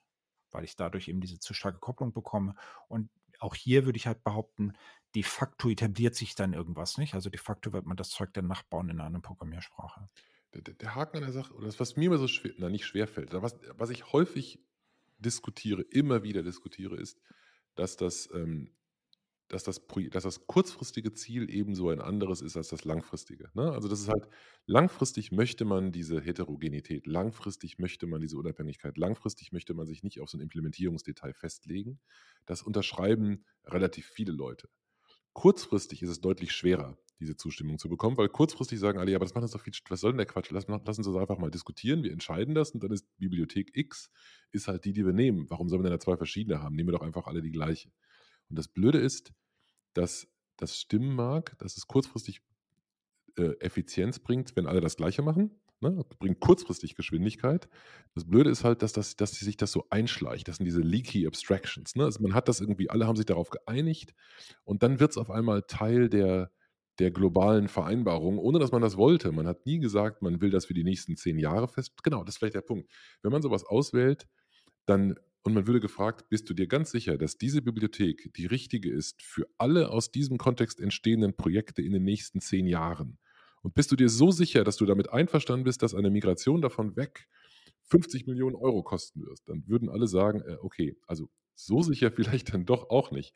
Weil 0.52 0.64
ich 0.64 0.76
dadurch 0.76 1.08
eben 1.08 1.22
diese 1.22 1.40
zu 1.40 1.54
starke 1.54 1.80
Kopplung 1.80 2.14
bekomme. 2.14 2.56
Und 2.88 3.10
auch 3.40 3.56
hier 3.56 3.86
würde 3.86 3.98
ich 3.98 4.08
halt 4.08 4.24
behaupten, 4.24 4.74
de 5.14 5.24
facto 5.24 5.70
etabliert 5.70 6.16
sich 6.16 6.36
dann 6.36 6.54
irgendwas 6.54 6.98
nicht. 6.98 7.14
Also 7.14 7.30
de 7.30 7.40
facto 7.40 7.74
wird 7.74 7.86
man 7.86 7.98
das 7.98 8.10
Zeug 8.10 8.34
dann 8.34 8.48
nachbauen 8.48 8.90
in 8.90 9.00
einer 9.00 9.20
Programmiersprache. 9.22 10.10
Der, 10.54 10.62
der 10.62 10.96
Haken 10.96 11.18
an 11.18 11.24
der 11.24 11.34
Sache, 11.34 11.54
oder 11.54 11.66
das, 11.66 11.80
was 11.80 11.98
mir 11.98 12.06
immer 12.06 12.18
so 12.18 12.28
schwer, 12.28 12.54
na 12.58 12.70
nicht 12.70 12.86
schwer 12.86 13.08
fällt, 13.08 13.34
was, 13.34 13.58
was 13.74 13.90
ich 13.90 14.14
häufig 14.14 14.60
diskutiere, 15.18 15.82
immer 15.82 16.24
wieder 16.24 16.44
diskutiere, 16.44 16.96
ist, 16.96 17.20
dass 17.76 17.98
das 17.98 18.30
ähm, 18.34 18.74
dass 19.48 19.64
das, 19.64 19.82
dass 20.12 20.24
das 20.24 20.48
kurzfristige 20.48 21.14
Ziel 21.14 21.50
ebenso 21.50 21.90
ein 21.90 22.02
anderes 22.02 22.42
ist 22.42 22.58
als 22.58 22.70
das 22.70 22.84
langfristige. 22.84 23.50
Ne? 23.54 23.72
Also 23.72 23.88
das 23.88 24.02
ist 24.02 24.10
halt, 24.10 24.28
langfristig 24.66 25.32
möchte 25.32 25.66
man 25.66 25.92
diese 25.92 26.20
Heterogenität, 26.20 27.06
langfristig 27.06 27.78
möchte 27.78 28.08
man 28.08 28.22
diese 28.22 28.38
Unabhängigkeit, 28.38 28.98
langfristig 28.98 29.52
möchte 29.52 29.74
man 29.74 29.86
sich 29.86 30.04
nicht 30.04 30.20
auf 30.20 30.30
so 30.30 30.38
ein 30.38 30.42
Implementierungsdetail 30.42 31.34
festlegen. 31.34 32.00
Das 32.46 32.64
unterschreiben 32.64 33.46
relativ 33.66 34.08
viele 34.08 34.32
Leute. 34.32 34.68
Kurzfristig 35.34 36.02
ist 36.02 36.10
es 36.10 36.22
deutlich 36.22 36.52
schwerer. 36.52 36.98
diese 37.20 37.38
Zustimmung 37.38 37.78
zu 37.78 37.88
bekommen, 37.88 38.18
weil 38.18 38.28
kurzfristig 38.30 38.80
sagen 38.80 39.00
alle, 39.00 39.12
ja, 39.12 39.18
aber 39.18 39.26
das 39.26 39.34
macht 39.34 39.44
uns 39.44 39.52
doch 39.52 39.62
viel, 39.62 39.74
was 39.90 40.02
soll 40.02 40.12
denn 40.12 40.18
der 40.18 40.26
Quatsch? 40.26 40.52
Lass, 40.52 40.66
lass 40.68 40.98
uns 40.98 41.08
das 41.08 41.16
einfach 41.16 41.38
mal 41.38 41.50
diskutieren, 41.50 42.04
wir 42.04 42.12
entscheiden 42.12 42.54
das 42.56 42.72
und 42.72 42.84
dann 42.84 42.92
ist 42.92 43.08
Bibliothek 43.18 43.72
X 43.74 44.10
ist 44.52 44.68
halt 44.68 44.86
die, 44.86 44.94
die 44.94 45.06
wir 45.06 45.14
nehmen. 45.14 45.50
Warum 45.50 45.70
sollen 45.70 45.82
wir 45.82 45.90
denn 45.90 45.98
da 45.98 46.00
zwei 46.00 46.18
verschiedene 46.18 46.62
haben? 46.62 46.76
Nehmen 46.76 46.90
wir 46.90 46.94
doch 46.94 47.06
einfach 47.06 47.28
alle 47.28 47.42
die 47.42 47.52
gleiche. 47.52 47.90
Und 48.50 48.58
das 48.58 48.68
Blöde 48.68 49.00
ist, 49.00 49.34
dass 49.94 50.28
das 50.58 50.78
stimmen 50.80 51.16
mag, 51.16 51.58
dass 51.60 51.78
es 51.78 51.88
kurzfristig 51.88 52.42
äh, 53.38 53.54
Effizienz 53.60 54.20
bringt, 54.20 54.56
wenn 54.56 54.68
alle 54.68 54.82
das 54.82 54.98
Gleiche 54.98 55.22
machen. 55.22 55.52
Ne? 55.82 56.06
Bringt 56.20 56.40
kurzfristig 56.40 56.96
Geschwindigkeit. 56.96 57.68
Das 58.14 58.26
Blöde 58.26 58.50
ist 58.50 58.64
halt, 58.64 58.82
dass, 58.82 58.94
das, 58.94 59.16
dass 59.16 59.32
sich 59.32 59.58
das 59.58 59.72
so 59.72 59.86
einschleicht. 59.90 60.48
Das 60.48 60.58
sind 60.58 60.66
diese 60.66 60.82
leaky 60.82 61.28
Abstractions. 61.28 61.96
Ne? 61.96 62.06
Also 62.06 62.22
man 62.22 62.34
hat 62.34 62.48
das 62.48 62.62
irgendwie, 62.62 62.90
alle 62.90 63.08
haben 63.08 63.18
sich 63.18 63.26
darauf 63.26 63.50
geeinigt 63.50 64.14
und 64.64 64.84
dann 64.84 65.00
wird 65.00 65.12
es 65.12 65.18
auf 65.18 65.30
einmal 65.30 65.64
Teil 65.64 66.10
der, 66.10 66.52
der 67.00 67.12
globalen 67.12 67.68
Vereinbarung, 67.68 68.38
ohne 68.38 68.60
dass 68.60 68.72
man 68.72 68.82
das 68.82 68.96
wollte. 68.96 69.32
Man 69.32 69.48
hat 69.48 69.66
nie 69.66 69.80
gesagt, 69.80 70.22
man 70.22 70.40
will 70.40 70.50
das 70.50 70.66
für 70.66 70.74
die 70.74 70.86
nächsten 70.86 71.18
zehn 71.18 71.38
Jahre 71.38 71.68
fest. 71.68 71.92
Genau, 72.04 72.24
das 72.24 72.36
ist 72.36 72.40
vielleicht 72.40 72.56
der 72.56 72.62
Punkt. 72.62 72.90
Wenn 73.22 73.32
man 73.32 73.42
sowas 73.42 73.66
auswählt, 73.66 74.28
dann 74.86 75.16
und 75.46 75.54
man 75.54 75.68
würde 75.68 75.80
gefragt, 75.80 76.28
bist 76.30 76.50
du 76.50 76.56
dir 76.56 76.66
ganz 76.66 76.90
sicher, 76.90 77.20
dass 77.20 77.38
diese 77.38 77.62
Bibliothek 77.62 78.34
die 78.34 78.48
richtige 78.48 78.92
ist 78.92 79.22
für 79.22 79.48
alle 79.60 79.92
aus 79.92 80.10
diesem 80.10 80.40
Kontext 80.40 80.80
entstehenden 80.80 81.38
Projekte 81.38 81.84
in 81.84 81.94
den 81.94 82.04
nächsten 82.04 82.42
zehn 82.42 82.66
Jahren? 82.66 83.20
Und 83.62 83.76
bist 83.76 83.92
du 83.92 83.96
dir 83.96 84.10
so 84.10 84.32
sicher, 84.32 84.64
dass 84.64 84.78
du 84.78 84.88
damit 84.88 85.12
einverstanden 85.12 85.64
bist, 85.64 85.84
dass 85.84 85.94
eine 85.94 86.10
Migration 86.10 86.64
davon 86.64 86.96
weg 86.96 87.28
50 87.84 88.26
Millionen 88.26 88.56
Euro 88.56 88.82
kosten 88.82 89.22
wird? 89.22 89.38
Dann 89.46 89.68
würden 89.68 89.88
alle 89.88 90.08
sagen, 90.08 90.42
äh, 90.42 90.58
okay, 90.62 90.98
also 91.06 91.30
so 91.54 91.84
sicher 91.84 92.12
vielleicht 92.16 92.52
dann 92.52 92.66
doch 92.66 92.90
auch 92.90 93.12
nicht. 93.12 93.36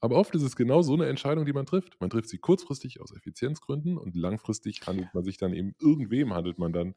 Aber 0.00 0.16
oft 0.16 0.34
ist 0.34 0.42
es 0.42 0.56
genau 0.56 0.80
so 0.80 0.94
eine 0.94 1.06
Entscheidung, 1.06 1.44
die 1.44 1.52
man 1.52 1.66
trifft. 1.66 2.00
Man 2.00 2.08
trifft 2.08 2.30
sie 2.30 2.38
kurzfristig 2.38 3.02
aus 3.02 3.14
Effizienzgründen 3.14 3.98
und 3.98 4.16
langfristig 4.16 4.86
handelt 4.86 5.12
man 5.12 5.22
sich 5.22 5.36
dann 5.36 5.52
eben, 5.52 5.74
irgendwem 5.78 6.32
handelt 6.32 6.58
man 6.58 6.72
dann 6.72 6.94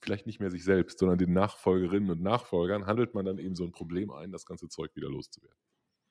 vielleicht 0.00 0.26
nicht 0.26 0.40
mehr 0.40 0.50
sich 0.50 0.64
selbst, 0.64 0.98
sondern 0.98 1.18
den 1.18 1.32
Nachfolgerinnen 1.32 2.10
und 2.10 2.22
Nachfolgern, 2.22 2.86
handelt 2.86 3.14
man 3.14 3.24
dann 3.24 3.38
eben 3.38 3.54
so 3.54 3.64
ein 3.64 3.72
Problem 3.72 4.10
ein, 4.10 4.30
das 4.32 4.46
ganze 4.46 4.68
Zeug 4.68 4.94
wieder 4.94 5.08
loszuwerden. 5.08 5.58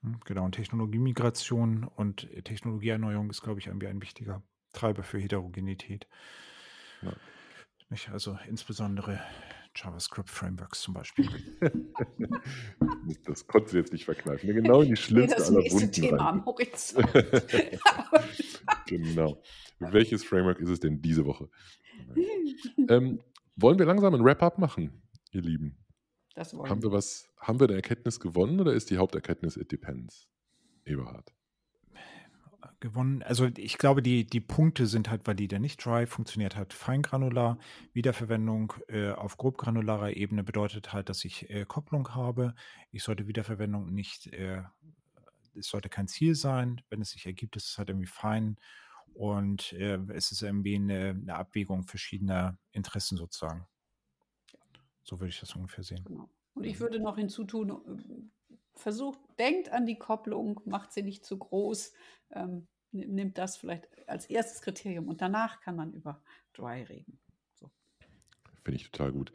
Hm, 0.03 0.19
genau, 0.25 0.45
und 0.45 0.53
Technologiemigration 0.53 1.83
und 1.83 2.27
Technologieerneuerung 2.43 3.29
ist, 3.29 3.41
glaube 3.41 3.59
ich, 3.59 3.67
irgendwie 3.67 3.87
ein 3.87 4.01
wichtiger 4.01 4.43
Treiber 4.73 5.03
für 5.03 5.17
Heterogenität. 5.17 6.07
Ja. 7.01 7.13
Also 8.11 8.37
insbesondere 8.47 9.21
JavaScript-Frameworks 9.75 10.81
zum 10.81 10.93
Beispiel. 10.93 11.29
das 13.25 13.47
konntest 13.47 13.73
du 13.73 13.77
jetzt 13.77 13.93
nicht 13.93 14.05
verkneifen. 14.05 14.53
Genau 14.53 14.81
in 14.81 14.89
die 14.89 14.95
schlimmste 14.95 15.43
aller 15.45 15.71
Wunden. 15.71 15.91
Thema 15.91 16.29
am 16.29 16.45
Horizont. 16.45 17.07
genau. 18.87 19.41
Welches 19.79 20.23
Framework 20.23 20.59
ist 20.59 20.69
es 20.69 20.79
denn 20.79 21.01
diese 21.01 21.25
Woche? 21.25 21.49
ähm, 22.89 23.21
wollen 23.57 23.79
wir 23.79 23.85
langsam 23.85 24.13
ein 24.13 24.23
Wrap-up 24.23 24.57
machen, 24.57 25.01
ihr 25.31 25.41
Lieben? 25.41 25.77
Das 26.35 26.55
wollen 26.55 26.69
haben 26.69 26.83
wir 26.83 26.91
was, 26.91 27.27
haben 27.39 27.59
wir 27.59 27.67
eine 27.67 27.75
Erkenntnis 27.75 28.19
gewonnen 28.19 28.59
oder 28.61 28.73
ist 28.73 28.89
die 28.91 28.97
Haupterkenntnis 28.97 29.57
It 29.57 29.71
Depends? 29.71 30.29
Eberhard. 30.85 31.33
Gewonnen, 32.79 33.23
also 33.23 33.49
ich 33.57 33.79
glaube, 33.79 34.03
die, 34.03 34.25
die 34.27 34.39
Punkte 34.39 34.85
sind 34.85 35.09
halt 35.09 35.25
valide. 35.25 35.59
Nicht 35.59 35.83
dry 35.83 36.05
funktioniert 36.05 36.55
halt 36.55 36.73
feingranular. 36.73 37.57
Wiederverwendung 37.93 38.73
äh, 38.87 39.09
auf 39.09 39.37
grobgranularer 39.37 40.15
Ebene 40.15 40.43
bedeutet 40.43 40.93
halt, 40.93 41.09
dass 41.09 41.25
ich 41.25 41.49
äh, 41.49 41.65
Kopplung 41.65 42.13
habe. 42.13 42.53
Ich 42.91 43.01
sollte 43.03 43.27
Wiederverwendung 43.27 43.91
nicht, 43.91 44.27
äh, 44.27 44.61
es 45.55 45.67
sollte 45.67 45.89
kein 45.89 46.07
Ziel 46.07 46.35
sein. 46.35 46.81
Wenn 46.89 47.01
es 47.01 47.11
sich 47.11 47.25
ergibt, 47.25 47.55
ist 47.55 47.69
es 47.69 47.77
halt 47.79 47.89
irgendwie 47.89 48.05
fein. 48.05 48.57
Und 49.17 49.73
äh, 49.73 49.97
es 50.13 50.31
ist 50.31 50.43
irgendwie 50.43 50.75
eine, 50.75 51.09
eine, 51.09 51.33
Abwägung 51.33 51.87
verschiedener 51.87 52.59
Interessen 52.71 53.17
sozusagen. 53.17 53.65
So 55.01 55.19
würde 55.19 55.29
ich 55.29 55.39
das 55.39 55.55
ungefähr 55.55 55.83
sehen. 55.83 56.03
Genau. 56.05 56.29
Und 56.53 56.65
ich 56.65 56.79
würde 56.79 56.99
noch 56.99 57.17
hinzutun, 57.17 57.71
äh, 57.71 58.55
versucht, 58.75 59.19
denkt 59.39 59.69
an 59.69 59.87
die 59.87 59.97
Kopplung, 59.97 60.61
macht 60.65 60.93
sie 60.93 61.01
nicht 61.01 61.25
zu 61.25 61.39
groß, 61.39 61.93
ähm, 62.33 62.67
nimmt 62.91 63.39
das 63.39 63.57
vielleicht 63.57 63.87
als 64.07 64.27
erstes 64.27 64.61
Kriterium 64.61 65.07
und 65.07 65.19
danach 65.19 65.61
kann 65.61 65.75
man 65.75 65.93
über 65.93 66.21
Dry 66.53 66.83
reden. 66.83 67.19
So. 67.55 67.71
Finde 68.63 68.79
ich 68.79 68.91
total 68.91 69.11
gut. 69.11 69.31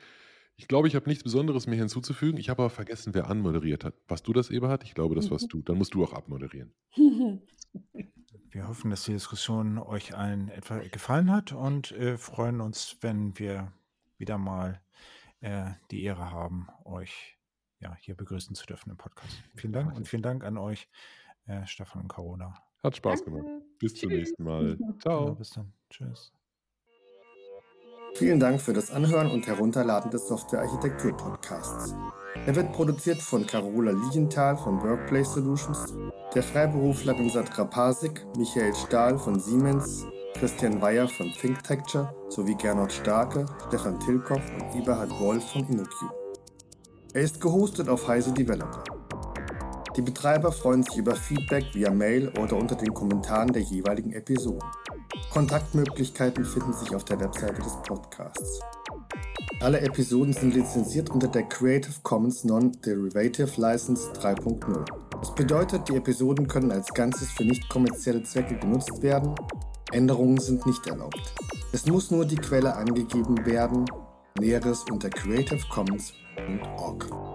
Ich 0.55 0.68
glaube, 0.68 0.87
ich 0.87 0.95
habe 0.95 1.09
nichts 1.09 1.24
Besonderes 1.24 1.66
mehr 1.66 1.78
hinzuzufügen. 1.78 2.39
Ich 2.39 2.51
habe 2.51 2.62
aber 2.62 2.70
vergessen, 2.70 3.14
wer 3.14 3.28
anmoderiert 3.28 3.83
hat. 3.83 3.95
Warst 4.07 4.28
du 4.28 4.33
das, 4.33 4.49
Eberhard? 4.49 4.85
Ich 4.85 4.95
glaube, 4.95 5.16
das 5.16 5.28
warst 5.28 5.47
mhm. 5.47 5.59
du. 5.59 5.62
Dann 5.62 5.78
musst 5.78 5.95
du 5.95 6.05
auch 6.05 6.12
abmoderieren. 6.12 6.72
Wir 8.53 8.68
hoffen, 8.68 8.90
dass 8.90 9.05
die 9.05 9.12
Diskussion 9.12 9.78
euch 9.78 10.14
allen 10.14 10.50
etwa 10.50 10.78
gefallen 10.78 11.32
hat 11.32 11.53
und 11.53 11.90
äh, 11.92 12.18
freuen 12.18 12.61
uns, 12.61 12.98
wenn 13.00 13.38
wir 13.38 13.72
wieder 14.18 14.36
mal 14.36 14.82
äh, 15.40 15.70
die 15.90 16.05
Ehre 16.05 16.30
haben, 16.30 16.68
euch 16.84 17.38
ja, 17.80 17.96
hier 18.00 18.14
begrüßen 18.14 18.55
zu 18.55 18.66
dürfen 18.66 18.90
im 18.90 18.98
Podcast. 18.98 19.42
Vielen 19.57 19.72
Dank 19.72 19.96
und 19.96 20.07
vielen 20.07 20.22
Dank 20.22 20.44
an 20.44 20.59
euch, 20.59 20.86
äh, 21.46 21.66
Stefan 21.66 22.03
und 22.03 22.09
Carola. 22.09 22.55
Hat 22.82 22.94
Spaß 22.94 23.24
Danke. 23.24 23.42
gemacht. 23.42 23.64
Bis 23.78 23.94
Tschüss. 23.94 24.00
zum 24.00 24.11
nächsten 24.11 24.44
Mal. 24.44 24.78
Ciao. 25.00 25.24
Genau, 25.24 25.34
bis 25.34 25.50
dann. 25.50 25.72
Tschüss. 25.88 26.32
Vielen 28.16 28.38
Dank 28.38 28.61
für 28.61 28.74
das 28.74 28.90
Anhören 28.90 29.30
und 29.30 29.46
Herunterladen 29.46 30.11
des 30.11 30.28
Software 30.28 30.61
Architektur 30.61 31.16
Podcasts. 31.16 31.94
Er 32.35 32.57
wird 32.57 32.72
produziert 32.72 33.20
von 33.20 33.47
Carola 33.47 33.93
Lienthal 33.93 34.57
von 34.57 34.83
Workplace 34.83 35.35
Solutions, 35.35 35.95
der 36.35 36.43
Freiberufler 36.43 37.14
Sandra 37.30 37.64
Pasik, 37.64 38.26
Michael 38.37 38.74
Stahl 38.74 39.18
von 39.18 39.39
Siemens, 39.39 40.07
Christian 40.35 40.80
Weyer 40.80 41.07
von 41.07 41.30
ThinkTecture 41.30 42.12
sowie 42.30 42.57
Gernot 42.57 42.93
Starke, 42.93 43.47
Stefan 43.68 44.01
Tilkoff 44.01 44.41
und 44.55 44.80
Eberhard 44.80 45.11
Wolf 45.20 45.53
von 45.53 45.68
InnoQ. 45.68 46.11
Er 47.12 47.22
ist 47.22 47.41
gehostet 47.41 47.89
auf 47.89 48.09
Heise 48.09 48.33
Developer. 48.33 48.83
Die 49.95 50.03
Betreiber 50.03 50.51
freuen 50.51 50.83
sich 50.83 50.97
über 50.97 51.14
Feedback 51.14 51.66
via 51.74 51.91
Mail 51.91 52.33
oder 52.41 52.57
unter 52.57 52.74
den 52.74 52.95
Kommentaren 52.95 53.53
der 53.53 53.62
jeweiligen 53.62 54.14
Episoden. 54.14 54.66
Kontaktmöglichkeiten 55.30 56.45
finden 56.45 56.72
sich 56.72 56.95
auf 56.95 57.05
der 57.05 57.20
Webseite 57.20 57.61
des 57.61 57.76
Podcasts. 57.87 58.61
Alle 59.61 59.80
Episoden 59.80 60.32
sind 60.32 60.55
lizenziert 60.55 61.11
unter 61.11 61.28
der 61.28 61.44
Creative 61.44 61.94
Commons 62.03 62.42
Non-Derivative 62.44 63.61
License 63.61 64.11
3.0. 64.12 64.84
Das 65.20 65.32
bedeutet, 65.34 65.88
die 65.88 65.94
Episoden 65.94 66.48
können 66.48 66.72
als 66.72 66.92
Ganzes 66.92 67.30
für 67.30 67.44
nicht 67.44 67.68
kommerzielle 67.68 68.24
Zwecke 68.24 68.59
genutzt 68.59 69.03
werden. 69.03 69.36
Änderungen 69.92 70.38
sind 70.38 70.66
nicht 70.66 70.84
erlaubt. 70.88 71.34
Es 71.72 71.86
muss 71.86 72.11
nur 72.11 72.24
die 72.24 72.36
Quelle 72.36 72.74
angegeben 72.74 73.46
werden. 73.46 73.84
Näheres 74.38 74.84
unter 74.90 75.11
creativecommons.org. 75.11 77.32